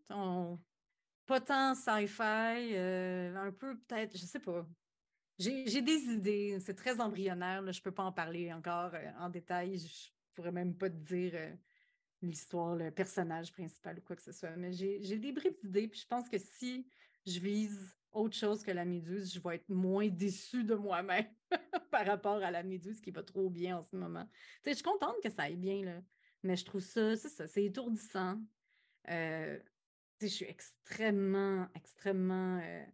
Pas 1.26 1.42
tant 1.42 1.74
sci-fi, 1.76 2.74
euh, 2.74 3.36
un 3.36 3.52
peu 3.52 3.78
peut-être, 3.80 4.16
je 4.18 4.26
sais 4.26 4.40
pas. 4.40 4.68
J'ai 5.38 5.82
des 5.82 6.14
idées, 6.14 6.60
c'est 6.60 6.76
très 6.76 7.02
embryonnaire, 7.02 7.62
je 7.72 7.80
ne 7.80 7.84
peux 7.84 7.92
pas 7.92 8.04
en 8.04 8.12
parler 8.12 8.54
encore 8.54 8.94
en 9.20 9.30
détail. 9.30 9.78
Je 9.78 9.86
ne 9.86 10.34
pourrais 10.34 10.52
même 10.52 10.76
pas 10.76 10.90
te 10.90 10.96
dire 10.96 11.34
l'histoire, 12.22 12.76
le 12.76 12.92
personnage 12.92 13.52
principal 13.52 14.00
ou 14.00 14.02
quoi 14.02 14.16
que 14.16 14.22
ce 14.22 14.32
soit. 14.32 14.56
Mais 14.56 14.72
j'ai 14.72 15.18
des 15.18 15.32
bribes 15.32 15.58
d'idées, 15.64 15.88
puis 15.88 16.00
je 16.00 16.08
pense 16.08 16.30
que 16.30 16.38
si 16.38 16.88
je 17.26 17.40
vise 17.40 17.95
autre 18.16 18.36
chose 18.36 18.64
que 18.64 18.72
la 18.72 18.86
méduse, 18.86 19.34
je 19.34 19.40
vais 19.40 19.56
être 19.56 19.70
moins 19.70 20.08
déçue 20.08 20.64
de 20.64 20.76
moi-même 20.76 21.28
par 21.92 22.06
rapport 22.06 22.44
à 22.44 22.52
la 22.52 22.64
méduse 22.64 23.02
qui 23.02 23.12
va 23.12 23.24
trop 23.24 23.50
bien 23.50 23.78
en 23.78 23.84
ce 23.84 23.96
moment. 23.96 24.28
je 24.66 24.74
suis 24.74 24.84
contente 24.84 25.16
que 25.24 25.30
ça 25.30 25.44
aille 25.44 25.58
bien, 25.58 25.84
là, 25.84 26.02
mais 26.44 26.56
je 26.56 26.66
trouve 26.66 26.82
ça, 26.82 27.16
c'est 27.16 27.30
ça, 27.30 27.48
c'est 27.48 27.66
étourdissant. 27.66 28.40
Euh, 29.10 29.60
je 30.22 30.28
suis 30.28 30.46
extrêmement, 30.46 31.68
extrêmement. 31.76 32.60
Euh, 32.60 32.86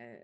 euh, 0.00 0.20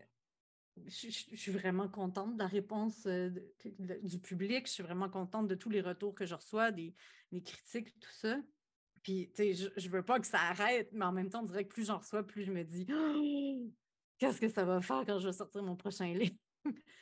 je, 0.86 1.10
suis 1.10 1.52
vraiment 1.52 1.88
contente 1.88 2.34
de 2.34 2.38
la 2.38 2.46
réponse 2.46 3.06
du 3.06 4.18
public. 4.20 4.66
Je 4.66 4.72
suis 4.72 4.82
vraiment 4.82 5.08
contente 5.08 5.48
de 5.48 5.54
tous 5.54 5.70
les 5.70 5.80
retours 5.80 6.14
que 6.14 6.26
je 6.26 6.34
reçois, 6.34 6.70
des, 6.70 6.94
critiques, 7.44 7.98
tout 7.98 8.12
ça. 8.12 8.40
Puis, 9.02 9.30
tu 9.34 9.42
sais, 9.42 9.54
je, 9.54 9.68
je 9.76 9.88
veux 9.88 10.04
pas 10.04 10.20
que 10.20 10.26
ça 10.26 10.40
arrête, 10.40 10.90
mais 10.92 11.04
en 11.04 11.12
même 11.12 11.30
temps, 11.30 11.40
on 11.40 11.46
dirait 11.46 11.64
que 11.64 11.72
plus 11.72 11.86
j'en 11.86 11.98
reçois, 11.98 12.26
plus 12.26 12.44
je 12.44 12.52
me 12.52 12.64
dis 12.64 12.86
qu'est-ce 14.18 14.40
que 14.40 14.48
ça 14.48 14.64
va 14.64 14.80
faire 14.80 15.04
quand 15.06 15.18
je 15.18 15.26
vais 15.26 15.32
sortir 15.32 15.62
mon 15.62 15.76
prochain 15.76 16.12
livre? 16.12 16.34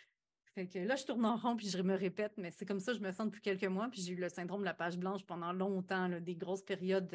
là, 0.57 0.97
je 0.97 1.05
tourne 1.05 1.25
en 1.25 1.37
rond 1.37 1.57
puis 1.57 1.69
je 1.69 1.81
me 1.83 1.95
répète, 1.95 2.33
mais 2.37 2.51
c'est 2.51 2.67
comme 2.67 2.81
ça 2.81 2.93
que 2.93 2.99
je 2.99 3.03
me 3.03 3.13
sens 3.13 3.27
depuis 3.27 3.41
quelques 3.41 3.65
mois. 3.65 3.89
Puis 3.91 4.03
j'ai 4.03 4.13
eu 4.13 4.17
le 4.17 4.29
syndrome 4.29 4.61
de 4.61 4.67
la 4.67 4.75
page 4.75 4.99
blanche 4.99 5.25
pendant 5.25 5.53
longtemps, 5.53 6.09
des 6.09 6.37
grosses 6.37 6.65
périodes, 6.65 7.15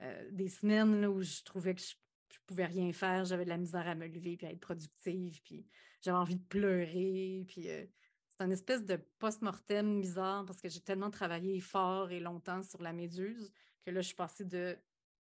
euh, 0.00 0.30
des 0.30 0.48
semaines 0.48 1.06
où 1.06 1.22
je 1.22 1.42
trouvais 1.42 1.74
que 1.74 1.80
je, 1.80 1.94
ne 1.94 2.46
pouvais 2.46 2.66
rien 2.66 2.92
faire, 2.92 3.24
j'avais 3.24 3.44
de 3.44 3.50
la 3.50 3.58
misère 3.58 3.86
à 3.86 3.94
me 3.94 4.06
lever 4.06 4.36
puis 4.36 4.46
à 4.46 4.50
être 4.50 4.60
productive, 4.60 5.40
puis 5.42 5.66
j'avais 6.00 6.18
envie 6.18 6.36
de 6.36 6.44
pleurer. 6.44 7.44
Puis 7.48 7.68
euh, 7.70 7.84
c'est 8.28 8.44
une 8.44 8.52
espèce 8.52 8.84
de 8.84 8.96
post-mortem 9.18 10.00
bizarre 10.00 10.44
parce 10.44 10.60
que 10.60 10.68
j'ai 10.68 10.80
tellement 10.80 11.10
travaillé 11.10 11.60
fort 11.60 12.10
et 12.10 12.20
longtemps 12.20 12.62
sur 12.62 12.82
la 12.82 12.92
méduse 12.92 13.52
que 13.84 13.90
là, 13.90 14.00
je 14.00 14.06
suis 14.06 14.16
passée 14.16 14.44
de. 14.44 14.78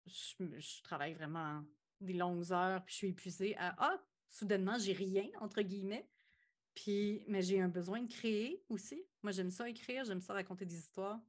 je 0.05 0.83
travaille 0.83 1.13
vraiment 1.13 1.63
des 2.01 2.13
longues 2.13 2.51
heures, 2.51 2.83
puis 2.83 2.93
je 2.93 2.97
suis 2.97 3.07
épuisée 3.09 3.55
à 3.57 3.75
Ah, 3.77 3.97
soudainement, 4.29 4.77
j'ai 4.77 4.93
rien, 4.93 5.27
entre 5.39 5.61
guillemets. 5.61 6.07
Puis, 6.75 7.23
mais 7.27 7.41
j'ai 7.41 7.61
un 7.61 7.69
besoin 7.69 8.01
de 8.01 8.11
créer 8.11 8.63
aussi. 8.69 9.01
Moi, 9.23 9.31
j'aime 9.31 9.49
ça 9.49 9.69
écrire, 9.69 10.03
j'aime 10.03 10.21
ça 10.21 10.33
raconter 10.33 10.65
des 10.65 10.77
histoires. 10.77 11.21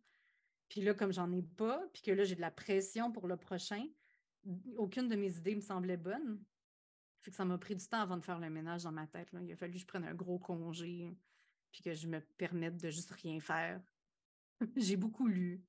Puis 0.69 0.81
là, 0.81 0.95
comme 0.95 1.13
j'en 1.13 1.31
ai 1.33 1.43
pas, 1.43 1.89
puis 1.93 2.03
que 2.03 2.11
là, 2.11 2.25
j'ai 2.25 2.35
de 2.35 2.41
la 2.41 2.51
pression 2.51 3.13
pour 3.13 3.29
le 3.29 3.37
prochain, 3.37 3.87
aucune 4.77 5.09
de 5.09 5.17
mes 5.17 5.37
idées 5.37 5.55
me 5.55 5.61
semblait 5.61 5.97
bonne. 5.97 6.43
Fait 7.23 7.31
que 7.31 7.37
ça 7.37 7.45
m'a 7.45 7.59
pris 7.59 7.77
du 7.77 7.87
temps 7.87 8.01
avant 8.01 8.17
de 8.17 8.25
faire 8.25 8.39
le 8.39 8.51
ménage 8.51 8.85
dans 8.85 8.93
ma 8.93 9.07
tête. 9.07 9.33
Là. 9.33 9.41
Il 9.43 9.53
a 9.53 9.57
fallu 9.57 9.75
que 9.75 9.79
je 9.79 9.87
prenne 9.87 10.05
un 10.05 10.15
gros 10.15 10.39
congé, 10.39 11.17
puis 11.73 11.83
que 11.83 11.93
je 11.95 12.09
me 12.09 12.21
permette 12.21 12.77
de 12.77 12.91
juste 12.91 13.11
rien 13.13 13.39
faire. 13.41 13.81
j'ai 14.77 14.97
beaucoup 14.97 15.29
lu. 15.29 15.65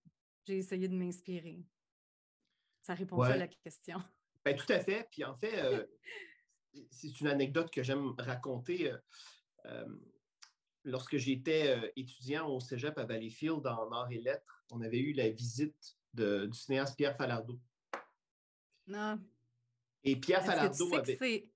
J'ai 0.46 0.58
essayé 0.58 0.88
de 0.88 0.96
m'inspirer. 0.96 1.64
Ça 2.82 2.94
répond 2.94 3.22
à 3.22 3.36
la 3.36 3.48
question. 3.48 4.02
Ben, 4.48 4.56
tout 4.56 4.72
à 4.72 4.80
fait. 4.80 5.06
Puis 5.12 5.26
en 5.26 5.36
fait, 5.36 5.60
euh, 5.60 5.86
c'est 6.90 7.20
une 7.20 7.28
anecdote 7.28 7.70
que 7.70 7.84
j'aime 7.84 8.14
raconter. 8.18 8.94
Euh, 8.94 8.98
euh, 9.66 9.86
lorsque 10.86 11.18
j'étais 11.18 11.92
étudiant 11.98 12.48
au 12.48 12.62
cégep 12.62 12.98
à 12.98 13.04
Valleyfield 13.04 13.68
en 13.68 13.92
arts 13.92 14.10
et 14.10 14.20
lettres, 14.20 14.64
on 14.72 14.80
avait 14.80 15.00
eu 15.00 15.12
la 15.12 15.30
visite 15.30 15.98
du 16.14 16.54
cinéaste 16.54 16.96
Pierre 16.96 17.18
Falardeau. 17.18 17.60
Non. 18.88 19.20
Et 20.06 20.16
Pierre 20.16 20.46
Falardeau 20.46 20.96
avait. 20.96 21.50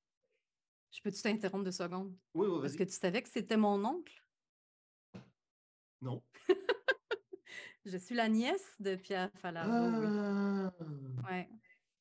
Je 0.92 1.02
peux-tu 1.02 1.22
t'interrompre 1.22 1.64
deux 1.64 1.72
secondes? 1.72 2.14
Oui, 2.34 2.48
oui. 2.50 2.66
Est-ce 2.66 2.76
que 2.76 2.84
tu 2.84 2.92
savais 2.92 3.22
que 3.22 3.30
c'était 3.30 3.56
mon 3.56 3.86
oncle? 3.86 4.22
Non. 6.02 6.22
je 7.86 7.96
suis 7.96 8.16
la 8.16 8.28
nièce 8.28 8.76
de 8.82 8.98
Pierre 8.98 9.32
Falardeau. 9.36 9.72
Ah. 9.72 10.74
Ouais. 11.30 11.48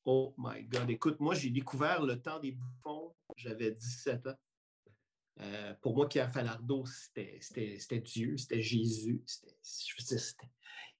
Oh 0.05 0.35
my 0.39 0.65
God. 0.65 0.91
Écoute, 0.91 1.21
moi, 1.21 1.35
j'ai 1.35 1.51
découvert 1.51 2.03
le 2.03 2.21
temps 2.21 2.41
des 2.41 2.53
bouffons. 2.53 3.15
J'avais 3.37 3.73
17 3.73 4.27
ans. 4.29 4.39
Euh, 5.41 5.75
pour 5.81 5.95
moi, 5.95 6.09
Pierre 6.09 6.33
Falardeau, 6.33 6.85
c'était 6.87 8.01
Dieu, 8.01 8.37
c'était 8.37 8.61
Jésus. 8.61 9.25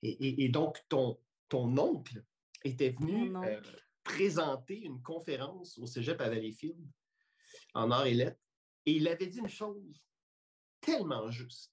Et, 0.03 0.45
et, 0.45 0.49
donc, 0.49 0.79
ton, 0.89 1.19
ton 1.49 1.77
oncle 1.77 2.25
était 2.65 2.91
venu 2.91 3.37
euh, 3.37 3.61
présenter 4.03 4.81
une 4.81 5.03
conférence 5.03 5.79
au 5.79 5.87
cégep 5.87 6.21
à 6.21 6.29
Valleyfield 6.29 6.81
en 7.75 7.91
art 7.91 8.07
et 8.07 8.15
lettres. 8.15 8.41
Et 8.87 8.93
il 8.93 9.09
avait 9.09 9.27
dit 9.27 9.39
une 9.39 9.49
chose 9.49 10.01
tellement 10.81 11.31
juste. 11.31 11.73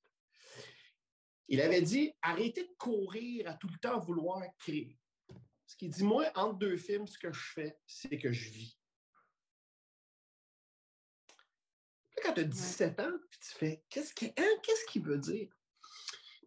Il 1.48 1.62
avait 1.62 1.82
dit 1.82 2.12
arrêtez 2.22 2.64
de 2.64 2.76
courir 2.78 3.50
à 3.50 3.54
tout 3.54 3.70
le 3.70 3.78
temps 3.80 4.00
vouloir 4.00 4.42
créer. 4.60 4.98
Ce 5.78 5.86
qu'il 5.86 5.92
dit, 5.92 6.04
moi, 6.04 6.26
entre 6.34 6.58
deux 6.58 6.76
films, 6.76 7.06
ce 7.06 7.20
que 7.20 7.32
je 7.32 7.52
fais, 7.54 7.78
c'est 7.86 8.18
que 8.18 8.32
je 8.32 8.50
vis. 8.50 8.80
quand 12.24 12.34
tu 12.34 12.42
as 12.42 12.46
17 12.46 13.00
ans, 13.00 13.12
tu 13.30 13.54
fais 13.60 13.84
qu'est-ce 13.88 14.12
qu'il 14.16 14.34
hein, 14.38 14.58
qu'est-ce 14.64 15.00
veut 15.00 15.20
dire? 15.20 15.50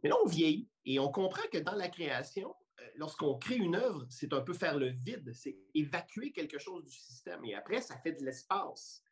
Mais 0.02 0.10
là, 0.10 0.16
on 0.24 0.26
vieillit 0.26 0.68
et 0.84 0.98
on 0.98 1.12
comprend 1.12 1.46
que 1.52 1.58
dans 1.58 1.76
la 1.76 1.88
création, 1.88 2.52
euh, 2.80 2.88
lorsqu'on 2.96 3.38
crée 3.38 3.54
une 3.54 3.76
œuvre, 3.76 4.04
c'est 4.10 4.32
un 4.32 4.40
peu 4.40 4.52
faire 4.52 4.76
le 4.76 4.88
vide, 4.88 5.32
c'est 5.32 5.56
évacuer 5.74 6.32
quelque 6.32 6.58
chose 6.58 6.84
du 6.84 6.96
système. 6.96 7.44
Et 7.44 7.54
après, 7.54 7.80
ça 7.80 7.96
fait 7.98 8.14
de 8.14 8.24
l'espace. 8.24 9.04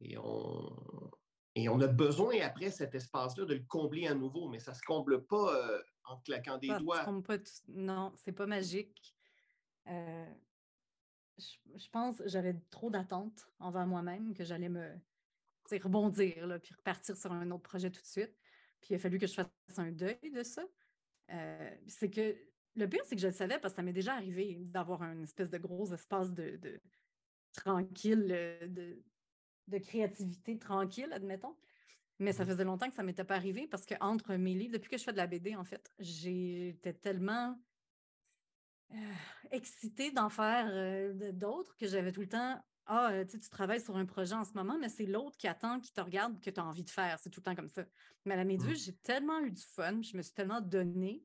Et 0.00 0.18
on, 0.18 0.68
et 1.54 1.68
on 1.68 1.80
a 1.80 1.86
besoin, 1.86 2.40
après 2.40 2.72
cet 2.72 2.96
espace-là, 2.96 3.44
de 3.44 3.54
le 3.54 3.64
combler 3.68 4.08
à 4.08 4.14
nouveau, 4.14 4.48
mais 4.48 4.58
ça 4.58 4.72
ne 4.72 4.76
se 4.76 4.82
comble 4.82 5.24
pas 5.26 5.54
euh, 5.54 5.80
en 6.06 6.18
claquant 6.18 6.58
des 6.58 6.68
doigts. 6.78 7.04
Pas 7.22 7.38
Non, 7.68 8.12
c'est 8.16 8.32
pas 8.32 8.46
magique. 8.46 9.14
Euh, 9.88 10.34
je, 11.38 11.88
pense 11.90 12.18
que 12.18 12.28
j'avais 12.28 12.54
trop 12.70 12.90
d'attentes 12.90 13.48
envers 13.58 13.86
moi-même 13.86 14.34
que 14.34 14.44
j'allais 14.44 14.68
me 14.68 14.88
rebondir, 15.70 16.46
là, 16.46 16.58
puis 16.58 16.74
repartir 16.74 17.16
sur 17.16 17.32
un 17.32 17.50
autre 17.50 17.62
projet 17.62 17.90
tout 17.90 18.00
de 18.00 18.06
suite. 18.06 18.34
Puis 18.80 18.90
il 18.90 18.94
a 18.94 18.98
fallu 18.98 19.18
que 19.18 19.26
je 19.26 19.34
fasse 19.34 19.48
un 19.76 19.90
deuil 19.90 20.30
de 20.32 20.42
ça. 20.42 20.64
Euh, 21.30 21.76
c'est 21.88 22.10
que 22.10 22.36
le 22.76 22.88
pire, 22.88 23.02
c'est 23.04 23.16
que 23.16 23.22
je 23.22 23.26
le 23.26 23.32
savais 23.32 23.58
parce 23.58 23.74
que 23.74 23.76
ça 23.76 23.82
m'est 23.82 23.92
déjà 23.92 24.14
arrivé 24.14 24.58
d'avoir 24.66 25.02
un 25.02 25.20
espèce 25.22 25.50
de 25.50 25.58
gros 25.58 25.92
espace 25.92 26.32
de, 26.32 26.56
de 26.56 26.80
tranquille, 27.52 28.28
de, 28.68 29.02
de 29.68 29.78
créativité 29.78 30.58
tranquille, 30.58 31.12
admettons. 31.12 31.56
Mais 32.18 32.32
ça 32.32 32.44
mmh. 32.44 32.48
faisait 32.48 32.64
longtemps 32.64 32.88
que 32.88 32.94
ça 32.94 33.02
ne 33.02 33.06
m'était 33.06 33.24
pas 33.24 33.36
arrivé 33.36 33.66
parce 33.66 33.84
que 33.84 33.94
entre 34.00 34.34
mes 34.34 34.54
livres, 34.54 34.72
depuis 34.72 34.90
que 34.90 34.96
je 34.96 35.04
fais 35.04 35.12
de 35.12 35.16
la 35.16 35.26
BD, 35.26 35.54
en 35.54 35.64
fait, 35.64 35.92
j'étais 35.98 36.94
tellement 36.94 37.58
euh, 38.94 39.12
excitée 39.50 40.10
d'en 40.10 40.28
faire 40.28 40.68
euh, 40.70 41.32
d'autres 41.32 41.76
que 41.76 41.86
j'avais 41.86 42.12
tout 42.12 42.22
le 42.22 42.28
temps 42.28 42.58
Ah, 42.86 43.10
euh, 43.12 43.24
tu 43.24 43.38
travailles 43.50 43.82
sur 43.82 43.96
un 43.96 44.06
projet 44.06 44.34
en 44.34 44.44
ce 44.44 44.54
moment, 44.54 44.78
mais 44.78 44.88
c'est 44.88 45.06
l'autre 45.06 45.36
qui 45.36 45.46
attend, 45.48 45.80
qui 45.80 45.92
te 45.92 46.00
regarde, 46.00 46.40
que 46.40 46.50
tu 46.50 46.60
as 46.60 46.64
envie 46.64 46.84
de 46.84 46.90
faire. 46.90 47.18
C'est 47.18 47.30
tout 47.30 47.40
le 47.40 47.44
temps 47.44 47.54
comme 47.54 47.68
ça. 47.68 47.84
Mais 48.24 48.34
à 48.34 48.38
la 48.38 48.44
Méduse, 48.44 48.80
mmh. 48.80 48.84
j'ai 48.84 48.96
tellement 48.96 49.40
eu 49.40 49.50
du 49.50 49.62
fun, 49.62 50.00
je 50.00 50.16
me 50.16 50.22
suis 50.22 50.32
tellement 50.32 50.60
donnée 50.60 51.22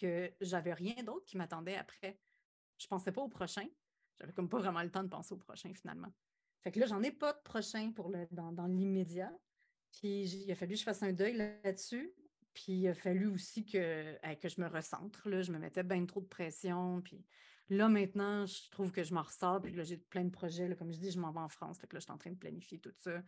que 0.00 0.32
j'avais 0.40 0.72
rien 0.72 1.02
d'autre 1.02 1.26
qui 1.26 1.36
m'attendait 1.36 1.76
après. 1.76 2.18
Je 2.78 2.86
ne 2.86 2.88
pensais 2.88 3.12
pas 3.12 3.20
au 3.20 3.28
prochain. 3.28 3.66
J'avais 4.18 4.32
comme 4.32 4.48
pas 4.48 4.58
vraiment 4.58 4.82
le 4.82 4.90
temps 4.90 5.02
de 5.02 5.08
penser 5.08 5.34
au 5.34 5.38
prochain 5.38 5.72
finalement. 5.74 6.12
Fait 6.62 6.72
que 6.72 6.80
là, 6.80 6.86
j'en 6.86 7.02
ai 7.02 7.10
pas 7.10 7.32
de 7.32 7.40
prochain 7.42 7.92
pour 7.92 8.08
le, 8.08 8.26
dans, 8.30 8.66
l'immédiat. 8.66 9.32
Puis 9.98 10.28
il 10.28 10.52
a 10.52 10.54
fallu 10.54 10.74
que 10.74 10.78
je 10.78 10.84
fasse 10.84 11.02
un 11.02 11.12
deuil 11.12 11.36
là-dessus. 11.36 12.12
Puis 12.54 12.72
il 12.72 12.88
a 12.88 12.94
fallu 12.94 13.26
aussi 13.26 13.64
que, 13.64 14.34
que 14.36 14.48
je 14.48 14.60
me 14.60 14.68
recentre. 14.68 15.28
Là. 15.28 15.42
Je 15.42 15.50
me 15.52 15.58
mettais 15.58 15.82
bien 15.82 16.04
trop 16.06 16.20
de 16.20 16.26
pression. 16.26 17.00
Puis 17.02 17.24
là, 17.68 17.88
maintenant, 17.88 18.46
je 18.46 18.70
trouve 18.70 18.92
que 18.92 19.02
je 19.02 19.12
m'en 19.12 19.22
ressors. 19.22 19.60
Puis 19.60 19.72
là, 19.72 19.82
j'ai 19.82 19.96
plein 19.96 20.24
de 20.24 20.30
projets. 20.30 20.68
Là. 20.68 20.76
Comme 20.76 20.92
je 20.92 20.98
dis, 20.98 21.10
je 21.10 21.18
m'en 21.18 21.32
vais 21.32 21.40
en 21.40 21.48
France. 21.48 21.78
Fait 21.78 21.88
que 21.88 21.96
là, 21.96 22.00
je 22.00 22.04
suis 22.04 22.12
en 22.12 22.18
train 22.18 22.30
de 22.30 22.36
planifier 22.38 22.78
tout 22.78 22.92
ça. 22.96 23.22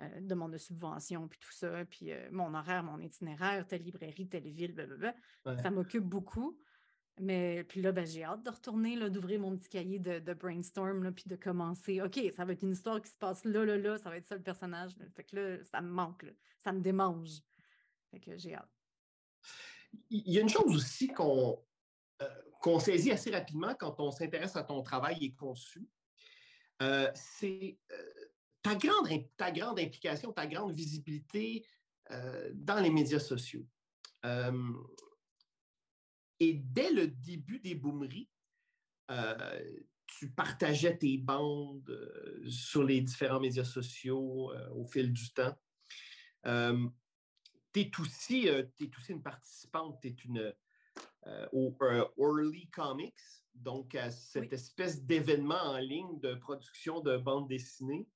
Euh, 0.00 0.20
demande 0.20 0.52
de 0.52 0.58
subvention, 0.58 1.26
puis 1.26 1.40
tout 1.40 1.50
ça, 1.50 1.84
puis 1.84 2.12
euh, 2.12 2.28
mon 2.30 2.54
horaire, 2.54 2.84
mon 2.84 3.00
itinéraire, 3.00 3.66
telle 3.66 3.82
librairie, 3.82 4.28
telle 4.28 4.48
ville, 4.48 4.72
blablabla. 4.72 5.16
Ça 5.60 5.72
m'occupe 5.72 6.04
beaucoup. 6.04 6.56
Mais 7.20 7.64
puis 7.64 7.82
là, 7.82 7.92
ben, 7.92 8.06
j'ai 8.06 8.24
hâte 8.24 8.42
de 8.44 8.50
retourner, 8.50 8.96
d'ouvrir 9.10 9.40
mon 9.40 9.56
petit 9.56 9.68
cahier 9.68 9.98
de, 9.98 10.34
brainstorm, 10.34 11.12
puis 11.12 11.24
de 11.26 11.36
commencer. 11.36 12.00
OK, 12.00 12.20
ça 12.36 12.44
va 12.44 12.52
être 12.52 12.62
une 12.62 12.72
histoire 12.72 13.00
qui 13.00 13.10
se 13.10 13.16
passe 13.16 13.44
là, 13.44 13.64
là, 13.64 13.76
là, 13.76 13.98
ça 13.98 14.10
va 14.10 14.16
être 14.16 14.26
ça 14.26 14.36
le 14.36 14.42
personnage. 14.42 14.92
Fait 15.14 15.24
que 15.24 15.36
là, 15.36 15.64
ça 15.64 15.80
me 15.80 15.90
manque, 15.90 16.26
ça 16.58 16.72
me 16.72 16.80
démange. 16.80 17.40
Fait 18.10 18.20
que 18.20 18.36
j'ai 18.36 18.54
hâte. 18.54 18.70
Il 20.10 20.32
y 20.32 20.38
a 20.38 20.42
une 20.42 20.48
chose 20.48 20.74
aussi 20.74 21.08
qu'on 21.08 21.64
euh, 22.22 22.78
saisit 22.78 23.10
assez 23.10 23.30
rapidement 23.30 23.74
quand 23.74 23.98
on 24.00 24.10
s'intéresse 24.10 24.56
à 24.56 24.62
ton 24.62 24.82
travail 24.82 25.16
et 25.24 25.32
conçu. 25.34 25.88
Euh, 26.82 27.10
c'est 27.14 27.78
euh, 27.90 28.26
ta, 28.62 28.74
grande, 28.76 29.08
ta 29.36 29.50
grande 29.50 29.80
implication, 29.80 30.32
ta 30.32 30.46
grande 30.46 30.72
visibilité 30.72 31.64
dans 32.54 32.80
les 32.80 32.88
médias 32.88 33.18
sociaux. 33.18 33.66
Et 36.40 36.54
dès 36.54 36.92
le 36.92 37.08
début 37.08 37.58
des 37.58 37.74
boomeries, 37.74 38.28
euh, 39.10 39.80
tu 40.06 40.30
partageais 40.30 40.96
tes 40.96 41.18
bandes 41.18 41.90
euh, 41.90 42.48
sur 42.48 42.82
les 42.82 43.00
différents 43.00 43.40
médias 43.40 43.64
sociaux 43.64 44.52
euh, 44.52 44.70
au 44.70 44.86
fil 44.86 45.12
du 45.12 45.30
temps. 45.32 45.56
tu 46.44 47.80
es, 47.80 47.90
aussi, 48.00 48.48
aussi 48.50 49.12
une 49.12 49.22
participante, 49.22 49.98
tu 50.00 50.08
es 50.08 50.16
une, 50.24 50.54
au 51.52 51.76
Early 52.16 52.68
Comics, 52.70 53.14
donc 53.54 53.94
à 53.94 54.10
cette 54.10 54.52
espèce 54.52 55.04
d'événement 55.04 55.62
en 55.62 55.78
ligne 55.78 56.18
de 56.20 56.34
production 56.34 57.00
de 57.00 57.18
bandes 57.18 57.48
dessinées. 57.48 58.08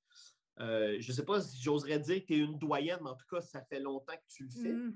je 0.59 1.07
ne 1.07 1.13
sais 1.13 1.25
pas 1.25 1.43
si 1.43 1.61
j'oserais 1.61 1.99
dire 1.99 2.21
que 2.23 2.27
tu 2.27 2.35
es 2.35 2.39
une 2.39 2.59
doyenne, 2.59 3.01
mais 3.03 3.11
en 3.11 3.17
tout 3.17 3.27
cas, 3.31 3.43
ça 3.43 3.63
fait 3.63 3.81
longtemps 3.81 4.17
que 4.17 4.33
tu 4.35 4.45
le 4.45 4.51
fais. 4.51 4.73
Mmh. 4.73 4.95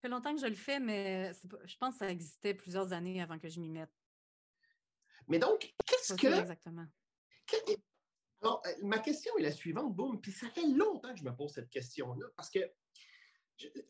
Ça 0.00 0.08
fait 0.08 0.14
longtemps 0.14 0.34
que 0.34 0.40
je 0.40 0.46
le 0.46 0.54
fais, 0.54 0.80
mais 0.80 1.30
je 1.64 1.76
pense 1.76 1.92
que 1.92 1.98
ça 1.98 2.10
existait 2.10 2.54
plusieurs 2.54 2.94
années 2.94 3.20
avant 3.20 3.38
que 3.38 3.50
je 3.50 3.60
m'y 3.60 3.68
mette. 3.68 3.92
Mais 5.28 5.38
donc, 5.38 5.74
qu'est-ce 5.84 6.14
que. 6.14 6.40
Exactement. 6.40 6.86
Alors, 8.40 8.62
euh, 8.64 8.70
ma 8.82 8.98
question 8.98 9.36
est 9.36 9.42
la 9.42 9.52
suivante, 9.52 9.94
boum, 9.94 10.18
puis 10.18 10.32
ça 10.32 10.48
fait 10.48 10.66
longtemps 10.66 11.12
que 11.12 11.18
je 11.18 11.24
me 11.24 11.36
pose 11.36 11.52
cette 11.52 11.68
question-là, 11.68 12.28
parce 12.34 12.48
que, 12.48 12.60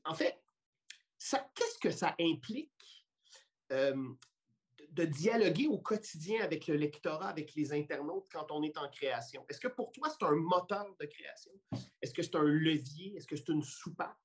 en 0.04 0.14
fait, 0.14 0.42
qu'est-ce 1.54 1.78
que 1.78 1.92
ça 1.92 2.16
implique 2.18 3.06
euh, 3.70 4.08
de 4.88 5.04
dialoguer 5.04 5.68
au 5.68 5.78
quotidien 5.78 6.42
avec 6.42 6.66
le 6.66 6.74
lectorat, 6.74 7.28
avec 7.28 7.54
les 7.54 7.72
internautes 7.72 8.26
quand 8.32 8.50
on 8.50 8.64
est 8.64 8.76
en 8.76 8.90
création? 8.90 9.46
Est-ce 9.48 9.60
que 9.60 9.68
pour 9.68 9.92
toi, 9.92 10.08
c'est 10.10 10.26
un 10.26 10.34
moteur 10.34 10.92
de 10.98 11.06
création? 11.06 11.52
Est-ce 12.02 12.12
que 12.12 12.22
c'est 12.22 12.34
un 12.34 12.42
levier? 12.42 13.16
Est-ce 13.16 13.28
que 13.28 13.36
c'est 13.36 13.50
une 13.50 13.62
soupape? 13.62 14.18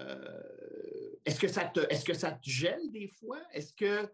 Euh, 0.00 1.16
est-ce 1.24 1.38
que, 1.38 1.48
ça 1.48 1.64
te, 1.66 1.80
est 1.80 2.04
que 2.04 2.14
ça 2.14 2.32
te 2.32 2.48
gèle 2.48 2.90
des 2.90 3.08
fois? 3.08 3.40
Est-ce 3.52 3.72
que, 3.72 4.10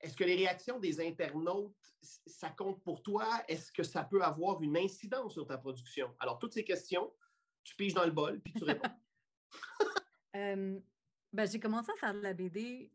est 0.00 0.16
que 0.16 0.24
les 0.24 0.36
réactions 0.36 0.78
des 0.78 1.00
internautes, 1.06 1.74
ça 2.26 2.50
compte 2.50 2.82
pour 2.82 3.02
toi? 3.02 3.26
Est-ce 3.48 3.72
que 3.72 3.82
ça 3.82 4.04
peut 4.04 4.22
avoir 4.22 4.62
une 4.62 4.76
incidence 4.76 5.34
sur 5.34 5.46
ta 5.46 5.58
production? 5.58 6.14
Alors, 6.20 6.38
toutes 6.38 6.54
ces 6.54 6.64
questions, 6.64 7.12
tu 7.64 7.74
piges 7.76 7.94
dans 7.94 8.06
le 8.06 8.12
bol, 8.12 8.40
puis 8.40 8.52
tu 8.54 8.64
réponds. 8.64 8.88
Euh, 10.36 10.78
ben, 11.32 11.50
j'ai 11.50 11.58
commencé 11.58 11.90
à 11.90 11.96
faire 11.96 12.14
de 12.14 12.20
la 12.20 12.32
BD 12.32 12.92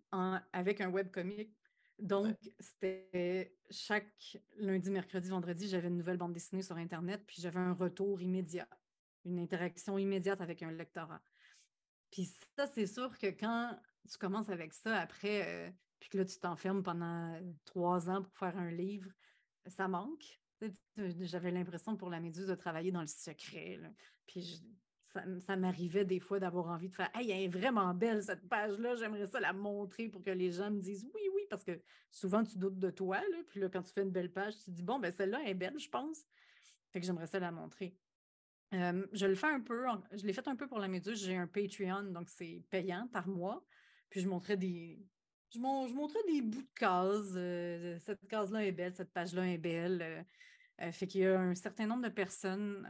avec 0.53 0.80
un 0.80 0.89
webcomic. 0.89 1.53
Donc, 1.99 2.38
c'était 2.59 3.53
chaque 3.70 4.38
lundi, 4.55 4.89
mercredi, 4.89 5.30
vendredi, 5.30 5.68
j'avais 5.68 5.89
une 5.89 5.97
nouvelle 5.97 6.16
bande 6.16 6.32
dessinée 6.32 6.61
sur 6.61 6.78
Internet, 6.78 7.24
puis 7.28 7.41
j'avais 7.41 7.59
un 7.59 7.74
retour 7.74 8.22
immédiat, 8.22 8.70
une 9.26 9.39
interaction 9.39 9.97
immédiate 9.97 10.39
avec 10.39 10.63
un 10.63 10.72
lectorat. 10.72 11.22
Puis 12.16 12.32
ça, 12.55 12.66
c'est 12.68 12.88
sûr 12.88 13.18
que 13.18 13.28
quand 13.28 13.78
tu 14.09 14.18
commences 14.18 14.49
avec 14.49 14.72
ça 14.72 15.01
après, 15.01 15.68
euh, 15.68 15.72
puis 15.99 16.07
que 16.07 16.18
là, 16.18 16.24
tu 16.24 16.39
t'enfermes 16.39 16.82
pendant 16.82 17.38
trois 17.66 18.09
ans 18.09 18.22
pour 18.22 18.34
faire 18.38 18.57
un 18.57 18.72
livre, 18.72 19.11
ça 19.68 19.89
manque. 19.89 20.39
J'avais 20.95 21.51
l'impression 21.51 21.97
pour 21.97 22.09
la 22.09 22.22
Méduse 22.22 22.47
de 22.47 22.55
travailler 22.55 22.93
dans 22.93 23.01
le 23.01 23.07
secret. 23.07 23.82
Puis 24.28 24.63
ça, 25.41 25.57
m'arrivait 25.57 26.05
des 26.05 26.22
fois 26.22 26.39
d'avoir 26.39 26.68
envie 26.68 26.88
de 26.88 26.95
faire 26.95 27.09
Hey, 27.13 27.32
elle 27.32 27.43
est 27.43 27.47
vraiment 27.49 27.93
belle 27.93 28.24
cette 28.24 28.47
page-là, 28.47 28.95
j'aimerais 28.95 29.28
ça 29.28 29.41
la 29.41 29.51
montrer 29.51 30.07
pour 30.07 30.24
que 30.24 30.32
les 30.32 30.51
gens 30.51 30.72
me 30.72 30.80
disent 30.80 31.05
oui, 31.13 31.22
oui, 31.34 31.41
parce 31.49 31.66
que 31.66 31.82
souvent 32.11 32.45
tu 32.45 32.57
doutes 32.57 32.80
de 32.80 32.91
toi. 32.91 33.20
Là, 33.20 33.38
puis 33.45 33.59
là, 33.59 33.68
quand 33.68 33.84
tu 33.84 33.91
fais 33.91 34.03
une 34.03 34.11
belle 34.11 34.32
page, 34.32 34.57
tu 34.59 34.63
te 34.63 34.72
dis 34.72 34.84
Bon, 34.84 34.99
ben 34.99 35.11
celle-là 35.11 35.43
est 35.45 35.53
belle, 35.53 35.78
je 35.78 35.89
pense. 35.89 36.24
Fait 36.91 37.01
que 37.01 37.05
j'aimerais 37.05 37.28
ça 37.28 37.39
la 37.39 37.51
montrer. 37.51 37.93
Je 38.72 39.26
le 39.26 39.36
fais 39.36 39.47
un 39.47 39.61
peu, 39.61 39.86
je 40.13 40.26
l'ai 40.26 40.34
fait 40.34 40.47
un 40.47 40.55
peu 40.55 40.68
pour 40.68 40.80
la 40.80 40.88
Méduse. 40.88 41.24
J'ai 41.24 41.36
un 41.36 41.47
Patreon, 41.47 42.11
donc 42.11 42.30
c'est 42.30 42.63
payant 42.70 43.07
par 43.11 43.28
mois. 43.28 43.63
Puis 44.09 44.22
je 44.22 44.28
montrais 44.28 44.57
des, 44.57 44.99
je, 45.53 45.59
montrais 45.59 46.20
des 46.28 46.41
bouts 46.41 46.61
de 46.61 46.74
cases. 46.76 48.03
cette 48.03 48.28
case-là 48.28 48.66
est 48.66 48.72
belle, 48.72 48.95
cette 48.95 49.11
page-là 49.11 49.47
est 49.47 49.57
belle. 49.57 50.26
fait 50.91 51.07
qu'il 51.07 51.22
y 51.22 51.26
a 51.26 51.39
un 51.39 51.55
certain 51.55 51.88
nombre 51.88 52.03
de 52.03 52.13
personnes 52.13 52.88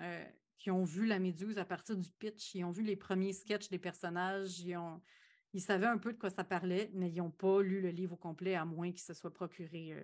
qui 0.58 0.72
ont 0.72 0.84
vu 0.84 1.06
la 1.06 1.20
Méduse 1.20 1.58
à 1.58 1.66
partir 1.66 1.96
du 1.98 2.10
pitch. 2.12 2.56
Ils 2.56 2.64
ont 2.64 2.72
vu 2.72 2.84
les 2.84 2.96
premiers 2.96 3.34
sketchs 3.34 3.70
des 3.70 3.80
personnages. 3.80 4.60
Ils, 4.62 4.78
ont, 4.78 5.02
ils 5.54 5.62
savaient 5.62 5.86
un 5.86 5.98
peu 5.98 6.14
de 6.14 6.18
quoi 6.18 6.30
ça 6.30 6.44
parlait, 6.44 6.90
mais 6.94 7.10
ils 7.10 7.18
n'ont 7.18 7.32
pas 7.32 7.62
lu 7.62 7.82
le 7.82 7.90
livre 7.90 8.14
au 8.14 8.18
complet, 8.18 8.56
à 8.56 8.66
moins 8.66 8.92
qu'ils 8.92 9.02
se 9.02 9.14
soient 9.14 9.34
procuré 9.34 9.96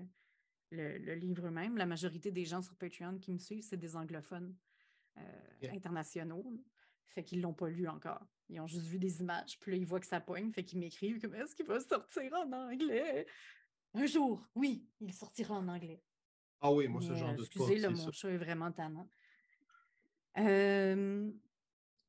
le, 0.71 1.15
livre 1.15 1.47
eux-mêmes. 1.47 1.77
La 1.77 1.85
majorité 1.85 2.31
des 2.31 2.45
gens 2.45 2.61
sur 2.61 2.75
Patreon 2.75 3.17
qui 3.19 3.31
me 3.31 3.37
suivent, 3.37 3.63
c'est 3.63 3.77
des 3.77 3.95
anglophones 3.95 4.55
euh, 5.17 5.69
internationaux. 5.71 6.45
Fait 7.09 7.23
qu'ils 7.23 7.39
ne 7.39 7.43
l'ont 7.43 7.53
pas 7.53 7.69
lu 7.69 7.87
encore. 7.87 8.25
Ils 8.49 8.59
ont 8.59 8.67
juste 8.67 8.85
vu 8.85 8.99
des 8.99 9.21
images, 9.21 9.59
puis 9.59 9.71
là, 9.71 9.77
ils 9.77 9.85
voient 9.85 9.99
que 9.99 10.05
ça 10.05 10.19
poigne, 10.19 10.51
fait 10.51 10.63
qu'ils 10.63 10.79
m'écrivent 10.79 11.19
comme 11.19 11.35
est-ce 11.35 11.55
qu'il 11.55 11.65
va 11.65 11.79
sortir 11.79 12.33
en 12.33 12.51
anglais? 12.51 13.25
Un 13.93 14.05
jour, 14.05 14.47
oui, 14.55 14.87
il 14.99 15.13
sortira 15.13 15.55
en 15.55 15.67
anglais. 15.67 16.01
Ah 16.61 16.71
oui, 16.71 16.87
moi, 16.87 17.01
ce 17.01 17.13
genre 17.15 17.33
de 17.33 17.41
Excusez, 17.41 17.79
le 17.79 17.89
mon 17.89 18.11
chat 18.11 18.29
est 18.29 18.37
vraiment 18.37 18.71
tannant. 18.71 19.09
Euh, 20.37 21.31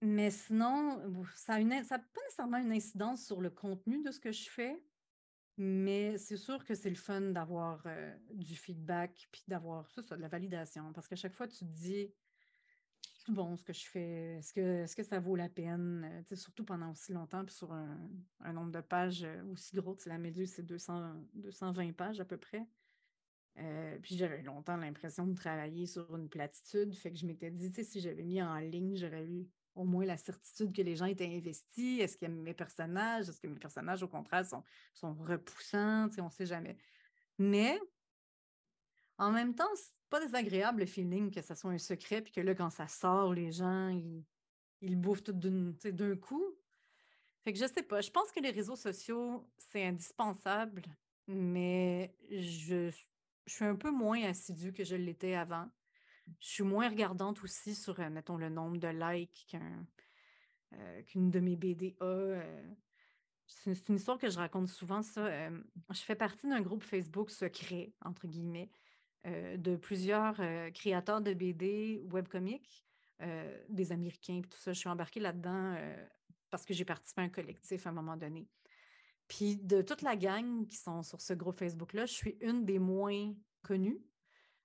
mais 0.01 0.31
sinon, 0.31 1.01
ça 1.35 1.59
n'a 1.59 1.99
pas 1.99 2.21
nécessairement 2.25 2.59
une 2.59 2.73
incidence 2.73 3.25
sur 3.25 3.41
le 3.41 3.51
contenu 3.51 4.03
de 4.03 4.11
ce 4.11 4.21
que 4.21 4.33
je 4.33 4.49
fais, 4.51 4.83
mais 5.57 6.19
c'est 6.19 6.37
sûr 6.37 6.65
que 6.65 6.75
c'est 6.75 6.91
le 6.91 6.97
fun 6.97 7.21
d'avoir 7.21 7.83
euh, 7.87 8.15
du 8.33 8.57
feedback 8.57 9.29
puis 9.31 9.43
d'avoir 9.49 9.89
ça, 9.91 10.03
de 10.03 10.15
la 10.21 10.29
validation. 10.29 10.93
Parce 10.93 11.09
qu'à 11.09 11.17
chaque 11.17 11.35
fois, 11.35 11.47
tu 11.49 11.59
te 11.59 11.65
dis 11.65 12.13
bon 13.31 13.57
ce 13.57 13.65
que 13.65 13.73
je 13.73 13.87
fais, 13.87 14.37
est-ce 14.39 14.53
que, 14.53 14.85
est 14.85 14.95
que 14.95 15.03
ça 15.03 15.21
vaut 15.21 15.37
la 15.37 15.49
peine? 15.49 16.25
Euh, 16.31 16.37
surtout 16.37 16.65
pendant 16.65 16.91
aussi 16.91 17.13
longtemps, 17.13 17.45
puis 17.45 17.55
sur 17.55 17.73
un, 17.73 18.53
nombre 18.53 18.73
de 18.73 18.81
pages 18.81 19.25
euh, 19.25 19.43
aussi 19.53 19.77
gros. 19.77 19.97
La 20.07 20.19
Méduse, 20.19 20.53
c'est 20.55 20.67
220 20.67 21.93
pages 21.93 22.21
à 22.21 22.25
peu 22.25 22.37
près. 22.37 22.67
puis 24.03 24.17
j'avais 24.17 24.43
longtemps 24.43 24.77
l'impression 24.77 25.27
de 25.27 25.35
travailler 25.35 25.87
sur 25.87 26.17
une 26.17 26.29
platitude. 26.29 26.95
Fait 26.95 27.13
que 27.13 27.19
je 27.19 27.27
m'étais 27.27 27.51
dit, 27.51 27.73
si 27.85 28.01
j'avais 28.01 28.25
mis 28.25 28.43
en 28.43 28.57
ligne, 28.59 28.97
j'aurais 28.97 29.27
eu 29.27 29.49
au 29.75 29.85
moins 29.85 30.05
la 30.05 30.17
certitude 30.17 30.75
que 30.75 30.83
les 30.83 30.97
gens 30.97 31.07
étaient 31.07 31.35
investis. 31.35 32.01
Est-ce 32.01 32.17
qu'il 32.17 32.29
y 32.29 32.31
a 32.31 32.35
mes 32.35 32.55
personnages? 32.55 33.29
Est-ce 33.29 33.41
que 33.41 33.47
mes 33.47 33.59
personnages, 33.59 34.03
au 34.03 34.09
contraire, 34.09 34.45
sont, 34.45 34.63
sont 34.93 35.15
repoussants? 35.15 36.09
On 36.19 36.25
ne 36.25 36.31
sait 36.31 36.47
jamais. 36.47 36.77
Mais 37.39 37.79
en 39.19 39.31
même 39.31 39.55
temps, 39.55 39.69
c'est 39.75 39.93
pas 40.11 40.21
désagréable 40.21 40.81
le 40.81 40.87
feeling 40.87 41.31
que 41.31 41.43
ça 41.43 41.55
soit 41.55 41.71
un 41.71 41.79
secret, 41.79 42.23
puis 42.23 42.33
que 42.33 42.41
là, 42.41 42.55
quand 42.55 42.71
ça 42.71 42.89
sort, 42.89 43.33
les 43.33 43.53
gens, 43.53 43.89
ils, 43.89 44.25
ils 44.81 44.97
bouffent 44.97 45.23
tout 45.23 45.33
d'un 45.33 46.17
coup. 46.17 46.45
Fait 47.45 47.53
que 47.53 47.59
je 47.59 47.67
sais 47.67 47.83
pas. 47.83 48.01
Je 48.01 48.11
pense 48.11 48.31
que 48.31 48.41
les 48.41 48.51
réseaux 48.51 48.77
sociaux, 48.77 49.49
c'est 49.59 49.85
indispensable, 49.85 50.83
mais 51.27 52.15
je, 52.31 52.91
je 53.47 53.53
suis 53.53 53.65
un 53.65 53.75
peu 53.75 53.91
moins 53.91 54.23
assidue 54.25 54.73
que 54.73 54.85
je 54.85 54.97
l'étais 54.97 55.35
avant. 55.35 55.69
Je 56.41 56.49
suis 56.49 56.63
moins 56.63 56.89
regardante 56.89 57.43
aussi 57.43 57.75
sur, 57.75 57.99
euh, 58.01 58.11
mettons, 58.11 58.37
le 58.37 58.49
nombre 58.49 58.77
de 58.77 58.89
likes 58.89 59.57
euh, 60.75 61.03
qu'une 61.03 61.31
de 61.31 61.41
mes 61.41 61.57
BD. 61.57 61.97
Euh. 62.01 62.63
c'est 63.47 63.89
une 63.89 63.97
histoire 63.97 64.19
que 64.19 64.31
je 64.31 64.39
raconte 64.39 64.69
souvent, 64.69 65.03
ça. 65.03 65.51
je 65.91 66.01
fais 66.01 66.15
partie 66.15 66.49
d'un 66.49 66.61
groupe 66.61 66.83
Facebook 66.83 67.31
secret, 67.31 67.93
entre 68.03 68.27
guillemets, 68.27 68.71
de 69.25 69.77
plusieurs 69.77 70.41
créateurs 70.75 71.21
de 71.21 71.33
BD 71.33 72.03
webcomics, 72.11 72.85
des 73.69 73.93
Américains 73.93 74.39
et 74.39 74.49
tout 74.49 74.59
ça. 74.59 74.73
Je 74.73 74.79
suis 74.79 74.89
embarquée 74.89 75.21
là-dedans 75.21 75.77
parce 76.51 76.65
que 76.65 76.75
j'ai 76.75 76.85
participé 76.85 77.23
à 77.23 77.25
un 77.25 77.29
collectif 77.29 77.87
à 77.87 77.91
un 77.91 77.93
moment 77.93 78.17
donné. 78.17 78.49
Puis 79.27 79.57
de 79.57 79.81
toute 79.81 80.03
la 80.03 80.17
gang 80.17 80.67
qui 80.67 80.77
sont 80.77 81.03
sur 81.03 81.21
ce 81.21 81.33
groupe 81.33 81.59
Facebook-là, 81.59 82.07
je 82.07 82.13
suis 82.13 82.37
une 82.41 82.65
des 82.65 82.79
moins 82.79 83.33
connues. 83.63 84.03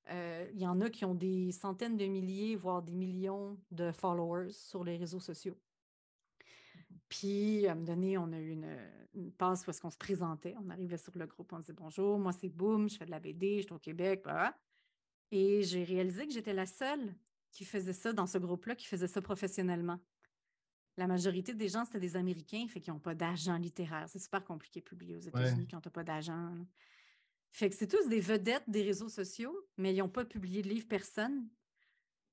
Euh, 0.09 0.49
il 0.53 0.59
y 0.59 0.67
en 0.67 0.81
a 0.81 0.89
qui 0.89 1.05
ont 1.05 1.15
des 1.15 1.51
centaines 1.51 1.97
de 1.97 2.05
milliers, 2.05 2.55
voire 2.55 2.81
des 2.81 2.93
millions 2.93 3.57
de 3.71 3.91
followers 3.91 4.51
sur 4.51 4.83
les 4.83 4.97
réseaux 4.97 5.19
sociaux. 5.19 5.57
Puis, 7.09 7.67
à 7.67 7.71
un 7.71 7.75
moment 7.75 7.87
donné, 7.87 8.17
on 8.17 8.31
a 8.31 8.39
eu 8.39 8.51
une, 8.51 9.31
passe 9.31 9.65
où 9.65 9.69
est-ce 9.69 9.81
qu'on 9.81 9.89
se 9.89 9.97
présentait. 9.97 10.55
On 10.63 10.69
arrivait 10.69 10.97
sur 10.97 11.17
le 11.17 11.25
groupe, 11.25 11.51
on 11.53 11.59
disait 11.59 11.73
bonjour, 11.73 12.19
moi 12.19 12.31
c'est 12.31 12.49
Boom, 12.49 12.89
je 12.89 12.97
fais 12.97 13.05
de 13.05 13.11
la 13.11 13.19
BD, 13.19 13.57
je 13.57 13.63
suis 13.63 13.73
au 13.73 13.79
Québec, 13.79 14.23
Et 15.31 15.63
j'ai 15.63 15.83
réalisé 15.83 16.27
que 16.27 16.33
j'étais 16.33 16.53
la 16.53 16.65
seule 16.65 17.15
qui 17.51 17.65
faisait 17.65 17.93
ça 17.93 18.13
dans 18.13 18.27
ce 18.27 18.37
groupe-là, 18.37 18.75
qui 18.75 18.85
faisait 18.85 19.07
ça 19.07 19.21
professionnellement. 19.21 19.99
La 20.97 21.07
majorité 21.07 21.53
des 21.53 21.69
gens, 21.69 21.85
c'était 21.85 21.99
des 21.99 22.15
Américains, 22.15 22.67
fait 22.67 22.81
qu'ils 22.81 22.93
n'ont 22.93 22.99
pas 22.99 23.15
d'agent 23.15 23.57
littéraire. 23.57 24.05
C'est 24.09 24.19
super 24.19 24.43
compliqué 24.43 24.79
de 24.79 24.85
publier 24.85 25.15
aux 25.15 25.19
États-Unis 25.19 25.67
quand 25.69 25.81
tu 25.81 25.87
n'as 25.87 25.91
pas 25.91 26.03
d'agent. 26.03 26.53
Fait 27.51 27.69
que 27.69 27.75
c'est 27.75 27.87
tous 27.87 28.07
des 28.07 28.19
vedettes 28.19 28.67
des 28.67 28.83
réseaux 28.83 29.09
sociaux, 29.09 29.55
mais 29.77 29.93
ils 29.93 29.99
n'ont 29.99 30.09
pas 30.09 30.25
publié 30.25 30.61
de 30.61 30.69
livre 30.69 30.87
personne. 30.87 31.47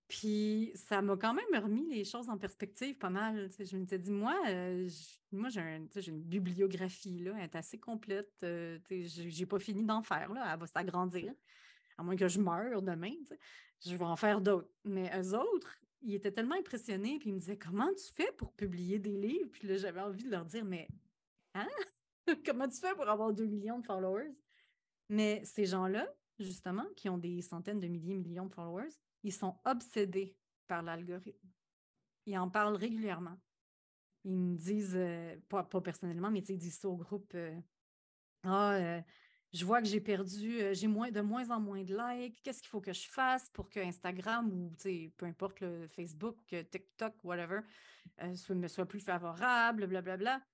Puis 0.09 0.72
ça 0.74 1.00
m'a 1.00 1.16
quand 1.16 1.32
même 1.32 1.62
remis 1.62 1.88
les 1.88 2.05
choses 2.05 2.28
en 2.28 2.36
perspective 2.36 2.96
pas 2.98 3.11
mal. 3.11 3.48
je 3.59 3.76
me 3.76 3.86
suis 3.86 3.98
dit, 3.98 4.11
moi, 4.11 4.38
euh, 4.48 4.88
moi 5.32 5.48
j'ai 5.48 6.11
une 6.11 6.20
bibliographie, 6.20 7.20
là, 7.20 7.32
elle 7.38 7.44
est 7.44 7.57
assez 7.57 7.78
complète. 7.78 8.32
Euh, 8.42 8.78
j'ai 8.90 9.46
pas 9.46 9.59
fini 9.59 9.84
d'en 9.84 10.02
faire, 10.02 10.32
là, 10.32 10.50
elle 10.52 10.61
va 10.61 10.66
s'agrandir. 10.66 11.32
À 11.96 12.02
moins 12.02 12.16
que 12.16 12.28
je 12.28 12.40
meure 12.40 12.82
demain, 12.82 13.14
je 13.84 13.96
vais 13.96 14.05
en 14.05 14.16
faire 14.16 14.40
d'autres. 14.40 14.68
Mais 14.84 15.11
eux 15.18 15.34
autres, 15.34 15.78
ils 16.02 16.14
étaient 16.14 16.32
tellement 16.32 16.57
impressionnés, 16.57 17.18
puis 17.18 17.30
ils 17.30 17.34
me 17.34 17.38
disaient, 17.38 17.59
comment 17.59 17.90
tu 17.94 18.12
fais 18.12 18.30
pour 18.32 18.52
publier 18.52 18.98
des 18.98 19.16
livres? 19.16 19.48
Puis 19.52 19.66
là, 19.66 19.76
j'avais 19.76 20.00
envie 20.00 20.24
de 20.24 20.30
leur 20.30 20.44
dire, 20.44 20.64
mais 20.64 20.86
hein? 21.55 21.68
comment 22.44 22.68
tu 22.68 22.78
fais 22.78 22.94
pour 22.94 23.09
avoir 23.09 23.32
2 23.32 23.46
millions 23.46 23.78
de 23.78 23.86
followers? 23.86 24.34
Mais 25.09 25.42
ces 25.44 25.66
gens-là, 25.66 26.07
justement, 26.38 26.84
qui 26.96 27.09
ont 27.09 27.18
des 27.18 27.40
centaines 27.40 27.80
de 27.80 27.86
milliers, 27.86 28.16
millions 28.16 28.46
de 28.46 28.52
followers, 28.52 28.92
ils 29.25 29.33
sont 29.33 29.59
obsédés 29.64 30.37
par 30.68 30.83
l'algorithme. 30.83 31.49
Ils 32.27 32.39
en 32.39 32.49
parlent 32.49 32.77
régulièrement. 32.77 33.39
Ils 34.25 34.33
me 34.33 34.57
disent, 34.57 34.97
euh, 34.97 35.37
pas, 35.49 35.64
personnellement, 35.64 36.31
mais 36.31 36.41
ils 36.41 36.59
disent 36.59 36.79
ça 36.79 36.89
au 36.89 36.97
groupe 36.97 37.33
euh, 37.35 37.59
Ah, 38.45 38.75
euh, 38.75 39.01
je 39.53 39.64
vois 39.64 39.83
que 39.83 39.89
j'ai 39.89 40.01
perdu, 40.01 40.62
j'ai 40.72 40.87
moins, 40.87 41.11
de 41.11 41.20
moins 41.20 41.51
en 41.51 41.61
moins 41.61 41.83
de 41.83 41.95
likes. 41.97 42.41
Qu'est-ce 42.43 42.61
qu'il 42.61 42.70
faut 42.70 42.81
que 42.81 42.93
je 42.93 43.09
fasse 43.09 43.51
pour 43.51 43.68
que 43.68 43.81
Instagram 43.81 44.51
ou 44.53 44.72
peu 45.16 45.27
importe 45.27 45.61
le 45.61 45.89
Facebook, 45.89 46.39
TikTok, 46.70 47.14
whatever, 47.22 47.61
me 48.51 48.68
soit 48.68 48.87
plus 48.87 49.01
favorable, 49.01 49.87
blablabla. 49.87 50.16
Bla, 50.16 50.39
bla. 50.39 50.47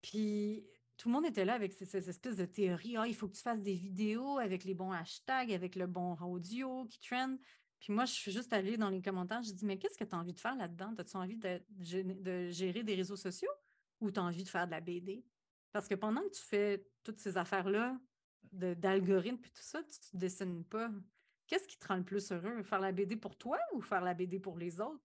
Puis 0.00 0.64
tout 0.98 1.08
le 1.08 1.14
monde 1.14 1.26
était 1.26 1.44
là 1.44 1.54
avec 1.54 1.72
ces, 1.72 2.08
espèces 2.08 2.36
de 2.36 2.44
théories. 2.44 2.96
Ah, 2.96 3.06
il 3.06 3.14
faut 3.14 3.28
que 3.28 3.36
tu 3.36 3.42
fasses 3.42 3.62
des 3.62 3.74
vidéos 3.74 4.38
avec 4.38 4.64
les 4.64 4.74
bons 4.74 4.90
hashtags, 4.90 5.52
avec 5.52 5.76
le 5.76 5.86
bon 5.86 6.16
audio 6.20 6.86
qui 6.86 7.00
trend. 7.00 7.36
Puis 7.80 7.92
moi, 7.92 8.04
je 8.04 8.12
suis 8.12 8.32
juste 8.32 8.52
allée 8.52 8.76
dans 8.76 8.90
les 8.90 9.00
commentaires, 9.00 9.42
je 9.42 9.52
dis, 9.52 9.64
mais 9.64 9.78
qu'est-ce 9.78 9.96
que 9.96 10.04
tu 10.04 10.14
as 10.14 10.18
envie 10.18 10.32
de 10.32 10.40
faire 10.40 10.56
là-dedans? 10.56 10.94
As-tu 10.98 11.16
envie 11.16 11.36
de, 11.36 12.50
gérer 12.50 12.82
des 12.82 12.94
réseaux 12.94 13.16
sociaux 13.16 13.50
ou 14.00 14.10
tu 14.10 14.18
as 14.18 14.22
envie 14.22 14.42
de 14.42 14.48
faire 14.48 14.66
de 14.66 14.72
la 14.72 14.80
BD? 14.80 15.24
Parce 15.72 15.86
que 15.86 15.94
pendant 15.94 16.22
que 16.22 16.30
tu 16.30 16.42
fais 16.42 16.86
toutes 17.04 17.18
ces 17.18 17.36
affaires-là, 17.36 17.98
d'algorithmes 18.52 19.44
et 19.44 19.50
tout 19.50 19.62
ça, 19.62 19.82
tu 19.82 20.16
ne 20.16 20.20
dessines 20.20 20.64
pas. 20.64 20.90
Qu'est-ce 21.46 21.68
qui 21.68 21.78
te 21.78 21.86
rend 21.86 21.96
le 21.96 22.04
plus 22.04 22.32
heureux? 22.32 22.62
Faire 22.62 22.80
la 22.80 22.92
BD 22.92 23.16
pour 23.16 23.36
toi 23.36 23.58
ou 23.74 23.80
faire 23.80 24.00
la 24.00 24.14
BD 24.14 24.40
pour 24.40 24.56
les 24.56 24.80
autres? 24.80 25.04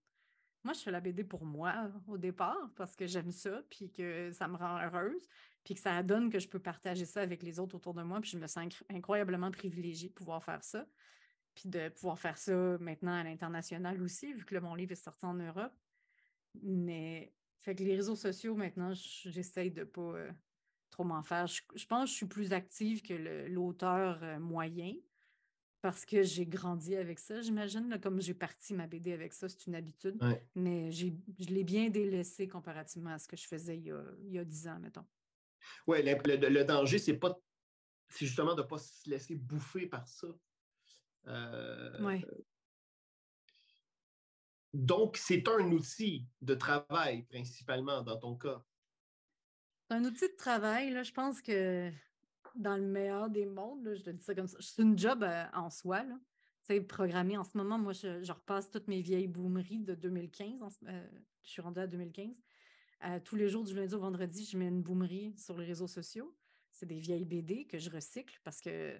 Moi, 0.63 0.73
je 0.73 0.79
fais 0.79 0.91
la 0.91 1.01
BD 1.01 1.25
pour 1.25 1.43
moi 1.45 1.91
au 2.07 2.17
départ 2.17 2.69
parce 2.75 2.95
que 2.95 3.05
j'aime 3.05 3.31
ça, 3.31 3.61
puis 3.69 3.91
que 3.91 4.31
ça 4.31 4.47
me 4.47 4.55
rend 4.55 4.77
heureuse 4.81 5.27
puis 5.63 5.75
que 5.75 5.79
ça 5.79 6.03
donne 6.03 6.29
que 6.29 6.39
je 6.39 6.47
peux 6.47 6.59
partager 6.59 7.05
ça 7.05 7.21
avec 7.21 7.41
les 7.41 7.59
autres 7.59 7.75
autour 7.75 7.93
de 7.93 8.03
moi, 8.03 8.19
puis 8.19 8.31
je 8.31 8.37
me 8.37 8.47
sens 8.47 8.67
incroyablement 8.89 9.51
privilégiée 9.51 10.09
de 10.09 10.13
pouvoir 10.13 10.43
faire 10.43 10.63
ça, 10.63 10.85
puis 11.55 11.69
de 11.69 11.89
pouvoir 11.89 12.19
faire 12.19 12.37
ça 12.37 12.77
maintenant 12.79 13.13
à 13.13 13.23
l'international 13.23 14.01
aussi, 14.01 14.33
vu 14.33 14.45
que 14.45 14.57
mon 14.57 14.75
livre 14.75 14.91
est 14.91 14.95
sorti 14.95 15.25
en 15.25 15.35
Europe. 15.35 15.73
Mais 16.61 17.33
fait 17.59 17.75
que 17.75 17.83
les 17.83 17.95
réseaux 17.95 18.15
sociaux, 18.15 18.55
maintenant, 18.55 18.93
j'essaye 18.93 19.71
de 19.71 19.83
pas 19.83 20.01
euh, 20.01 20.31
trop 20.89 21.03
m'en 21.03 21.23
faire. 21.23 21.47
Je, 21.47 21.85
pense 21.87 22.03
que 22.03 22.09
je 22.09 22.13
suis 22.13 22.25
plus 22.25 22.53
active 22.53 23.01
que 23.01 23.13
l'auteur 23.47 24.19
euh, 24.23 24.39
moyen 24.39 24.95
parce 25.81 26.05
que 26.05 26.23
j'ai 26.23 26.45
grandi 26.45 26.95
avec 26.95 27.19
ça, 27.19 27.41
j'imagine. 27.41 27.99
Comme 28.01 28.21
j'ai 28.21 28.33
parti 28.33 28.73
ma 28.73 28.87
BD 28.87 29.11
avec 29.11 29.33
ça, 29.33 29.49
c'est 29.49 29.67
une 29.67 29.75
habitude. 29.75 30.17
Mais 30.55 30.91
je 30.91 31.09
l'ai 31.39 31.63
bien 31.65 31.89
délaissé 31.89 32.47
comparativement 32.47 33.11
à 33.11 33.19
ce 33.19 33.27
que 33.27 33.35
je 33.35 33.45
faisais 33.45 33.77
il 33.77 33.87
y 33.87 33.91
a, 33.91 34.01
il 34.23 34.31
y 34.31 34.39
a 34.39 34.45
10 34.45 34.67
ans, 34.69 34.79
mettons. 34.79 35.05
Oui, 35.87 35.97
le, 36.03 36.63
danger, 36.63 36.99
c'est 36.99 37.17
pas 37.17 37.37
c'est 38.09 38.25
justement 38.25 38.53
de 38.53 38.61
ne 38.61 38.67
pas 38.67 38.77
se 38.77 39.09
laisser 39.09 39.35
bouffer 39.35 39.87
par 39.87 40.07
ça. 40.07 40.27
Euh, 41.27 42.19
donc, 44.73 45.17
c'est 45.17 45.47
un 45.47 45.71
outil 45.71 46.25
de 46.41 46.55
travail 46.55 47.23
principalement 47.23 48.01
dans 48.01 48.17
ton 48.17 48.35
cas. 48.35 48.63
C'est 49.87 49.97
un 49.97 50.05
outil 50.05 50.27
de 50.27 50.35
travail, 50.35 50.89
là, 50.89 51.03
je 51.03 51.11
pense 51.11 51.41
que 51.41 51.91
dans 52.55 52.77
le 52.77 52.83
meilleur 52.83 53.29
des 53.29 53.45
mondes, 53.45 53.93
je 53.95 54.01
te 54.01 54.09
dis 54.09 54.23
ça 54.23 54.33
comme 54.33 54.47
ça, 54.47 54.57
c'est 54.59 54.81
une 54.81 54.97
job 54.97 55.23
euh, 55.23 55.45
en 55.53 55.69
soi. 55.69 56.03
sais, 56.63 56.81
programmer 56.81 57.37
en 57.37 57.43
ce 57.43 57.57
moment, 57.57 57.77
moi, 57.77 57.93
je, 57.93 58.31
repasse 58.31 58.69
toutes 58.69 58.87
mes 58.87 59.01
vieilles 59.01 59.27
boomeries 59.27 59.83
de 59.83 59.95
2015. 59.95 60.79
Euh, 60.87 61.07
je 61.43 61.49
suis 61.49 61.61
rendue 61.61 61.79
à 61.79 61.87
2015. 61.87 62.35
Euh, 63.05 63.19
tous 63.23 63.35
les 63.35 63.49
jours, 63.49 63.63
du 63.63 63.75
lundi 63.75 63.93
au 63.93 63.99
vendredi, 63.99 64.45
je 64.45 64.57
mets 64.57 64.67
une 64.67 64.81
boomerie 64.81 65.35
sur 65.37 65.57
les 65.57 65.65
réseaux 65.65 65.87
sociaux. 65.87 66.35
C'est 66.71 66.85
des 66.85 66.99
vieilles 66.99 67.25
BD 67.25 67.65
que 67.65 67.77
je 67.77 67.89
recycle 67.89 68.39
parce 68.43 68.61
que 68.61 68.97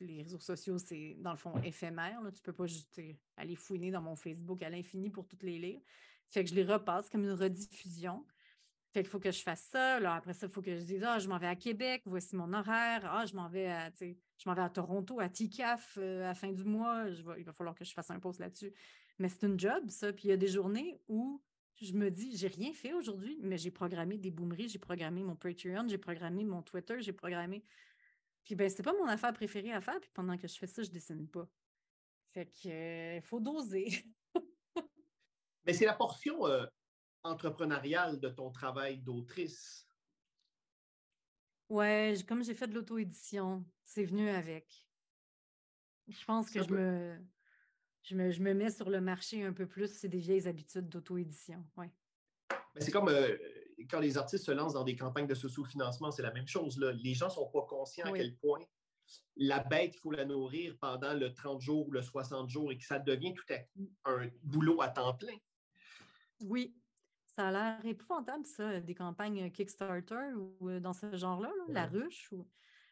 les 0.00 0.22
réseaux 0.22 0.38
sociaux, 0.38 0.78
c'est 0.78 1.16
dans 1.20 1.32
le 1.32 1.36
fond 1.36 1.56
éphémère. 1.62 2.20
Tu 2.20 2.26
ne 2.26 2.44
peux 2.44 2.52
pas 2.52 2.66
juste 2.66 3.00
aller 3.36 3.56
fouiner 3.56 3.90
dans 3.90 4.02
mon 4.02 4.16
Facebook 4.16 4.62
à 4.62 4.70
l'infini 4.70 5.10
pour 5.10 5.26
toutes 5.26 5.42
les 5.42 5.58
lire. 5.58 5.80
Fait 6.28 6.44
que 6.44 6.50
je 6.50 6.54
les 6.54 6.64
repasse 6.64 7.08
comme 7.08 7.24
une 7.24 7.32
rediffusion. 7.32 8.24
Fait 8.92 9.02
qu'il 9.02 9.10
faut 9.10 9.18
que 9.18 9.30
je 9.30 9.42
fasse 9.42 9.68
ça. 9.70 10.00
Là, 10.00 10.14
après 10.14 10.34
ça, 10.34 10.46
il 10.46 10.52
faut 10.52 10.62
que 10.62 10.74
je 10.74 10.82
dise 10.82 11.02
Ah, 11.04 11.18
je 11.18 11.28
m'en 11.28 11.38
vais 11.38 11.46
à 11.46 11.56
Québec, 11.56 12.02
voici 12.06 12.36
mon 12.36 12.52
horaire. 12.52 13.02
Ah, 13.04 13.26
je 13.26 13.34
m'en 13.34 13.48
vais 13.48 13.66
à, 13.66 13.90
je 14.00 14.50
vais 14.50 14.60
à 14.60 14.68
Toronto, 14.70 15.20
à 15.20 15.28
TICAF 15.28 15.98
euh, 16.00 16.24
à 16.24 16.28
la 16.28 16.34
fin 16.34 16.52
du 16.52 16.64
mois. 16.64 17.06
il 17.36 17.44
va 17.44 17.52
falloir 17.52 17.74
que 17.74 17.84
je 17.84 17.92
fasse 17.92 18.10
un 18.10 18.20
post 18.20 18.40
là-dessus. 18.40 18.72
Mais 19.18 19.28
c'est 19.28 19.46
une 19.46 19.58
job, 19.58 19.88
ça. 19.88 20.12
Puis 20.12 20.24
il 20.24 20.30
y 20.30 20.32
a 20.32 20.36
des 20.36 20.48
journées 20.48 21.00
où 21.08 21.42
je 21.80 21.92
me 21.92 22.10
dis, 22.10 22.36
j'ai 22.36 22.48
rien 22.48 22.72
fait 22.72 22.92
aujourd'hui, 22.92 23.38
mais 23.40 23.58
j'ai 23.58 23.70
programmé 23.70 24.18
des 24.18 24.30
boomeries, 24.30 24.68
j'ai 24.68 24.78
programmé 24.78 25.22
mon 25.22 25.36
Patreon, 25.36 25.86
j'ai 25.88 25.98
programmé 25.98 26.44
mon 26.44 26.62
Twitter, 26.62 26.96
j'ai 27.00 27.12
programmé. 27.12 27.62
Puis 28.48 28.56
ben, 28.56 28.70
c'est 28.70 28.82
pas 28.82 28.94
mon 28.94 29.06
affaire 29.06 29.34
préférée 29.34 29.74
à 29.74 29.82
faire. 29.82 30.00
Puis 30.00 30.10
pendant 30.14 30.38
que 30.38 30.48
je 30.48 30.56
fais 30.56 30.66
ça, 30.66 30.82
je 30.82 30.88
dessine 30.88 31.28
pas. 31.28 31.46
Fait 32.32 32.46
que 32.46 32.68
euh, 33.18 33.20
faut 33.20 33.40
doser. 33.40 34.06
mais 35.66 35.74
c'est 35.74 35.84
la 35.84 35.92
portion 35.92 36.46
euh, 36.46 36.64
entrepreneuriale 37.24 38.18
de 38.18 38.30
ton 38.30 38.50
travail 38.50 39.00
d'autrice. 39.00 39.86
Ouais, 41.68 42.14
comme 42.26 42.42
j'ai 42.42 42.54
fait 42.54 42.68
de 42.68 42.74
l'auto-édition, 42.74 43.66
c'est 43.84 44.06
venu 44.06 44.30
avec. 44.30 44.88
Je 46.06 46.24
pense 46.24 46.48
que 46.48 46.62
je 46.62 46.70
me, 46.70 47.18
je 48.02 48.14
me, 48.14 48.54
mets 48.54 48.70
sur 48.70 48.88
le 48.88 49.02
marché 49.02 49.44
un 49.44 49.52
peu 49.52 49.66
plus, 49.66 49.92
c'est 49.92 50.08
des 50.08 50.20
vieilles 50.20 50.48
habitudes 50.48 50.88
d'auto-édition. 50.88 51.62
Ouais. 51.76 51.92
C'est 52.78 52.92
comme 52.92 53.10
euh, 53.10 53.36
quand 53.90 54.00
les 54.00 54.18
artistes 54.18 54.44
se 54.44 54.52
lancent 54.52 54.74
dans 54.74 54.84
des 54.84 54.96
campagnes 54.96 55.26
de 55.26 55.34
socio-financement, 55.34 56.10
c'est 56.10 56.22
la 56.22 56.32
même 56.32 56.46
chose. 56.46 56.78
Là. 56.78 56.92
Les 56.92 57.14
gens 57.14 57.26
ne 57.26 57.32
sont 57.32 57.48
pas 57.48 57.62
conscients 57.62 58.06
à 58.06 58.12
quel 58.12 58.36
point 58.36 58.60
la 59.36 59.60
bête, 59.60 59.94
il 59.94 59.98
faut 59.98 60.10
la 60.10 60.24
nourrir 60.24 60.76
pendant 60.80 61.14
le 61.14 61.32
30 61.32 61.60
jours 61.60 61.88
ou 61.88 61.90
le 61.92 62.02
60 62.02 62.48
jours 62.50 62.72
et 62.72 62.78
que 62.78 62.84
ça 62.84 62.98
devient 62.98 63.34
tout 63.34 63.44
à 63.50 63.58
coup 63.58 63.90
un 64.04 64.28
boulot 64.42 64.82
à 64.82 64.88
temps 64.88 65.14
plein. 65.14 65.36
Oui, 66.40 66.76
ça 67.24 67.48
a 67.48 67.52
l'air 67.52 67.86
épouvantable, 67.86 68.44
ça, 68.44 68.80
des 68.80 68.94
campagnes 68.94 69.50
Kickstarter 69.50 70.32
ou 70.36 70.68
euh, 70.68 70.80
dans 70.80 70.92
ce 70.92 71.14
genre-là, 71.16 71.52
la 71.68 71.86
ruche. 71.86 72.30
Ou... 72.32 72.46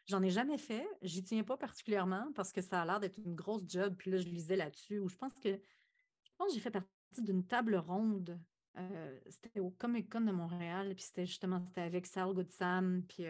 J'en 0.05 0.23
ai 0.23 0.29
jamais 0.29 0.57
fait. 0.57 0.87
J'y 1.01 1.23
tiens 1.23 1.43
pas 1.43 1.57
particulièrement 1.57 2.31
parce 2.33 2.53
que 2.53 2.61
ça 2.61 2.81
a 2.81 2.85
l'air 2.85 2.99
d'être 2.99 3.17
une 3.17 3.35
grosse 3.35 3.63
job. 3.67 3.95
Puis 3.97 4.11
là, 4.11 4.17
je 4.17 4.27
lisais 4.27 4.55
là-dessus 4.55 4.99
où 4.99 5.09
je 5.09 5.17
pense 5.17 5.33
que 5.39 5.49
je 5.49 6.31
pense 6.37 6.47
que 6.47 6.53
j'ai 6.53 6.61
fait 6.61 6.71
partie 6.71 6.87
d'une 7.17 7.45
table 7.45 7.75
ronde. 7.75 8.39
Euh, 8.77 9.19
c'était 9.27 9.59
au 9.59 9.71
Comic 9.71 10.09
Con 10.09 10.21
de 10.21 10.31
Montréal. 10.31 10.93
Puis 10.95 11.05
c'était 11.05 11.25
justement 11.25 11.59
c'était 11.59 11.81
avec 11.81 12.05
Sal 12.05 12.33
Goodsam, 12.33 13.03
puis 13.07 13.25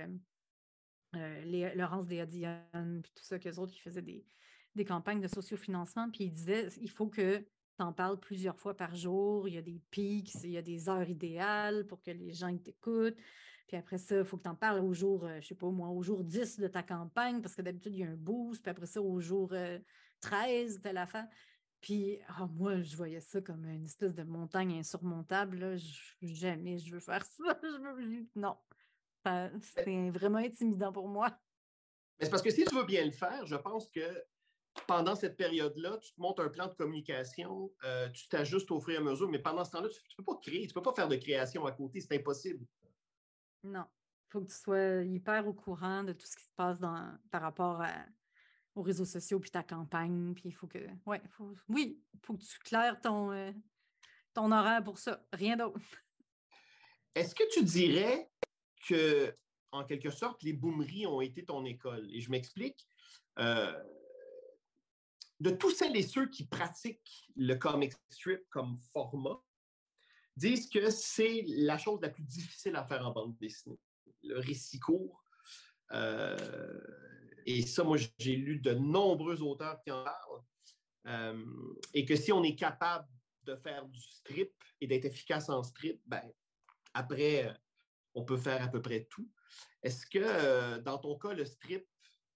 euh, 1.15 1.73
Laurence 1.75 2.07
Desadion, 2.07 2.61
puis 3.01 3.11
tout 3.15 3.23
ça, 3.23 3.39
qu'eux 3.39 3.57
autres 3.57 3.73
qui 3.73 3.79
faisaient 3.79 4.01
des, 4.01 4.25
des 4.75 4.85
campagnes 4.85 5.21
de 5.21 5.27
sociofinancement. 5.27 6.09
Puis 6.11 6.25
ils 6.25 6.31
disaient 6.31 6.69
il 6.81 6.89
faut 6.89 7.07
que 7.07 7.45
t'en 7.77 7.93
parles 7.93 8.19
plusieurs 8.19 8.57
fois 8.57 8.75
par 8.75 8.95
jour, 8.95 9.47
il 9.47 9.53
y 9.53 9.57
a 9.57 9.61
des 9.61 9.81
pics, 9.91 10.33
il 10.43 10.51
y 10.51 10.57
a 10.57 10.61
des 10.61 10.89
heures 10.89 11.09
idéales 11.09 11.85
pour 11.85 12.01
que 12.01 12.11
les 12.11 12.33
gens 12.33 12.55
t'écoutent. 12.57 13.17
Puis 13.67 13.77
après 13.77 13.97
ça, 13.97 14.19
il 14.19 14.25
faut 14.25 14.37
que 14.37 14.43
tu 14.43 14.49
en 14.49 14.55
parles 14.55 14.79
au 14.79 14.93
jour, 14.93 15.27
je 15.27 15.33
euh, 15.33 15.41
sais 15.41 15.55
pas 15.55 15.69
moi, 15.69 15.89
au 15.89 16.01
jour 16.01 16.23
10 16.23 16.59
de 16.59 16.67
ta 16.67 16.83
campagne, 16.83 17.41
parce 17.41 17.53
que 17.55 17.61
d'habitude, 17.61 17.93
il 17.95 17.99
y 17.99 18.03
a 18.03 18.09
un 18.09 18.15
boost. 18.15 18.61
Puis 18.63 18.71
après 18.71 18.85
ça, 18.85 19.01
au 19.01 19.19
jour 19.19 19.53
13 20.21 20.81
de 20.81 20.89
la 20.89 21.05
fin. 21.05 21.27
Puis 21.81 22.19
ah, 22.27 22.47
moi, 22.47 22.81
je 22.81 22.95
voyais 22.95 23.21
ça 23.21 23.41
comme 23.41 23.65
une 23.65 23.85
espèce 23.85 24.13
de 24.13 24.23
montagne 24.23 24.79
insurmontable. 24.79 25.77
jamais 26.21 26.77
je 26.77 26.93
veux 26.93 26.99
faire 26.99 27.25
ça. 27.37 27.59
Non. 28.35 28.57
C'est 29.61 30.09
vraiment 30.09 30.37
intimidant 30.37 30.91
pour 30.91 31.07
moi. 31.07 31.37
Mais 32.19 32.25
c'est 32.25 32.31
parce 32.31 32.41
que 32.41 32.49
si 32.49 32.65
tu 32.65 32.75
veux 32.75 32.85
bien 32.85 33.05
le 33.05 33.11
faire, 33.11 33.45
je 33.45 33.55
pense 33.55 33.89
que 33.89 34.23
pendant 34.87 35.15
cette 35.15 35.37
période-là, 35.37 35.97
tu 35.97 36.13
te 36.13 36.21
montes 36.21 36.39
un 36.39 36.49
plan 36.49 36.67
de 36.67 36.73
communication, 36.73 37.71
euh, 37.83 38.09
tu 38.09 38.27
t'ajustes 38.27 38.71
au 38.71 38.79
fur 38.79 38.93
et 38.93 38.97
à 38.97 39.01
mesure, 39.01 39.29
mais 39.29 39.39
pendant 39.39 39.63
ce 39.63 39.71
temps-là, 39.71 39.89
tu 39.89 39.99
ne 39.99 40.15
peux 40.17 40.23
pas 40.23 40.39
créer, 40.41 40.61
tu 40.61 40.69
ne 40.69 40.73
peux 40.73 40.81
pas 40.81 40.93
faire 40.93 41.07
de 41.07 41.15
création 41.15 41.65
à 41.65 41.71
côté, 41.71 41.99
c'est 41.99 42.15
impossible. 42.15 42.65
Non. 43.63 43.85
Il 44.27 44.31
faut 44.31 44.41
que 44.41 44.47
tu 44.47 44.55
sois 44.55 45.03
hyper 45.03 45.47
au 45.47 45.53
courant 45.53 46.03
de 46.03 46.13
tout 46.13 46.25
ce 46.25 46.35
qui 46.35 46.43
se 46.43 46.53
passe 46.55 46.79
dans, 46.79 47.17
par 47.31 47.41
rapport 47.41 47.81
aux 48.77 48.83
réseaux 48.83 49.05
sociaux 49.05 49.39
puis 49.39 49.49
ta 49.49 49.63
campagne. 49.63 50.33
Puis 50.35 50.43
il 50.45 50.51
faut 50.51 50.67
que. 50.67 50.79
Ouais, 51.05 51.21
oui, 51.67 52.01
il 52.13 52.19
faut 52.23 52.35
que 52.35 52.43
tu 52.43 52.59
claires 52.59 52.99
ton, 53.01 53.31
euh, 53.31 53.51
ton 54.33 54.51
horaire 54.51 54.83
pour 54.83 54.99
ça. 54.99 55.25
Rien 55.33 55.57
d'autre. 55.57 55.79
Est-ce 57.15 57.33
que 57.33 57.43
tu 57.51 57.63
dirais 57.63 58.29
que, 58.87 59.35
en 59.71 59.83
quelque 59.83 60.11
sorte, 60.11 60.43
les 60.43 60.53
boomeries 60.53 61.07
ont 61.07 61.21
été 61.21 61.43
ton 61.43 61.65
école? 61.65 62.07
Et 62.13 62.21
je 62.21 62.29
m'explique. 62.29 62.87
Euh, 63.39 63.73
de 65.39 65.51
tous 65.51 65.71
celles 65.71 65.95
et 65.95 66.03
ceux 66.03 66.27
qui 66.29 66.47
pratiquent 66.47 67.27
le 67.35 67.55
comic 67.55 67.93
strip 68.09 68.41
comme 68.49 68.79
format, 68.91 69.39
disent 70.35 70.69
que 70.69 70.89
c'est 70.89 71.43
la 71.47 71.77
chose 71.77 71.99
la 72.01 72.09
plus 72.09 72.23
difficile 72.23 72.75
à 72.75 72.83
faire 72.85 73.07
en 73.07 73.11
bande 73.11 73.37
dessinée, 73.37 73.79
le 74.23 74.39
récit 74.39 74.79
court. 74.79 75.23
Euh, 75.91 76.79
et 77.47 77.61
ça, 77.65 77.81
moi, 77.85 77.95
j'ai 78.19 78.35
lu 78.35 78.59
de 78.59 78.73
nombreux 78.73 79.41
auteurs 79.41 79.81
qui 79.81 79.89
en 79.89 80.03
parlent. 80.03 80.43
Euh, 81.07 81.45
et 81.93 82.03
que 82.03 82.17
si 82.17 82.33
on 82.33 82.43
est 82.43 82.55
capable 82.55 83.07
de 83.43 83.55
faire 83.55 83.87
du 83.87 84.01
strip 84.01 84.51
et 84.81 84.87
d'être 84.87 85.05
efficace 85.05 85.47
en 85.47 85.63
strip, 85.63 86.01
ben, 86.05 86.21
après, 86.93 87.57
on 88.13 88.25
peut 88.25 88.35
faire 88.35 88.61
à 88.61 88.67
peu 88.67 88.81
près 88.81 89.05
tout. 89.05 89.31
Est-ce 89.81 90.05
que 90.05 90.19
euh, 90.19 90.81
dans 90.81 90.97
ton 90.97 91.17
cas, 91.17 91.31
le 91.31 91.45
strip, 91.45 91.87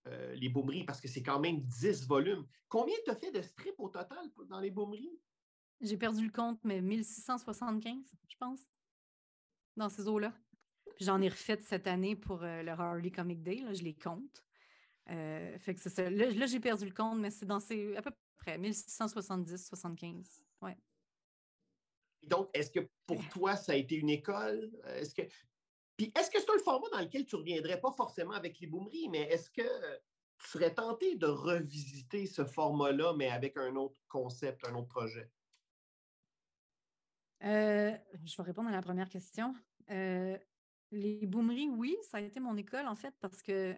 euh, 0.07 0.33
les 0.35 0.47
baumeries, 0.47 0.85
parce 0.85 1.01
que 1.01 1.09
c'est 1.09 1.23
quand 1.23 1.41
même 1.41 1.59
10 1.59 2.07
volumes. 2.07 2.47
Combien 2.69 2.95
tu 3.03 3.11
as 3.11 3.15
fait 3.17 3.31
de 3.31 3.41
strips 3.41 3.79
au 3.79 3.89
total 3.89 4.31
dans 4.47 4.61
les 4.61 4.71
baumeries? 4.71 5.19
J'ai 5.81 5.97
perdu 5.97 6.23
le 6.23 6.31
compte, 6.31 6.63
mais 6.63 6.79
1675, 6.79 7.97
je 8.29 8.35
pense, 8.37 8.61
dans 9.75 9.89
ces 9.89 10.07
eaux-là. 10.07 10.33
J'en 11.01 11.19
ai 11.21 11.27
refait 11.27 11.59
cette 11.61 11.87
année 11.87 12.15
pour 12.15 12.39
le 12.43 12.69
Harley 12.69 13.11
Comic 13.11 13.43
Day, 13.43 13.61
je 13.73 13.83
les 13.83 13.95
compte. 13.95 14.41
Euh, 15.11 15.57
fait 15.59 15.75
que 15.75 15.81
c'est 15.81 15.89
ça. 15.89 16.09
Là, 16.09 16.45
j'ai 16.45 16.59
perdu 16.59 16.85
le 16.85 16.93
compte, 16.93 17.19
mais 17.19 17.31
c'est 17.31 17.45
dans 17.45 17.59
ces 17.59 17.95
à 17.97 18.01
peu 18.01 18.11
près 18.37 18.57
1670, 18.57 19.67
75. 19.67 20.43
Ouais. 20.61 20.77
Donc, 22.23 22.49
est-ce 22.53 22.71
que 22.71 22.87
pour 23.05 23.17
toi, 23.29 23.55
ça 23.55 23.73
a 23.73 23.75
été 23.75 23.95
une 23.95 24.09
école? 24.09 24.71
Est-ce 24.85 25.13
que 25.13 25.23
puis 26.01 26.11
est-ce 26.17 26.31
que 26.31 26.39
c'est 26.39 26.49
un 26.49 26.57
format 26.57 26.89
dans 26.89 26.99
lequel 26.99 27.25
tu 27.25 27.35
ne 27.35 27.41
reviendrais 27.41 27.79
pas 27.79 27.91
forcément 27.91 28.33
avec 28.33 28.59
les 28.59 28.65
boomeries, 28.65 29.07
mais 29.09 29.21
est-ce 29.23 29.51
que 29.51 29.61
tu 30.39 30.49
serais 30.49 30.73
tenté 30.73 31.15
de 31.15 31.27
revisiter 31.27 32.25
ce 32.25 32.43
format-là, 32.43 33.13
mais 33.15 33.29
avec 33.29 33.55
un 33.57 33.75
autre 33.75 34.01
concept, 34.07 34.65
un 34.65 34.73
autre 34.73 34.87
projet? 34.87 35.29
Euh, 37.43 37.95
je 38.23 38.35
vais 38.35 38.43
répondre 38.43 38.69
à 38.69 38.71
la 38.71 38.81
première 38.81 39.09
question. 39.09 39.53
Euh, 39.91 40.37
les 40.91 41.25
boomeries, 41.27 41.69
oui, 41.69 41.95
ça 42.01 42.17
a 42.17 42.21
été 42.21 42.39
mon 42.39 42.57
école, 42.57 42.87
en 42.87 42.95
fait, 42.95 43.13
parce 43.19 43.41
que 43.43 43.75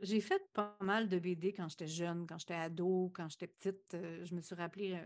j'ai 0.00 0.20
fait 0.20 0.42
pas 0.52 0.76
mal 0.80 1.08
de 1.08 1.18
BD 1.18 1.52
quand 1.52 1.68
j'étais 1.68 1.86
jeune, 1.86 2.26
quand 2.26 2.38
j'étais 2.38 2.54
ado, 2.54 3.12
quand 3.14 3.28
j'étais 3.28 3.46
petite. 3.46 3.94
Euh, 3.94 4.24
je 4.24 4.34
me 4.34 4.40
suis 4.40 4.54
rappelé 4.54 4.98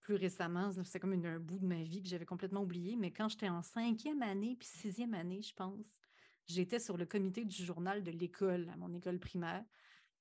plus 0.00 0.14
récemment. 0.14 0.70
C'est 0.84 1.00
comme 1.00 1.12
un 1.12 1.38
bout 1.38 1.58
de 1.58 1.66
ma 1.66 1.82
vie 1.82 2.02
que 2.02 2.08
j'avais 2.08 2.24
complètement 2.24 2.62
oublié. 2.62 2.96
Mais 2.96 3.10
quand 3.10 3.28
j'étais 3.28 3.48
en 3.48 3.62
cinquième 3.62 4.22
année 4.22 4.56
puis 4.58 4.68
sixième 4.68 5.14
année, 5.14 5.42
je 5.42 5.54
pense, 5.54 6.00
j'étais 6.46 6.78
sur 6.78 6.96
le 6.96 7.06
comité 7.06 7.44
du 7.44 7.64
journal 7.64 8.02
de 8.02 8.10
l'école, 8.10 8.68
à 8.72 8.76
mon 8.76 8.92
école 8.94 9.18
primaire. 9.18 9.64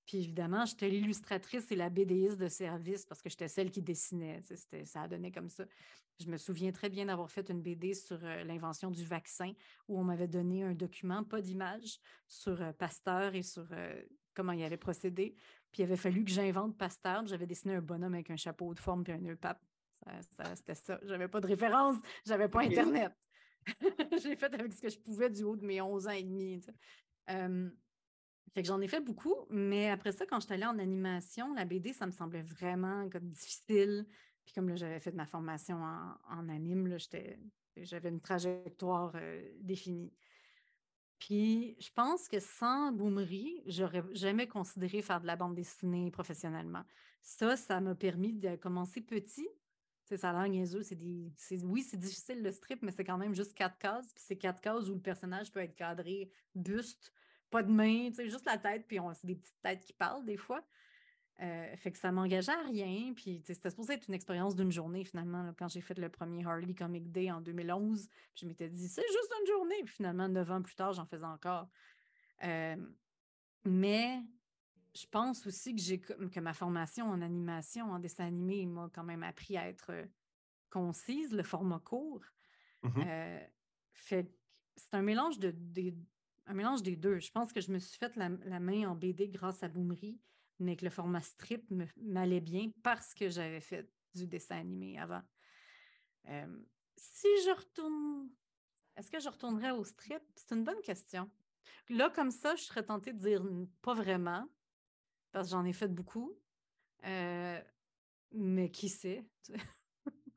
Puis 0.08 0.20
évidemment, 0.20 0.66
j'étais 0.66 0.90
l'illustratrice 0.90 1.70
et 1.70 1.76
la 1.76 1.90
BDiste 1.90 2.38
de 2.38 2.48
service 2.48 3.06
parce 3.06 3.22
que 3.22 3.30
j'étais 3.30 3.50
celle 3.50 3.70
qui 3.70 3.82
dessinait. 3.82 4.42
Ça 4.86 5.02
a 5.02 5.08
donné 5.10 5.34
comme 5.34 5.50
ça. 5.50 5.66
Je 6.20 6.28
me 6.28 6.38
souviens 6.38 6.72
très 6.72 6.90
bien 6.90 7.06
d'avoir 7.06 7.30
fait 7.30 7.50
une 7.50 7.62
BD 7.62 7.94
sur 7.94 8.18
euh, 8.24 8.44
l'invention 8.46 8.90
du 8.90 9.04
vaccin 9.04 9.52
où 9.90 10.00
on 10.00 10.06
m'avait 10.06 10.30
donné 10.30 10.64
un 10.64 10.74
document, 10.74 11.26
pas 11.26 11.42
d'image, 11.42 12.00
sur 12.26 12.60
euh, 12.62 12.72
Pasteur 12.72 13.36
et 13.36 13.44
sur 13.44 13.68
euh, 13.74 14.02
comment 14.34 14.54
il 14.54 14.64
avait 14.64 14.78
procédé. 14.78 15.36
Puis 15.72 15.82
il 15.82 15.84
avait 15.84 15.98
fallu 15.98 16.24
que 16.24 16.32
j'invente 16.32 16.78
Pasteur. 16.78 17.28
J'avais 17.28 17.46
dessiné 17.46 17.76
un 17.76 17.82
bonhomme 17.82 18.14
avec 18.14 18.32
un 18.32 18.38
chapeau 18.38 18.74
de 18.74 18.80
forme 18.80 19.04
et 19.08 19.12
un 19.12 19.20
nœud 19.20 19.36
pape 19.36 19.62
c'était 20.56 20.76
ça. 20.76 21.00
J'avais 21.04 21.28
pas 21.28 21.42
de 21.42 21.48
référence, 21.48 21.96
j'avais 22.26 22.48
pas 22.48 22.62
Internet. 22.62 23.12
j'ai 24.22 24.36
fait 24.36 24.54
avec 24.54 24.72
ce 24.72 24.82
que 24.82 24.90
je 24.90 25.00
pouvais 25.00 25.30
du 25.30 25.44
haut 25.44 25.56
de 25.56 25.66
mes 25.66 25.82
11 25.82 26.08
ans 26.08 26.12
et 26.12 26.24
demi. 26.24 26.62
Fait 28.54 28.62
que 28.62 28.68
j'en 28.68 28.82
ai 28.82 28.88
fait 28.88 29.02
beaucoup, 29.02 29.36
mais 29.50 29.90
après 29.90 30.12
ça, 30.12 30.26
quand 30.26 30.40
je 30.40 30.46
suis 30.46 30.54
allée 30.54 30.66
en 30.66 30.80
animation, 30.80 31.54
la 31.54 31.66
BD, 31.66 31.94
ça 31.94 32.06
me 32.06 32.12
semblait 32.12 32.42
vraiment 32.42 33.10
comme 33.10 33.30
difficile. 33.30 34.06
Puis 34.46 34.54
comme 34.54 34.76
j'avais 34.76 35.00
fait 35.00 35.12
ma 35.12 35.26
formation 35.26 35.78
en, 36.30 36.50
anime, 36.50 36.98
j'avais 37.76 38.10
une 38.10 38.22
trajectoire 38.22 39.12
euh, 39.16 39.42
définie. 39.60 40.14
Puis 41.20 41.76
je 41.80 41.90
pense 41.94 42.28
que 42.28 42.40
sans 42.40 42.92
Boomery, 42.92 43.64
j'aurais 43.66 44.04
jamais 44.12 44.48
considéré 44.48 45.02
faire 45.02 45.20
de 45.20 45.28
la 45.28 45.36
bande 45.36 45.56
dessinée 45.56 46.12
professionnellement. 46.12 46.84
Ça, 47.22 47.58
ça 47.58 47.82
m'a 47.82 47.96
permis 47.96 48.34
de 48.34 48.56
commencer 48.56 49.02
petit. 49.02 49.50
ça 50.06 50.30
a 50.30 50.34
l'air 50.34 50.50
niaiseux. 50.50 50.84
C'est 50.84 50.96
des, 50.96 51.34
oui, 51.64 51.82
c'est 51.82 51.98
difficile 51.98 52.42
le 52.42 52.52
strip, 52.52 52.82
mais 52.84 52.92
c'est 52.92 53.04
quand 53.04 53.18
même 53.18 53.36
juste 53.36 53.54
quatre 53.54 53.78
cases. 53.78 54.14
Puis 54.14 54.24
c'est 54.26 54.38
quatre 54.38 54.62
cases 54.62 54.88
où 54.88 54.94
le 54.94 55.02
personnage 55.02 55.52
peut 55.52 55.60
être 55.60 55.76
cadré, 55.76 56.32
buste, 56.56 57.12
pas 57.50 57.64
de 57.64 57.72
main, 57.72 58.10
juste 58.18 58.46
la 58.46 58.58
tête, 58.58 58.86
puis 58.88 59.00
c'est 59.14 59.28
des 59.28 59.36
petites 59.36 59.62
têtes 59.62 59.82
qui 59.82 59.94
parlent 59.94 60.26
des 60.26 60.38
fois. 60.38 60.64
Euh, 61.40 61.76
fait 61.76 61.92
que 61.92 62.00
ça 62.00 62.12
m'engageait 62.12 62.52
à 62.52 62.64
rien. 62.64 63.14
Puis 63.16 63.42
c'était 63.46 63.70
supposé 63.70 63.94
être 63.94 64.08
une 64.08 64.16
expérience 64.16 64.56
d'une 64.56 64.72
journée 64.72 65.04
finalement. 65.04 65.54
quand 65.58 65.68
j'ai 65.68 65.82
fait 65.82 65.98
le 65.98 66.10
premier 66.10 66.44
Harley 66.44 66.74
Comic 66.74 67.12
Day 67.12 67.30
en 67.30 67.42
2011, 67.42 68.10
je 68.36 68.46
m'étais 68.46 68.70
dit 68.70 68.88
c'est 68.88 69.08
juste 69.08 69.34
une 69.42 69.48
journée. 69.48 69.84
Puis 69.86 69.96
finalement, 69.96 70.28
neuf 70.28 70.50
ans 70.50 70.62
plus 70.62 70.76
tard, 70.76 70.94
j'en 70.94 71.06
faisais 71.06 71.26
encore. 71.26 71.70
Euh, 72.44 72.76
mais 73.66 74.20
je 74.96 75.06
pense 75.06 75.46
aussi 75.46 75.76
que 75.76 75.82
j'ai 75.82 76.00
que 76.00 76.40
ma 76.40 76.54
formation 76.54 77.06
en 77.08 77.22
animation, 77.22 77.92
en 77.92 78.00
dessin 78.00 78.26
animé, 78.26 78.66
m'a 78.66 78.90
quand 78.92 79.04
même 79.04 79.24
appris 79.24 79.58
à 79.58 79.68
être 79.68 79.92
concise, 80.72 81.34
le 81.34 81.44
format 81.44 81.80
court. 81.80 82.24
Mmh 82.84 82.90
euh, 83.06 83.40
fait 83.94 84.32
c'est 84.76 84.94
un 84.94 85.02
mélange 85.02 85.40
de, 85.40 85.54
un 86.48 86.54
mélange 86.54 86.82
des 86.82 86.96
deux. 86.96 87.20
Je 87.20 87.32
pense 87.32 87.54
que 87.54 87.62
je 87.62 87.72
me 87.72 87.80
suis 87.80 87.98
fait 87.98 88.16
la, 88.16 88.30
main 88.60 88.90
en 88.90 88.96
BD 88.96 89.28
grâce 89.28 89.64
à 89.64 89.68
Boomery, 89.68 90.20
mais 90.60 90.76
que 90.76 90.86
le 90.86 90.92
format 90.92 91.22
strip 91.22 91.70
m'allait 91.98 92.42
bien 92.42 92.72
parce 92.84 93.14
que 93.14 93.30
j'avais 93.30 93.62
fait 93.62 93.90
du 94.16 94.28
dessin 94.28 94.58
animé 94.58 94.98
avant. 94.98 95.22
Euh, 96.30 96.66
si 96.96 97.28
je 97.46 97.56
retourne, 97.56 98.30
est-ce 98.96 99.12
que 99.12 99.20
je 99.20 99.30
retournerais 99.30 99.72
au 99.72 99.84
strip? 99.84 100.22
C'est 100.36 100.56
une 100.56 100.64
bonne 100.64 100.82
question. 100.82 101.30
Là, 101.90 102.10
comme 102.10 102.32
ça, 102.32 102.56
je 102.56 102.64
serais 102.64 102.84
tentée 102.84 103.14
de 103.14 103.20
dire 103.20 103.46
pas 103.82 103.94
vraiment, 103.94 104.48
parce 105.32 105.48
que 105.48 105.52
j'en 105.52 105.66
ai 105.66 105.74
fait 105.74 105.88
beaucoup. 105.88 106.38
Euh, 107.06 107.62
mais 108.32 108.72
qui 108.72 108.90
sait? 108.90 109.26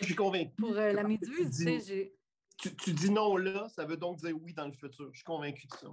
Je 0.00 0.06
suis 0.06 0.14
convaincue. 0.14 0.54
Pour 0.56 0.76
euh, 0.76 0.92
la 0.92 1.02
méduse, 1.02 1.50
tu 1.50 1.64
sais, 1.64 1.80
j'ai. 1.80 2.19
Tu, 2.60 2.92
dis 2.92 3.10
non 3.10 3.36
là, 3.36 3.68
ça 3.68 3.84
veut 3.84 3.96
donc 3.96 4.18
dire 4.18 4.36
oui 4.40 4.52
dans 4.52 4.66
le 4.66 4.72
futur. 4.72 5.08
Je 5.12 5.18
suis 5.18 5.24
convaincue 5.24 5.66
de 5.66 5.72
ça. 5.72 5.88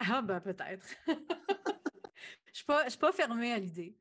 Ah, 0.00 0.22
ben 0.22 0.40
peut-être. 0.40 0.86
Je 1.06 2.62
ne 2.72 2.88
suis, 2.88 2.98
pas 2.98 3.12
fermée 3.12 3.52
à 3.52 3.58
l'idée. 3.58 3.96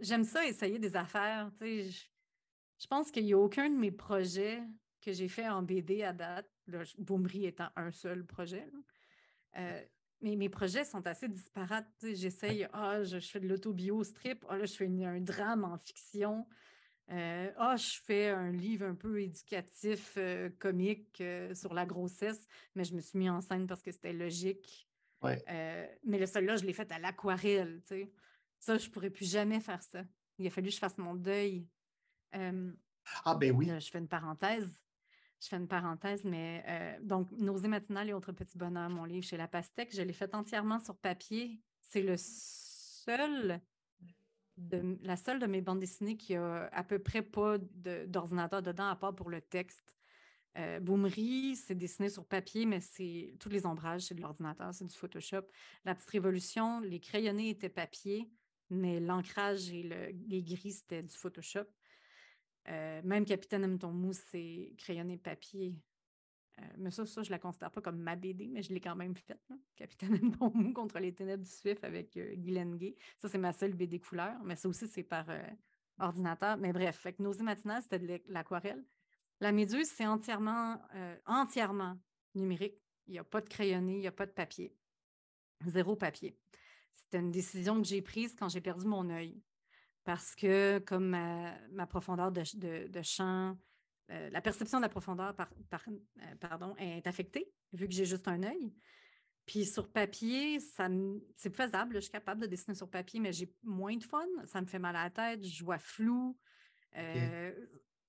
J'aime 0.00 0.24
ça, 0.24 0.46
essayer 0.46 0.78
des 0.78 0.96
affaires. 0.96 1.50
Je, 1.60 1.90
je 2.78 2.86
pense 2.86 3.10
qu'il 3.10 3.24
n'y 3.24 3.32
a 3.32 3.38
aucun 3.38 3.68
de 3.68 3.76
mes 3.76 3.92
projets 3.92 4.62
que 5.02 5.12
j'ai 5.12 5.28
fait 5.28 5.48
en 5.48 5.62
BD 5.62 6.02
à 6.02 6.12
date, 6.12 6.48
là, 6.66 6.82
Boomery 6.98 7.46
étant 7.46 7.68
un 7.76 7.90
seul 7.90 8.24
projet, 8.24 8.66
euh, 9.56 9.82
mais 10.20 10.36
mes 10.36 10.48
projets 10.48 10.84
sont 10.84 11.06
assez 11.06 11.28
disparates. 11.28 11.86
J'essaye, 12.00 12.68
ah, 12.72 13.02
je, 13.02 13.18
fais 13.18 13.40
de 13.40 13.48
l'autobio 13.48 14.02
strip, 14.04 14.44
ah, 14.48 14.56
là, 14.56 14.64
je 14.64 14.74
fais 14.74 14.86
un 14.86 15.20
drame 15.20 15.64
en 15.64 15.76
fiction. 15.78 16.46
Euh, 17.10 17.52
ah, 17.56 17.76
je 17.76 18.00
fais 18.04 18.30
un 18.30 18.52
livre 18.52 18.86
un 18.86 18.94
peu 18.94 19.20
éducatif, 19.20 20.14
euh, 20.16 20.50
comique 20.58 21.22
sur 21.54 21.74
la 21.74 21.84
grossesse, 21.84 22.46
mais 22.74 22.84
je 22.84 22.94
me 22.94 23.00
suis 23.00 23.18
mis 23.18 23.28
en 23.28 23.40
scène 23.40 23.66
parce 23.66 23.82
que 23.82 23.92
c'était 23.92 24.12
logique. 24.12 24.88
Euh, 25.24 25.86
mais 26.04 26.18
le 26.18 26.26
seul-là, 26.26 26.56
je 26.56 26.64
l'ai 26.64 26.72
fait 26.72 26.90
à 26.90 26.98
l'aquarelle, 26.98 27.82
tu 27.86 27.94
sais. 27.94 28.12
Ça, 28.58 28.78
je 28.78 28.86
ne 28.86 28.92
pourrais 28.92 29.10
plus 29.10 29.30
jamais 29.30 29.60
faire 29.60 29.82
ça. 29.82 30.04
Il 30.38 30.46
a 30.46 30.50
fallu 30.50 30.68
que 30.68 30.74
je 30.74 30.78
fasse 30.78 30.98
mon 30.98 31.14
deuil. 31.14 31.66
ah, 32.32 33.34
ben 33.34 33.52
oui. 33.52 33.68
je 33.80 33.90
fais 33.90 33.98
une 33.98 34.08
parenthèse. 34.08 34.82
Je 35.40 35.48
fais 35.48 35.56
une 35.56 35.66
parenthèse, 35.66 36.24
mais 36.24 36.64
euh, 36.68 36.98
donc, 37.02 37.28
Nausée 37.32 37.66
matinale 37.66 38.10
et 38.10 38.12
autres 38.12 38.30
petits 38.30 38.56
bonheurs, 38.56 38.88
mon 38.88 39.04
livre 39.04 39.26
chez 39.26 39.36
La 39.36 39.48
Pastèque, 39.48 39.92
je 39.92 40.02
l'ai 40.02 40.12
fait 40.12 40.32
entièrement 40.36 40.78
sur 40.78 40.96
papier. 40.96 41.60
C'est 41.80 42.02
le 42.02 42.14
seul, 42.16 43.60
la 45.02 45.16
seule 45.16 45.38
de 45.38 45.46
mes 45.46 45.60
bandes 45.60 45.80
dessinées 45.80 46.16
qui 46.16 46.34
a 46.34 46.68
à 46.72 46.84
peu 46.84 46.98
près 46.98 47.22
pas 47.22 47.58
d'ordinateur 48.06 48.62
dedans, 48.62 48.88
à 48.88 48.96
part 48.96 49.14
pour 49.14 49.30
le 49.30 49.40
texte. 49.40 49.96
Euh, 50.58 50.80
Boomery, 50.80 51.56
c'est 51.56 51.74
dessiné 51.74 52.10
sur 52.10 52.26
papier, 52.26 52.66
mais 52.66 52.80
c'est 52.80 53.34
tous 53.40 53.48
les 53.48 53.64
ombrages, 53.64 54.02
c'est 54.02 54.14
de 54.14 54.20
l'ordinateur, 54.20 54.74
c'est 54.74 54.84
du 54.84 54.94
Photoshop. 54.94 55.42
La 55.84 55.94
petite 55.94 56.10
révolution, 56.10 56.80
les 56.80 57.00
crayonnés 57.00 57.48
étaient 57.50 57.70
papier, 57.70 58.30
mais 58.68 59.00
l'ancrage 59.00 59.70
et 59.70 59.82
le, 59.82 60.08
les 60.28 60.42
gris, 60.42 60.72
c'était 60.72 61.02
du 61.02 61.14
Photoshop. 61.14 61.64
Euh, 62.68 63.00
même 63.02 63.24
Capitaine 63.24 63.64
M. 63.64 63.78
Mousse, 63.92 64.22
c'est 64.30 64.74
crayonné 64.76 65.16
papier. 65.16 65.74
Euh, 66.58 66.62
mais 66.78 66.90
ça, 66.90 67.06
ça, 67.06 67.22
je 67.22 67.28
ne 67.28 67.32
la 67.32 67.38
considère 67.38 67.70
pas 67.70 67.80
comme 67.80 67.98
ma 67.98 68.16
BD, 68.16 68.48
mais 68.48 68.62
je 68.62 68.72
l'ai 68.72 68.80
quand 68.80 68.96
même 68.96 69.16
faite. 69.16 69.42
Capitaine 69.76 70.14
M. 70.14 70.32
Mou 70.40 70.72
contre 70.74 70.98
les 70.98 71.14
ténèbres 71.14 71.44
du 71.44 71.50
Swift 71.50 71.82
avec 71.84 72.16
euh, 72.16 72.34
Guylaine 72.36 72.76
Gay. 72.76 72.96
Ça, 73.18 73.28
c'est 73.28 73.38
ma 73.38 73.52
seule 73.52 73.74
BD 73.74 74.00
couleur, 74.00 74.36
mais 74.44 74.56
ça 74.56 74.68
aussi, 74.68 74.86
c'est 74.86 75.02
par 75.02 75.26
ordinateur. 75.98 76.56
Mais 76.58 76.72
bref, 76.72 76.98
fait 76.98 77.14
que 77.14 77.22
Nausée 77.22 77.42
matinale, 77.42 77.82
c'était 77.82 77.98
de 77.98 78.20
l'aquarelle. 78.28 78.84
La 79.42 79.50
méduse, 79.50 79.88
c'est 79.88 80.06
entièrement, 80.06 80.80
euh, 80.94 81.16
entièrement 81.26 81.98
numérique. 82.36 82.80
Il 83.08 83.14
n'y 83.14 83.18
a 83.18 83.24
pas 83.24 83.40
de 83.40 83.48
crayonné, 83.48 83.94
il 83.94 84.00
n'y 84.00 84.06
a 84.06 84.12
pas 84.12 84.26
de 84.26 84.30
papier. 84.30 84.72
Zéro 85.66 85.96
papier. 85.96 86.38
C'était 86.94 87.18
une 87.18 87.32
décision 87.32 87.80
que 87.82 87.88
j'ai 87.88 88.02
prise 88.02 88.36
quand 88.38 88.48
j'ai 88.48 88.60
perdu 88.60 88.86
mon 88.86 89.10
œil. 89.10 89.42
Parce 90.04 90.36
que 90.36 90.78
comme 90.80 91.08
ma, 91.08 91.86
profondeur 91.88 92.30
de, 92.30 93.02
champ, 93.02 93.56
euh, 94.12 94.30
la 94.30 94.40
perception 94.40 94.78
de 94.78 94.82
la 94.82 94.88
profondeur 94.88 95.34
euh, 95.38 96.34
pardon, 96.40 96.74
est 96.76 97.06
affectée, 97.06 97.50
vu 97.72 97.88
que 97.88 97.94
j'ai 97.94 98.04
juste 98.04 98.28
un 98.28 98.42
œil. 98.42 98.72
Puis 99.46 99.64
sur 99.64 99.90
papier, 99.90 100.60
ça 100.60 100.88
c'est 101.34 101.54
faisable, 101.54 101.96
je 101.96 102.00
suis 102.00 102.12
capable 102.12 102.42
de 102.42 102.46
dessiner 102.46 102.76
sur 102.76 102.88
papier, 102.88 103.18
mais 103.18 103.32
j'ai 103.32 103.52
moins 103.64 103.96
de 103.96 104.04
fun. 104.04 104.24
Ça 104.46 104.60
me 104.60 104.66
fait 104.66 104.78
mal 104.78 104.94
à 104.94 105.04
la 105.04 105.10
tête, 105.10 105.44
je 105.44 105.64
vois 105.64 105.78
flou 105.78 106.38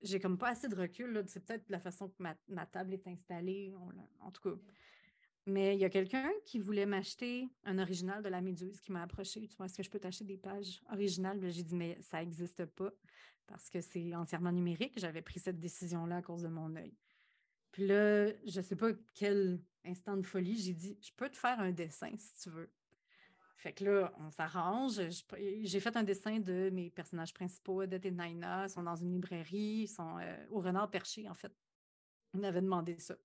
j'ai 0.04 0.20
comme 0.20 0.38
pas 0.38 0.50
assez 0.50 0.68
de 0.68 0.76
recul. 0.76 1.24
C'est 1.28 1.46
peut-être 1.46 1.70
la 1.70 1.80
façon 1.80 2.10
que 2.10 2.22
ma, 2.50 2.66
table 2.66 2.94
est 2.94 3.08
installée, 3.08 3.74
en 4.20 4.32
tout 4.32 4.42
cas. 4.42 4.56
Mais 5.46 5.76
il 5.76 5.82
y 5.82 5.86
a 5.86 5.90
quelqu'un 5.90 6.32
qui 6.46 6.60
voulait 6.60 6.86
m'acheter 6.86 7.50
un 7.66 7.78
original 7.78 8.24
de 8.24 8.30
la 8.30 8.40
Méduse 8.40 8.80
qui 8.80 8.92
m'a 8.92 9.04
approché. 9.04 9.46
Tu 9.48 9.58
vois, 9.58 9.66
est-ce 9.66 9.78
que 9.78 9.84
je 9.84 9.90
peux 9.90 10.00
t'acheter 10.00 10.24
des 10.24 10.38
pages 10.38 10.82
originales? 10.92 11.40
J'ai 11.50 11.64
dit, 11.64 11.76
mais 11.76 11.98
ça 12.02 12.20
n'existe 12.20 12.66
pas 12.66 12.92
parce 13.46 13.70
que 13.70 13.82
c'est 13.82 14.16
entièrement 14.16 14.54
numérique. 14.54 14.94
J'avais 14.96 15.22
pris 15.22 15.40
cette 15.40 15.60
décision-là 15.60 16.18
à 16.18 16.22
cause 16.22 16.44
de 16.44 16.48
mon 16.48 16.74
œil. 16.76 16.94
Puis 17.72 17.86
là, 17.88 18.28
je 18.46 18.58
ne 18.58 18.62
sais 18.62 18.76
pas 18.76 18.92
quel 19.14 19.60
instant 19.84 20.16
de 20.16 20.26
folie, 20.26 20.58
j'ai 20.58 20.74
dit, 20.74 20.98
je 21.02 21.12
peux 21.16 21.30
te 21.30 21.36
faire 21.36 21.60
un 21.60 21.72
dessin 21.72 22.12
si 22.18 22.36
tu 22.38 22.50
veux. 22.50 22.72
Fait 23.58 23.74
que 23.74 23.86
là, 23.86 24.14
on 24.20 24.30
s'arrange. 24.30 25.00
J'ai 25.62 25.80
fait 25.80 25.96
un 25.96 26.04
dessin 26.04 26.40
de 26.40 26.70
mes 26.72 26.90
personnages 26.90 27.34
principaux, 27.34 27.82
Odette 27.82 28.06
et 28.06 28.12
Naina. 28.12 28.66
Ils 28.66 28.70
sont 28.70 28.84
dans 28.84 28.96
une 28.96 29.14
librairie. 29.14 29.84
Ils 29.84 29.88
sont 29.88 30.18
euh, 30.20 30.46
au 30.50 30.60
renard 30.60 30.90
perché, 30.90 31.30
en 31.30 31.34
fait. 31.34 31.54
On 32.34 32.40
m'avait 32.40 32.62
demandé 32.62 33.00
ça. 33.00 33.16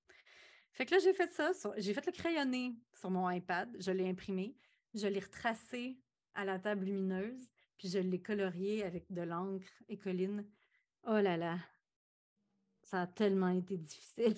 Fait 0.79 0.87
que 0.87 0.95
là, 0.95 1.01
j'ai 1.01 1.13
fait 1.13 1.33
ça. 1.33 1.51
J'ai 1.77 1.93
fait 1.93 2.07
le 2.07 2.13
crayonné 2.13 2.77
sur 2.95 3.11
mon 3.11 3.29
iPad. 3.29 3.69
Je 3.81 3.91
l'ai 3.91 4.09
imprimé. 4.09 4.55
Je 4.95 5.09
l'ai 5.09 5.19
retracé 5.19 5.99
à 6.35 6.45
la 6.45 6.61
table 6.61 6.85
lumineuse. 6.85 7.51
Puis 7.77 7.89
je 7.89 7.99
l'ai 7.99 8.23
colorié 8.23 8.85
avec 8.85 9.11
de 9.13 9.23
l'encre 9.23 9.67
écoline. 9.89 10.47
Oh 11.03 11.19
là 11.19 11.37
là! 11.37 11.59
Ça 12.85 13.03
a 13.03 13.07
tellement 13.09 13.49
été 13.49 13.77
difficile. 13.77 14.37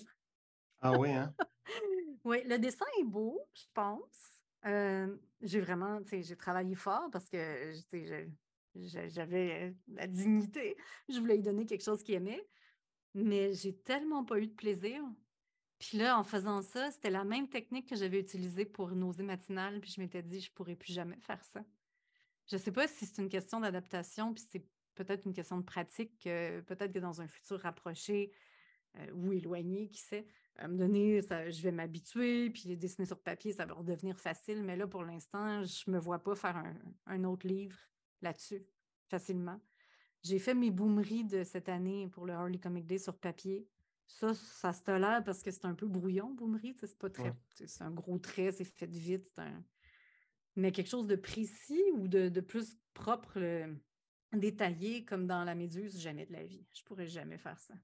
Ah 0.81 0.99
oui, 0.99 1.11
hein? 1.11 1.35
oui, 2.25 2.43
le 2.47 2.59
dessin 2.59 2.87
est 2.99 3.05
beau, 3.05 3.39
je 3.53 3.65
pense. 3.75 4.41
Euh, 4.65 5.15
j'ai 5.43 5.61
vraiment, 5.61 6.01
j'ai 6.11 6.37
travaillé 6.37 6.75
fort 6.75 7.11
parce 7.13 7.29
que 7.29 7.71
j'avais 8.75 9.75
la 9.89 10.07
dignité. 10.07 10.79
Je 11.11 11.21
voulais 11.21 11.37
lui 11.37 11.43
donner 11.43 11.67
quelque 11.67 11.85
chose 11.85 12.03
qu'il 12.03 12.15
aimait, 12.15 12.49
mais 13.13 13.53
j'ai 13.53 13.77
tellement 13.77 14.25
pas 14.25 14.39
eu 14.39 14.47
de 14.47 14.55
plaisir. 14.55 15.03
Puis 15.81 15.97
là, 15.97 16.19
en 16.19 16.25
faisant 16.25 16.61
ça, 16.61 16.91
c'était 16.91 17.11
la 17.11 17.25
même 17.25 17.49
technique 17.49 17.89
que 17.89 17.97
j'avais 17.97 18.21
utilisée 18.21 18.67
pour 18.67 18.91
nausée 18.91 19.23
matinale, 19.23 19.81
puis 19.81 19.91
je 19.91 20.01
m'étais 20.01 20.23
dit, 20.23 20.41
je 20.41 20.53
pourrais 20.53 20.77
plus 20.77 20.93
jamais 20.93 21.19
faire 21.21 21.43
ça. 21.43 21.65
Je 22.47 22.59
sais 22.59 22.71
pas 22.71 22.87
si 22.87 23.07
c'est 23.07 23.21
une 23.23 23.31
question 23.31 23.61
d'adaptation, 23.61 24.35
puis 24.35 24.45
c'est 24.53 24.63
peut-être 24.95 25.25
une 25.25 25.33
question 25.33 25.57
de 25.57 25.65
pratique, 25.65 26.13
peut-être 26.23 26.93
que 26.93 26.99
dans 26.99 27.23
un 27.23 27.27
futur 27.27 27.61
rapproché 27.61 28.31
euh, 28.99 29.11
ou 29.15 29.33
éloigné, 29.33 29.89
qui 29.89 30.01
sait, 30.01 30.27
à 30.57 30.69
me 30.69 30.77
donner, 30.77 31.23
je 31.23 31.63
vais 31.63 31.73
m'habituer, 31.73 32.51
puis 32.51 32.77
dessiner 32.77 33.07
sur 33.07 33.19
papier, 33.19 33.55
ça 33.55 33.65
va 33.65 33.73
redevenir 33.73 34.19
facile. 34.19 34.63
Mais 34.63 34.77
là, 34.77 34.87
pour 34.87 35.05
l'instant, 35.05 35.65
je 35.65 35.85
ne 35.89 35.95
me 35.95 35.99
vois 35.99 36.19
pas 36.19 36.35
faire 36.35 36.63
un, 37.07 37.25
autre 37.25 37.47
livre 37.47 37.79
là-dessus 38.21 38.67
facilement. 39.09 39.59
J'ai 40.23 40.39
fait 40.39 40.53
mes 40.53 40.71
boomeries 40.71 41.25
de 41.25 41.43
cette 41.43 41.71
année 41.71 42.07
pour 42.09 42.27
le 42.27 42.35
Harley 42.35 42.59
Comic 42.59 42.87
Day 42.87 42.99
sur 42.99 43.17
papier. 43.17 43.67
Ça, 44.19 44.35
ça 44.35 44.73
se 44.73 44.83
tolère 44.83 45.23
parce 45.25 45.43
que 45.43 45.51
c'est 45.51 45.65
un 45.65 45.75
peu 45.75 45.87
brouillon, 45.87 46.31
boomerie. 46.35 46.75
C'est 46.79 46.99
pas 46.99 47.11
très. 47.11 47.33
C'est 47.55 47.83
un 47.83 47.91
gros 47.91 48.19
trait, 48.19 48.53
c'est 48.53 48.65
fait 48.65 48.91
vite. 48.91 49.33
Un... 49.39 49.65
Mais 50.57 50.73
quelque 50.73 50.89
chose 50.89 51.07
de 51.07 51.17
précis 51.17 51.83
ou 51.95 52.09
de, 52.09 52.41
plus 52.41 52.77
propre, 52.93 53.39
détaillé, 54.33 55.05
comme 55.05 55.27
dans 55.27 55.45
la 55.45 55.55
méduse, 55.55 55.99
jamais 56.01 56.27
de 56.27 56.33
la 56.33 56.45
vie. 56.45 56.67
Je 56.75 56.83
pourrais 56.83 57.07
jamais 57.07 57.39
faire 57.39 57.59
ça. 57.61 57.75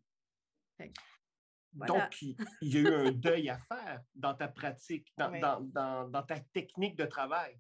Donc, 1.73 2.23
il, 2.23 2.37
y 2.63 2.77
a 2.79 2.81
eu 2.81 2.95
un 2.95 3.11
deuil 3.13 3.49
à 3.49 3.59
faire 3.59 4.03
dans 4.15 4.35
ta 4.35 4.49
pratique, 4.49 5.13
dans, 5.17 6.25
ta 6.27 6.41
technique 6.53 6.97
de 6.97 7.05
travail. 7.05 7.59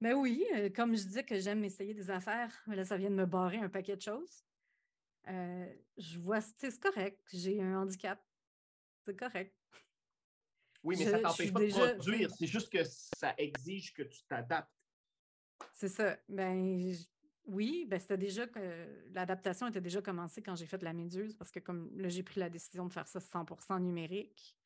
Ben 0.00 0.12
oui, 0.12 0.44
euh, 0.54 0.68
comme 0.68 0.94
je 0.94 1.02
disais 1.04 1.24
que 1.24 1.38
j'aime 1.38 1.64
essayer 1.64 1.94
des 1.94 2.10
affaires, 2.10 2.54
là, 2.66 2.84
ça 2.84 2.98
vient 2.98 3.10
de 3.10 3.14
me 3.14 3.24
barrer 3.24 3.58
un 3.58 3.70
paquet 3.70 3.96
de 3.96 4.02
choses. 4.02 4.44
Euh, 5.28 5.74
je 5.96 6.18
vois, 6.18 6.40
c'est 6.40 6.78
correct, 6.78 7.20
j'ai 7.32 7.60
un 7.60 7.80
handicap. 7.80 8.22
C'est 9.04 9.16
correct. 9.16 9.54
Oui, 10.82 10.96
mais 10.98 11.04
ça 11.04 11.18
t'empêche 11.18 11.52
pas 11.52 11.60
de 11.60 11.94
produire. 11.94 12.30
C'est 12.30 12.46
juste 12.46 12.70
que 12.70 12.84
ça 12.84 13.34
exige 13.38 13.92
que 13.92 14.02
tu 14.02 14.22
t'adaptes. 14.28 14.70
C'est 15.72 15.88
ça. 15.88 16.16
Ben, 16.28 16.94
oui, 17.46 17.86
ben 17.88 17.98
c'était 17.98 18.18
déjà 18.18 18.46
que 18.46 18.60
l'adaptation 19.12 19.66
était 19.68 19.80
déjà 19.80 20.02
commencée 20.02 20.42
quand 20.42 20.56
j'ai 20.56 20.66
fait 20.66 20.82
la 20.82 20.92
méduse, 20.92 21.34
parce 21.36 21.50
que 21.50 21.60
comme 21.60 21.90
là, 21.96 22.08
j'ai 22.08 22.22
pris 22.22 22.40
la 22.40 22.50
décision 22.50 22.86
de 22.86 22.92
faire 22.92 23.06
ça 23.08 23.18
100% 23.18 23.80
numérique. 23.80 24.56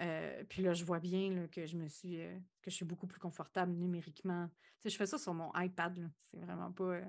Euh, 0.00 0.44
puis 0.48 0.62
là, 0.62 0.74
je 0.74 0.84
vois 0.84 1.00
bien 1.00 1.46
que 1.48 1.64
je 1.66 1.76
me 1.76 1.88
suis 1.88 2.20
euh, 2.20 2.38
que 2.62 2.70
je 2.70 2.76
suis 2.76 2.84
beaucoup 2.84 3.06
plus 3.06 3.18
confortable 3.18 3.72
numériquement. 3.72 4.50
Tu 4.80 4.90
je 4.90 4.96
fais 4.96 5.06
ça 5.06 5.18
sur 5.18 5.32
mon 5.32 5.50
iPad. 5.54 6.10
C'est 6.20 6.38
vraiment 6.38 6.70
pas 6.70 6.84
euh, 6.84 7.04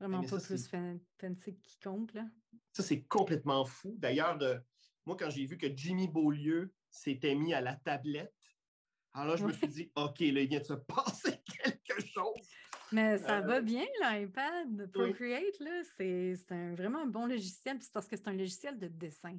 vraiment 0.00 0.22
pas 0.22 0.40
plus 0.40 0.68
fancy 0.68 1.56
qui 1.56 1.78
compte. 1.82 2.12
Là. 2.14 2.26
Ça, 2.72 2.82
c'est 2.82 3.02
complètement 3.02 3.64
fou. 3.64 3.94
D'ailleurs, 3.98 4.38
moi, 5.06 5.16
quand 5.18 5.30
j'ai 5.30 5.46
vu 5.46 5.56
que 5.56 5.66
Jimmy 5.74 6.08
Beaulieu 6.08 6.72
s'était 6.90 7.34
mis 7.34 7.54
à 7.54 7.60
la 7.60 7.76
tablette, 7.76 8.34
alors 9.12 9.28
là, 9.28 9.36
je 9.36 9.44
me 9.44 9.52
suis 9.52 9.68
dit, 9.68 9.92
OK, 9.94 10.18
là, 10.20 10.40
il 10.40 10.48
vient 10.48 10.58
de 10.58 10.64
se 10.64 10.72
passer 10.88 11.40
quelque 11.46 12.00
chose. 12.00 12.48
Mais 12.92 13.18
ça 13.18 13.40
va 13.40 13.60
bien, 13.60 13.84
l'iPad. 14.02 14.90
Procreate, 14.92 15.58
là, 15.60 15.82
c'est 15.96 16.34
vraiment 16.74 17.02
un 17.02 17.06
bon 17.06 17.26
logiciel. 17.26 17.78
c'est 17.80 17.92
parce 17.92 18.08
que 18.08 18.16
c'est 18.16 18.28
un 18.28 18.34
logiciel 18.34 18.78
de 18.78 18.88
dessin. 18.88 19.38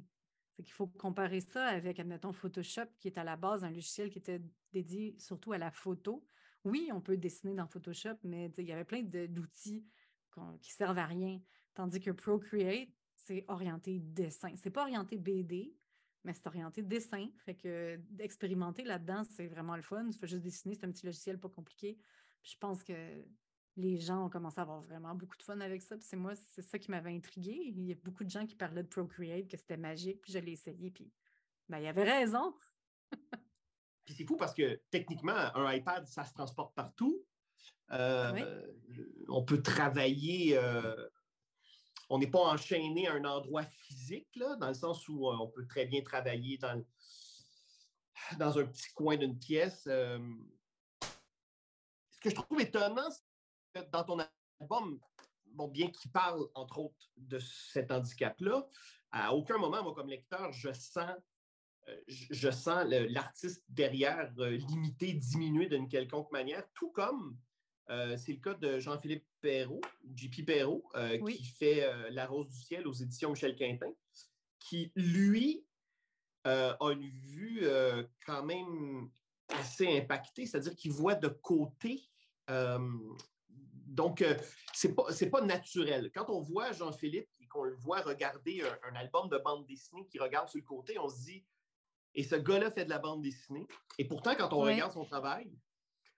C'est 0.56 0.62
qu'il 0.62 0.72
faut 0.72 0.86
comparer 0.86 1.40
ça 1.40 1.66
avec, 1.66 2.00
admettons, 2.00 2.32
Photoshop, 2.32 2.86
qui 2.98 3.08
est 3.08 3.18
à 3.18 3.24
la 3.24 3.36
base 3.36 3.64
un 3.64 3.70
logiciel 3.70 4.10
qui 4.10 4.18
était 4.18 4.40
dédié 4.72 5.14
surtout 5.18 5.52
à 5.52 5.58
la 5.58 5.70
photo. 5.70 6.26
Oui, 6.64 6.90
on 6.92 7.00
peut 7.00 7.16
dessiner 7.16 7.54
dans 7.54 7.66
Photoshop, 7.66 8.16
mais 8.24 8.50
il 8.56 8.64
y 8.64 8.72
avait 8.72 8.84
plein 8.84 9.02
d'outils 9.02 9.84
qui 10.60 10.72
servent 10.72 10.98
à 10.98 11.06
rien. 11.06 11.40
Tandis 11.74 12.00
que 12.00 12.10
Procreate, 12.10 12.88
c'est 13.14 13.44
orienté 13.48 13.98
dessin. 13.98 14.52
C'est 14.56 14.70
pas 14.70 14.82
orienté 14.82 15.18
BD, 15.18 15.74
mais 16.24 16.32
c'est 16.32 16.46
orienté 16.46 16.82
dessin. 16.82 17.28
Fait 17.44 17.54
que 17.54 18.00
d'expérimenter 18.10 18.84
là-dedans, 18.84 19.24
c'est 19.24 19.46
vraiment 19.46 19.76
le 19.76 19.82
fun. 19.82 20.08
Tu 20.10 20.18
fais 20.18 20.26
juste 20.26 20.42
dessiner, 20.42 20.74
c'est 20.74 20.86
un 20.86 20.90
petit 20.90 21.06
logiciel 21.06 21.38
pas 21.38 21.48
compliqué. 21.48 21.98
je 22.42 22.56
pense 22.58 22.82
que 22.82 23.24
les 23.76 23.98
gens 23.98 24.26
ont 24.26 24.30
commencé 24.30 24.58
à 24.58 24.62
avoir 24.62 24.80
vraiment 24.80 25.14
beaucoup 25.14 25.36
de 25.36 25.42
fun 25.42 25.60
avec 25.60 25.82
ça. 25.82 25.96
c'est 26.00 26.16
moi, 26.16 26.34
c'est 26.34 26.62
ça 26.62 26.78
qui 26.78 26.90
m'avait 26.90 27.14
intrigué. 27.14 27.52
Il 27.52 27.84
y 27.84 27.92
a 27.92 27.96
beaucoup 28.02 28.24
de 28.24 28.30
gens 28.30 28.46
qui 28.46 28.54
parlaient 28.54 28.82
de 28.82 28.88
Procreate, 28.88 29.48
que 29.48 29.56
c'était 29.56 29.76
magique, 29.76 30.22
puis 30.22 30.32
je 30.32 30.38
l'ai 30.38 30.52
essayé, 30.52 30.90
puis 30.90 31.12
ben, 31.68 31.78
il 31.78 31.84
y 31.84 31.88
avait 31.88 32.04
raison. 32.04 32.54
puis 34.04 34.14
c'est 34.14 34.24
fou 34.24 34.36
parce 34.36 34.54
que 34.54 34.80
techniquement, 34.90 35.54
un 35.54 35.72
iPad, 35.74 36.06
ça 36.06 36.24
se 36.24 36.32
transporte 36.32 36.74
partout. 36.74 37.25
Euh, 37.92 38.62
on 39.28 39.44
peut 39.44 39.62
travailler, 39.62 40.56
euh, 40.56 41.08
on 42.08 42.18
n'est 42.18 42.30
pas 42.30 42.40
enchaîné 42.40 43.08
à 43.08 43.14
un 43.14 43.24
endroit 43.24 43.64
physique, 43.64 44.28
là, 44.36 44.56
dans 44.56 44.68
le 44.68 44.74
sens 44.74 45.08
où 45.08 45.28
euh, 45.28 45.36
on 45.40 45.48
peut 45.48 45.66
très 45.66 45.86
bien 45.86 46.02
travailler 46.02 46.58
dans, 46.58 46.84
dans 48.38 48.58
un 48.58 48.66
petit 48.66 48.92
coin 48.94 49.16
d'une 49.16 49.38
pièce. 49.38 49.82
ce 49.84 50.18
que 52.20 52.30
je 52.30 52.34
trouve 52.34 52.60
étonnant, 52.60 53.08
dans 53.92 54.04
ton 54.04 54.18
album, 54.60 55.00
bon, 55.46 55.68
bien 55.68 55.90
qu'il 55.90 56.10
parle, 56.10 56.46
entre 56.54 56.78
autres, 56.78 57.10
de 57.16 57.38
cet 57.38 57.90
handicap-là, 57.90 58.66
à 59.10 59.34
aucun 59.34 59.58
moment, 59.58 59.82
moi, 59.82 59.94
comme 59.94 60.08
lecteur, 60.08 60.52
je 60.52 60.72
sens, 60.72 61.16
euh, 61.88 62.00
je 62.08 62.50
sens 62.50 62.84
l'artiste 62.88 63.64
derrière 63.68 64.32
euh, 64.38 64.50
limité, 64.50 65.12
diminué 65.14 65.68
d'une 65.68 65.88
quelconque 65.88 66.30
manière, 66.32 66.64
tout 66.74 66.90
comme 66.90 67.38
euh, 67.90 68.16
c'est 68.16 68.32
le 68.32 68.38
cas 68.38 68.54
de 68.54 68.78
Jean-Philippe 68.78 69.24
Perrault, 69.40 69.80
JP 70.14 70.44
Perrault, 70.46 70.84
qui 71.26 71.44
fait 71.44 71.88
La 72.10 72.26
Rose 72.26 72.48
du 72.48 72.58
ciel 72.58 72.86
aux 72.86 72.92
éditions 72.92 73.30
Michel 73.30 73.56
Quintin, 73.56 73.92
qui, 74.58 74.92
lui, 74.96 75.64
a 76.44 76.76
une 76.80 77.08
vue 77.08 77.66
quand 78.24 78.44
même 78.44 79.10
assez 79.48 79.98
impactée, 79.98 80.46
c'est-à-dire 80.46 80.74
qu'il 80.74 80.92
voit 80.92 81.14
de 81.14 81.28
côté 81.28 82.08
donc, 83.86 84.20
euh, 84.20 84.36
ce 84.74 84.88
n'est 84.88 85.30
pas, 85.30 85.40
naturel. 85.40 86.10
Quand 86.14 86.28
on 86.28 86.40
voit 86.40 86.72
Jean-Philippe 86.72 87.28
et 87.40 87.46
qu'on 87.46 87.64
le 87.64 87.74
voit 87.76 88.02
regarder 88.02 88.62
un, 88.90 88.94
album 88.94 89.28
de 89.28 89.38
bande 89.38 89.66
dessinée 89.66 90.06
qui 90.06 90.18
regarde 90.18 90.48
sur 90.48 90.58
le 90.58 90.66
côté, 90.66 90.98
on 90.98 91.08
se 91.08 91.24
dit, 91.24 91.44
et 92.14 92.22
ce 92.22 92.36
gars-là 92.36 92.70
fait 92.70 92.84
de 92.84 92.90
la 92.90 92.98
bande 92.98 93.22
dessinée. 93.22 93.66
Et 93.98 94.06
pourtant, 94.06 94.34
quand 94.36 94.52
on 94.52 94.60
regarde 94.60 94.92
son 94.92 95.04
travail, 95.04 95.50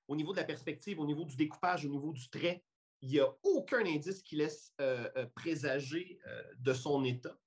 au 0.09 0.17
niveau 0.17 0.33
de 0.33 0.39
la 0.39 0.45
perspective, 0.45 0.99
au 0.99 1.07
niveau 1.07 1.25
du 1.25 1.37
découpage, 1.37 1.85
au 1.85 1.89
niveau 1.89 2.13
du 2.13 2.29
trait, 2.29 2.65
il 3.01 3.11
n'y 3.11 3.21
a 3.21 3.29
aucun 3.45 3.85
indice 3.87 4.23
qui 4.23 4.37
laisse 4.37 4.75
euh, 4.81 5.09
euh, 5.17 5.27
présager 5.27 6.19
de 6.59 6.73
son 6.73 7.05
état. 7.05 7.39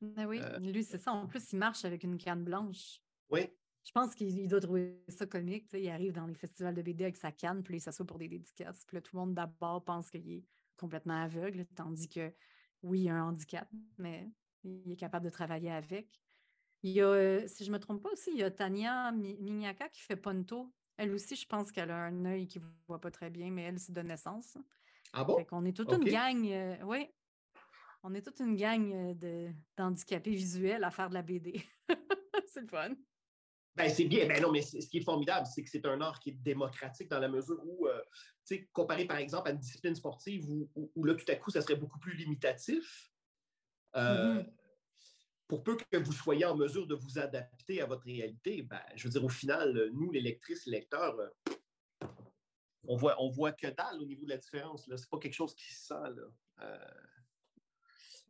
Ben 0.00 0.26
oui, 0.26 0.40
lui, 0.60 0.82
c'est 0.82 0.96
ça. 0.96 1.12
En 1.12 1.26
plus, 1.26 1.52
il 1.52 1.58
marche 1.58 1.84
avec 1.84 2.04
une 2.04 2.16
canne 2.16 2.42
blanche. 2.42 3.02
Oui. 3.28 3.50
Je 3.84 3.92
pense 3.92 4.14
qu'il 4.14 4.48
doit 4.48 4.60
trouver 4.60 5.02
ça 5.08 5.26
comique. 5.26 5.66
Il 5.72 5.88
arrive 5.88 6.12
dans 6.12 6.26
les 6.26 6.34
festivals 6.34 6.74
de 6.74 6.82
BD 6.82 7.04
avec 7.04 7.16
sa 7.16 7.32
canne, 7.32 7.62
puis 7.62 7.76
il 7.76 7.80
s'assoit 7.80 8.06
pour 8.06 8.18
des 8.18 8.28
dédicaces. 8.28 8.84
Puis 8.86 8.96
là, 8.96 9.00
tout 9.00 9.16
le 9.16 9.20
monde 9.20 9.34
d'abord 9.34 9.84
pense 9.84 10.10
qu'il 10.10 10.30
est 10.30 10.44
complètement 10.76 11.22
aveugle, 11.22 11.66
tandis 11.74 12.08
que 12.08 12.32
oui, 12.82 13.02
il 13.02 13.08
a 13.10 13.16
un 13.16 13.28
handicap, 13.28 13.68
mais 13.98 14.30
il 14.64 14.90
est 14.92 14.96
capable 14.96 15.24
de 15.24 15.30
travailler 15.30 15.70
avec. 15.70 16.20
Il 16.82 16.92
y 16.92 17.00
a, 17.00 17.06
euh, 17.06 17.46
si 17.46 17.64
je 17.64 17.70
ne 17.70 17.74
me 17.74 17.78
trompe 17.78 18.02
pas 18.02 18.10
aussi, 18.10 18.30
il 18.32 18.38
y 18.38 18.42
a 18.42 18.50
Tania 18.50 19.12
Mignaka 19.12 19.88
qui 19.90 20.00
fait 20.00 20.16
Ponto. 20.16 20.72
Elle 20.96 21.12
aussi, 21.12 21.36
je 21.36 21.46
pense 21.46 21.72
qu'elle 21.72 21.90
a 21.90 21.96
un 21.96 22.24
œil 22.26 22.46
qui 22.46 22.58
ne 22.58 22.64
voit 22.86 23.00
pas 23.00 23.10
très 23.10 23.30
bien, 23.30 23.50
mais 23.50 23.62
elle, 23.62 23.78
c'est 23.78 23.92
de 23.92 24.02
naissance. 24.02 24.58
Ah 25.12 25.24
bon? 25.24 25.44
On 25.50 25.64
est 25.64 25.76
toute 25.76 25.92
une 25.92 26.04
gang, 26.04 26.46
euh, 26.46 26.76
oui, 26.84 27.08
on 28.02 28.14
est 28.14 28.22
toute 28.22 28.40
une 28.40 28.56
gang 28.56 28.92
euh, 28.92 29.52
d'handicapés 29.76 30.30
visuels 30.30 30.84
à 30.84 30.90
faire 30.90 31.08
de 31.08 31.14
la 31.14 31.22
BD. 31.22 31.62
c'est 32.46 32.62
le 32.62 32.68
fun. 32.68 32.94
Ben, 33.76 33.88
c'est 33.88 34.04
bien. 34.04 34.26
Ben 34.26 34.42
non, 34.42 34.50
mais 34.50 34.62
ce 34.62 34.86
qui 34.88 34.98
est 34.98 35.04
formidable, 35.04 35.46
c'est 35.46 35.62
que 35.62 35.70
c'est 35.70 35.86
un 35.86 36.00
art 36.00 36.18
qui 36.18 36.30
est 36.30 36.42
démocratique 36.42 37.08
dans 37.08 37.20
la 37.20 37.28
mesure 37.28 37.60
où, 37.64 37.86
euh, 37.86 38.00
tu 38.46 38.56
sais, 38.56 38.68
comparé 38.72 39.04
par 39.04 39.18
exemple 39.18 39.48
à 39.48 39.52
une 39.52 39.58
discipline 39.58 39.94
sportive 39.94 40.44
où, 40.74 41.04
là, 41.04 41.14
tout 41.14 41.24
à 41.28 41.36
coup, 41.36 41.50
ça 41.50 41.60
serait 41.60 41.76
beaucoup 41.76 41.98
plus 41.98 42.14
limitatif. 42.14 43.10
Euh, 43.96 44.42
mm-hmm. 44.42 44.52
Pour 45.50 45.64
peu 45.64 45.76
que 45.76 45.96
vous 45.96 46.12
soyez 46.12 46.44
en 46.44 46.54
mesure 46.54 46.86
de 46.86 46.94
vous 46.94 47.18
adapter 47.18 47.82
à 47.82 47.86
votre 47.86 48.04
réalité, 48.04 48.62
ben, 48.62 48.80
je 48.94 49.02
veux 49.02 49.10
dire, 49.10 49.24
au 49.24 49.28
final, 49.28 49.90
nous, 49.92 50.12
les 50.12 50.20
lectrices, 50.20 50.64
les 50.66 50.78
lecteurs, 50.78 51.18
euh, 51.18 52.06
on 52.86 52.94
voit, 52.94 53.20
on 53.20 53.28
voit 53.30 53.50
que 53.50 53.66
dalle 53.66 54.00
au 54.00 54.04
niveau 54.04 54.24
de 54.24 54.30
la 54.30 54.36
différence. 54.36 54.84
Ce 54.84 54.92
n'est 54.92 54.96
pas 55.10 55.18
quelque 55.18 55.34
chose 55.34 55.52
qui 55.56 55.74
se 55.74 55.88
sent. 55.88 56.10
Là. 56.14 56.78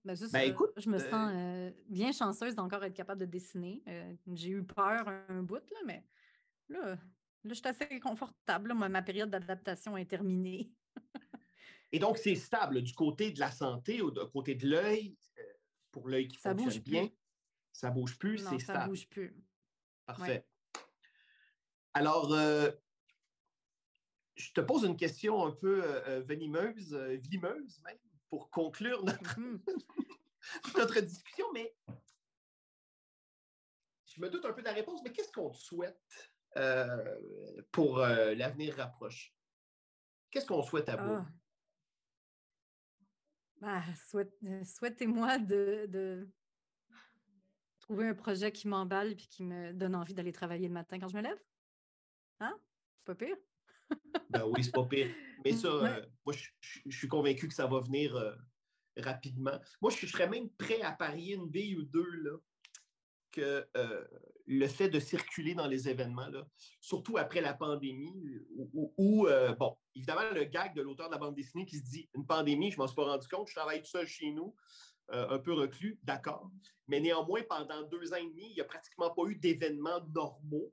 Ben, 0.03 0.17
ben, 0.33 0.51
écoute, 0.51 0.73
je 0.79 0.89
me 0.89 0.97
euh, 0.97 1.11
sens 1.11 1.31
euh, 1.35 1.71
bien 1.91 2.11
chanceuse 2.11 2.55
d'encore 2.55 2.83
être 2.85 2.95
capable 2.95 3.21
de 3.21 3.27
dessiner. 3.27 3.83
Euh, 3.87 4.15
j'ai 4.33 4.49
eu 4.49 4.65
peur 4.65 5.07
un 5.29 5.43
bout, 5.43 5.63
là, 5.71 5.79
mais 5.85 6.07
là, 6.71 6.95
là 6.95 6.99
je 7.45 7.53
suis 7.53 7.69
assez 7.69 8.01
confortable. 8.01 8.73
ma 8.73 9.03
période 9.03 9.29
d'adaptation 9.29 9.99
est 9.99 10.09
terminée. 10.09 10.73
Et 11.93 11.99
donc, 11.99 12.17
c'est 12.17 12.35
stable 12.35 12.81
du 12.81 12.95
côté 12.95 13.31
de 13.31 13.41
la 13.41 13.51
santé 13.51 14.01
ou 14.01 14.11
du 14.11 14.21
côté 14.33 14.55
de 14.55 14.69
l'œil, 14.69 15.19
pour 15.93 16.09
l'œil 16.09 16.29
qui 16.29 16.39
ça 16.39 16.51
fonctionne 16.51 16.73
bouge 16.73 16.83
bien. 16.83 17.07
Plus. 17.07 17.17
Ça 17.73 17.91
bouge 17.91 18.19
plus, 18.19 18.39
c'est 18.39 18.59
stable. 18.59 18.81
Ça 18.81 18.87
bouge 18.87 19.09
plus. 19.09 19.37
Parfait. 20.07 20.47
Alors, 21.95 22.31
je 22.31 22.73
te 24.53 24.61
pose 24.61 24.85
une 24.85 24.97
question 24.97 25.45
un 25.45 25.53
peu 25.53 25.81
venimeuse, 26.21 26.95
vimeuse 26.95 27.81
même 27.85 27.99
pour 28.31 28.51
conclure 28.51 29.05
mm-hmm. 29.05 29.61
notre, 30.77 31.01
discussion, 31.01 31.47
mais 31.53 31.75
je 34.07 34.21
me 34.21 34.31
doute 34.31 34.45
un 34.45 34.53
peu 34.53 34.63
de 34.63 34.67
la 34.67 34.73
réponse, 34.73 35.01
mais 35.05 35.13
qu'est-ce 35.13 35.33
qu'on 35.33 35.51
te 35.51 35.59
souhaite 35.59 36.01
euh, 36.57 37.19
pour 37.73 37.99
euh, 37.99 38.35
l'avenir 38.35 38.77
rapproché? 38.77 39.35
Qu'est-ce 40.31 40.47
qu'on 40.47 40.63
souhaite 40.63 40.89
à 40.89 40.97
vous? 40.97 41.15
Ah. 41.15 41.27
Bah, 43.61 43.83
euh, 44.15 44.65
souhaitez-moi 44.65 45.39
de, 45.39 46.29
trouver 47.81 48.09
un 48.09 48.15
projet 48.15 48.53
qui 48.53 48.69
m'emballe 48.69 49.13
et 49.13 49.17
qui 49.17 49.45
me 49.45 49.73
donne 49.73 49.95
envie 49.95 50.15
d'aller 50.15 50.33
travailler 50.33 50.69
le 50.69 50.75
matin 50.75 50.99
quand 50.99 51.09
je 51.09 51.17
me 51.17 51.23
lève. 51.23 51.39
Hein? 52.41 52.59
C'est 52.97 53.05
pas 53.05 53.15
pire? 53.15 53.37
ben 54.31 54.45
oui, 54.47 54.65
c'est 54.65 54.75
pas 54.75 54.85
pire. 54.85 55.15
Mais 55.45 55.53
ça, 55.53 55.69
euh, 55.69 56.07
moi, 56.25 56.35
je, 56.35 56.91
suis 56.91 57.09
convaincu 57.09 57.49
que 57.49 57.55
ça 57.55 57.67
va 57.67 57.81
venir 57.81 58.17
euh, 58.17 58.35
rapidement. 58.97 59.59
Moi, 59.83 59.91
je 59.91 60.07
serais 60.07 60.29
même 60.29 60.49
prêt 60.51 60.81
à 60.81 60.93
parier 60.93 61.35
une 61.35 61.49
bille 61.49 61.77
ou 61.77 61.83
deux 61.83 62.11
là, 62.23 62.39
que 63.31 63.67
euh, 63.77 64.05
le 64.47 64.67
fait 64.67 64.89
de 64.89 64.99
circuler 64.99 65.55
dans 65.55 65.67
les 65.67 65.89
événements, 65.89 66.29
là, 66.29 66.47
surtout 66.81 67.19
après 67.19 67.41
la 67.41 67.55
pandémie, 67.55 68.15
où, 68.75 69.27
bon, 69.59 69.77
évidemment, 69.95 70.31
le 70.35 70.45
gag 70.45 70.75
de 70.75 70.83
l'auteur 70.83 71.09
de 71.09 71.13
la 71.13 71.19
bande 71.19 71.35
dessinée 71.35 71.67
qui 71.67 71.79
se 71.79 71.85
dit 71.85 72.09
une 72.15 72.27
pandémie, 72.27 72.71
je 72.71 72.77
ne 72.77 72.83
m'en 72.83 72.87
suis 72.87 72.97
pas 72.97 73.05
rendu 73.05 73.29
compte, 73.29 73.49
je 73.49 73.55
travaille 73.55 73.81
tout 73.83 73.91
seul 73.91 74.07
chez 74.07 74.33
nous, 74.33 74.55
un 75.13 75.39
peu 75.39 75.53
reclus, 75.53 75.99
d'accord. 76.03 76.51
Mais 76.89 77.01
néanmoins, 77.01 77.43
pendant 77.49 77.83
deux 77.83 78.13
ans 78.13 78.17
et 78.17 78.29
demi, 78.29 78.49
il 78.51 78.55
n'y 78.55 78.61
a 78.61 78.65
pratiquement 78.65 79.11
pas 79.11 79.23
eu 79.27 79.37
d'événements 79.37 80.01
normaux. 80.13 80.73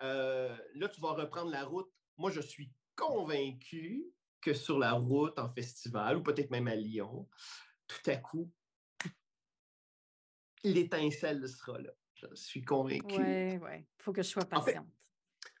là, 0.00 0.88
tu 0.92 1.00
vas 1.00 1.12
reprendre 1.12 1.50
la 1.50 1.64
route 1.64 1.88
moi, 2.16 2.30
je 2.30 2.40
suis 2.40 2.70
convaincu 2.96 4.04
que 4.40 4.54
sur 4.54 4.78
la 4.78 4.92
route, 4.92 5.38
en 5.38 5.52
festival, 5.52 6.18
ou 6.18 6.22
peut-être 6.22 6.50
même 6.50 6.68
à 6.68 6.74
Lyon, 6.74 7.28
tout 7.86 8.10
à 8.10 8.16
coup, 8.16 8.50
l'étincelle 10.64 11.48
sera 11.48 11.78
là. 11.78 11.90
Je 12.14 12.26
suis 12.34 12.62
convaincu. 12.62 13.16
Oui, 13.16 13.56
oui. 13.58 13.78
Il 13.78 14.02
faut 14.02 14.12
que 14.12 14.22
je 14.22 14.28
sois 14.28 14.44
patiente. 14.44 14.86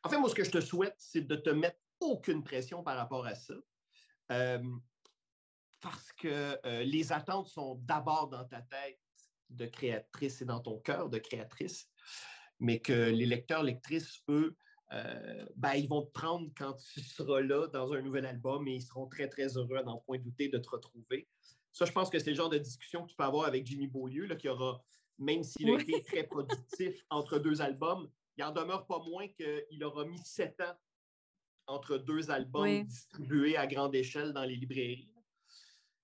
En 0.02 0.08
fait, 0.08 0.18
moi, 0.18 0.28
ce 0.28 0.34
que 0.34 0.44
je 0.44 0.50
te 0.50 0.60
souhaite, 0.60 0.94
c'est 0.98 1.26
de 1.26 1.36
te 1.36 1.50
mettre 1.50 1.78
aucune 2.00 2.42
pression 2.42 2.82
par 2.82 2.96
rapport 2.96 3.26
à 3.26 3.34
ça. 3.34 3.54
Euh, 4.32 4.62
parce 5.80 6.12
que 6.12 6.58
euh, 6.64 6.82
les 6.82 7.12
attentes 7.12 7.48
sont 7.48 7.74
d'abord 7.82 8.28
dans 8.28 8.44
ta 8.44 8.62
tête 8.62 8.98
de 9.50 9.66
créatrice 9.66 10.40
et 10.40 10.44
dans 10.44 10.60
ton 10.60 10.78
cœur 10.78 11.10
de 11.10 11.18
créatrice, 11.18 11.90
mais 12.58 12.80
que 12.80 13.10
les 13.10 13.26
lecteurs, 13.26 13.62
lectrices, 13.62 14.22
eux, 14.28 14.56
euh, 14.92 15.44
ben, 15.56 15.74
ils 15.74 15.88
vont 15.88 16.02
te 16.02 16.10
prendre 16.10 16.50
quand 16.56 16.74
tu 16.74 17.00
seras 17.00 17.40
là 17.40 17.66
dans 17.68 17.92
un 17.92 18.00
nouvel 18.00 18.26
album 18.26 18.66
et 18.68 18.76
ils 18.76 18.82
seront 18.82 19.06
très, 19.06 19.28
très 19.28 19.56
heureux, 19.56 19.76
à 19.76 19.82
n'en 19.82 19.98
point 19.98 20.18
douter, 20.18 20.48
de 20.48 20.58
te 20.58 20.70
retrouver. 20.70 21.28
Ça, 21.74 21.84
je 21.84 21.92
pense 21.92 22.08
que 22.08 22.20
c'est 22.20 22.30
le 22.30 22.36
genre 22.36 22.48
de 22.48 22.58
discussion 22.58 23.02
que 23.02 23.10
tu 23.10 23.16
peux 23.16 23.24
avoir 23.24 23.46
avec 23.48 23.66
Jimmy 23.66 23.88
Beaulieu, 23.88 24.26
là, 24.26 24.36
qui 24.36 24.48
aura, 24.48 24.80
même 25.18 25.42
s'il 25.42 25.68
a 25.70 25.74
été 25.74 26.02
très 26.02 26.22
productif 26.22 27.04
entre 27.10 27.40
deux 27.40 27.60
albums, 27.60 28.08
il 28.36 28.44
en 28.44 28.52
demeure 28.52 28.86
pas 28.86 29.00
moins 29.00 29.26
qu'il 29.28 29.82
aura 29.82 30.04
mis 30.04 30.20
sept 30.24 30.60
ans 30.60 30.74
entre 31.66 31.98
deux 31.98 32.30
albums 32.30 32.84
distribués 32.84 33.56
à 33.56 33.66
grande 33.66 33.94
échelle 33.96 34.32
dans 34.32 34.44
les 34.44 34.54
librairies. 34.54 35.10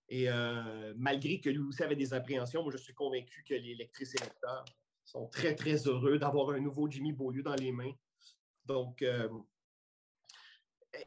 Et 0.09 0.29
euh, 0.29 0.93
malgré 0.97 1.41
que 1.41 1.51
lui 1.51 1.61
aussi 1.61 1.85
avait 1.85 1.95
des 1.95 2.13
appréhensions, 2.15 2.65
moi, 2.65 2.73
je 2.73 2.79
suis 2.79 2.95
convaincu 2.95 3.45
que 3.45 3.55
les 3.55 3.77
lectrices 3.77 4.17
et 4.17 4.25
lecteurs 4.25 4.65
sont 5.05 5.29
très, 5.29 5.55
très 5.55 5.87
heureux 5.87 6.19
d'avoir 6.19 6.51
un 6.51 6.59
nouveau 6.59 6.91
Jimmy 6.91 7.13
Beaulieu 7.13 7.45
dans 7.45 7.55
les 7.55 7.71
mains. 7.71 7.93
Donc, 8.65 9.03
euh, 9.03 9.29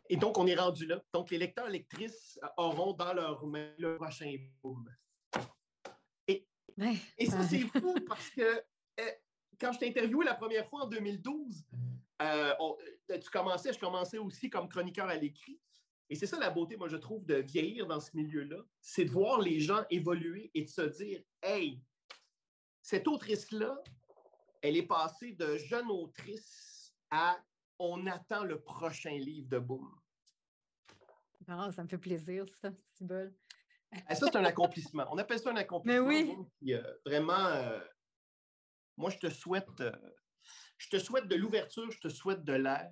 et 0.10 0.18
donc, 0.18 0.38
on 0.38 0.48
est 0.48 0.56
rendu 0.56 0.86
là. 0.86 1.02
Donc, 1.14 1.30
les 1.32 1.38
lecteurs 1.38 1.68
et 1.68 1.72
lectrices 1.72 2.40
auront 2.58 2.94
dans 2.94 3.14
leur 3.14 3.46
main 3.46 3.72
le 3.78 3.98
prochain 3.98 4.36
boom. 4.62 4.88
Et, 6.28 6.46
et 7.18 7.26
ça, 7.26 7.44
c'est 7.44 7.60
fou 7.60 7.96
parce 8.08 8.30
que 8.30 8.42
euh, 8.42 9.12
quand 9.60 9.74
je 9.74 9.80
t'ai 9.80 9.90
interviewé 9.90 10.26
la 10.26 10.36
première 10.36 10.68
fois 10.68 10.84
en 10.84 10.88
2012, 10.88 11.66
euh, 12.22 12.54
tu 13.10 13.30
commençais, 13.30 13.74
je 13.74 13.80
commençais 13.80 14.18
aussi 14.18 14.50
comme 14.50 14.70
chroniqueur 14.70 15.08
à 15.08 15.16
l'écrit. 15.16 15.60
Et 16.10 16.16
c'est 16.16 16.28
ça 16.28 16.40
la 16.40 16.50
beauté, 16.50 16.78
moi, 16.78 16.88
je 16.88 16.98
trouve, 16.98 17.26
de 17.26 17.36
vieillir 17.36 17.88
dans 17.88 18.00
ce 18.00 18.16
milieu-là. 18.16 18.58
C'est 18.82 19.06
de 19.06 19.12
voir 19.12 19.42
les 19.42 19.60
gens 19.60 19.84
évoluer 19.90 20.52
et 20.54 20.64
de 20.64 20.70
se 20.70 20.82
dire 20.82 21.24
Hey, 21.42 21.82
cette 22.82 23.08
autrice-là, 23.08 23.82
elle 24.62 24.78
est 24.78 24.88
passée 24.88 25.34
de 25.34 25.58
jeune 25.58 25.90
autrice 25.90 26.94
à 27.10 27.38
on 27.80 28.08
attend 28.08 28.44
le 28.44 28.62
prochain 28.62 29.18
livre 29.18 29.50
de 29.50 29.60
Boom. 29.60 29.90
Ah, 31.48 31.72
ça 31.72 31.84
me 31.84 31.88
fait 31.88 31.98
plaisir, 31.98 32.46
ça, 32.62 32.72
Cibol. 32.94 33.34
Ah, 34.08 34.16
ça, 34.16 34.26
c'est 34.26 34.38
un 34.38 34.44
accomplissement. 34.44 35.06
On 35.12 35.20
appelle 35.20 35.38
ça 35.38 35.52
un 35.52 35.56
accomplissement. 35.56 36.08
Mais 36.08 36.26
oui. 36.26 36.36
Euh, 36.74 36.94
vraiment, 37.06 37.46
euh, 37.46 37.80
moi, 38.98 39.12
je 39.12 39.20
te 39.20 39.30
souhaite, 39.30 39.82
euh, 39.82 39.92
je 40.80 40.90
te 40.90 40.98
souhaite 40.98 41.28
de 41.28 41.36
l'ouverture, 41.36 41.92
je 41.92 42.00
te 42.00 42.10
souhaite 42.10 42.44
de 42.44 42.54
l'air 42.54 42.92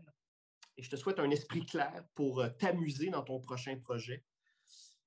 et 0.77 0.83
je 0.83 0.91
te 0.91 0.95
souhaite 0.95 1.17
un 1.17 1.31
esprit 1.31 1.65
clair 1.65 2.05
pour 2.13 2.45
t'amuser 2.59 3.09
dans 3.09 3.23
ton 3.23 3.39
prochain 3.39 3.79
projet. 3.79 4.23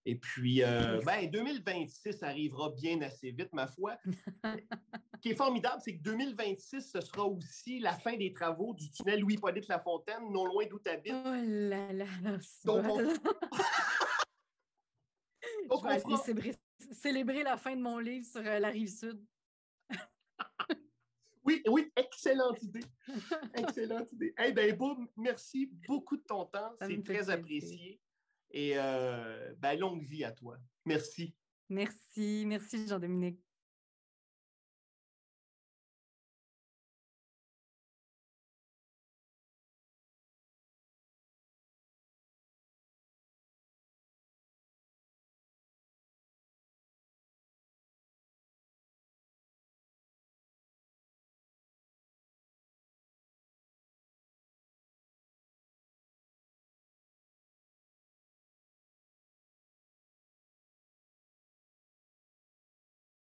Et 0.06 0.16
puis, 0.16 0.60
ben, 1.04 1.30
2026 1.30 2.22
arrivera 2.22 2.70
bien 2.70 3.00
assez 3.02 3.30
vite, 3.30 3.52
ma 3.52 3.66
foi. 3.66 3.96
ce 4.44 5.20
qui 5.22 5.30
est 5.30 5.34
formidable, 5.36 5.80
c'est 5.82 5.96
que 5.96 6.02
2026, 6.02 6.90
ce 6.92 7.00
sera 7.00 7.24
aussi 7.24 7.78
la 7.78 7.94
fin 7.94 8.16
des 8.16 8.32
travaux 8.32 8.74
du 8.74 8.90
tunnel 8.90 9.20
Louis-Polyte 9.20 9.68
Lafontaine, 9.68 10.30
non 10.30 10.44
loin 10.44 10.66
d'où 10.66 10.78
tu 10.78 10.90
habites. 10.90 11.14
Oh 11.14 11.34
là 11.42 11.92
là, 11.92 12.04
Donc, 12.64 12.84
on... 12.86 12.98
je 15.68 16.32
vais 16.32 16.54
célébrer, 16.92 17.42
la 17.42 17.56
fin 17.56 17.74
de 17.74 17.80
mon 17.80 17.98
livre 17.98 18.26
sur 18.26 18.42
la 18.42 18.68
rive 18.68 18.88
sud. 18.88 19.24
oui, 21.44 21.62
oui, 21.66 21.90
excellente 21.96 22.62
idée. 22.62 22.84
Excellente 23.54 24.12
idée. 24.12 24.34
Eh 24.44 24.52
bien, 24.52 24.74
boum, 24.74 25.08
merci 25.16 25.70
beaucoup 25.88 26.18
de 26.18 26.24
ton 26.24 26.44
temps. 26.44 26.74
C'est 26.82 27.02
très 27.02 27.30
apprécié. 27.30 28.00
Et 28.56 28.74
euh, 28.76 29.52
ben, 29.58 29.76
longue 29.76 30.04
vie 30.04 30.22
à 30.22 30.30
toi. 30.30 30.56
Merci. 30.84 31.34
Merci, 31.68 32.44
merci 32.46 32.86
Jean-Dominique. 32.86 33.40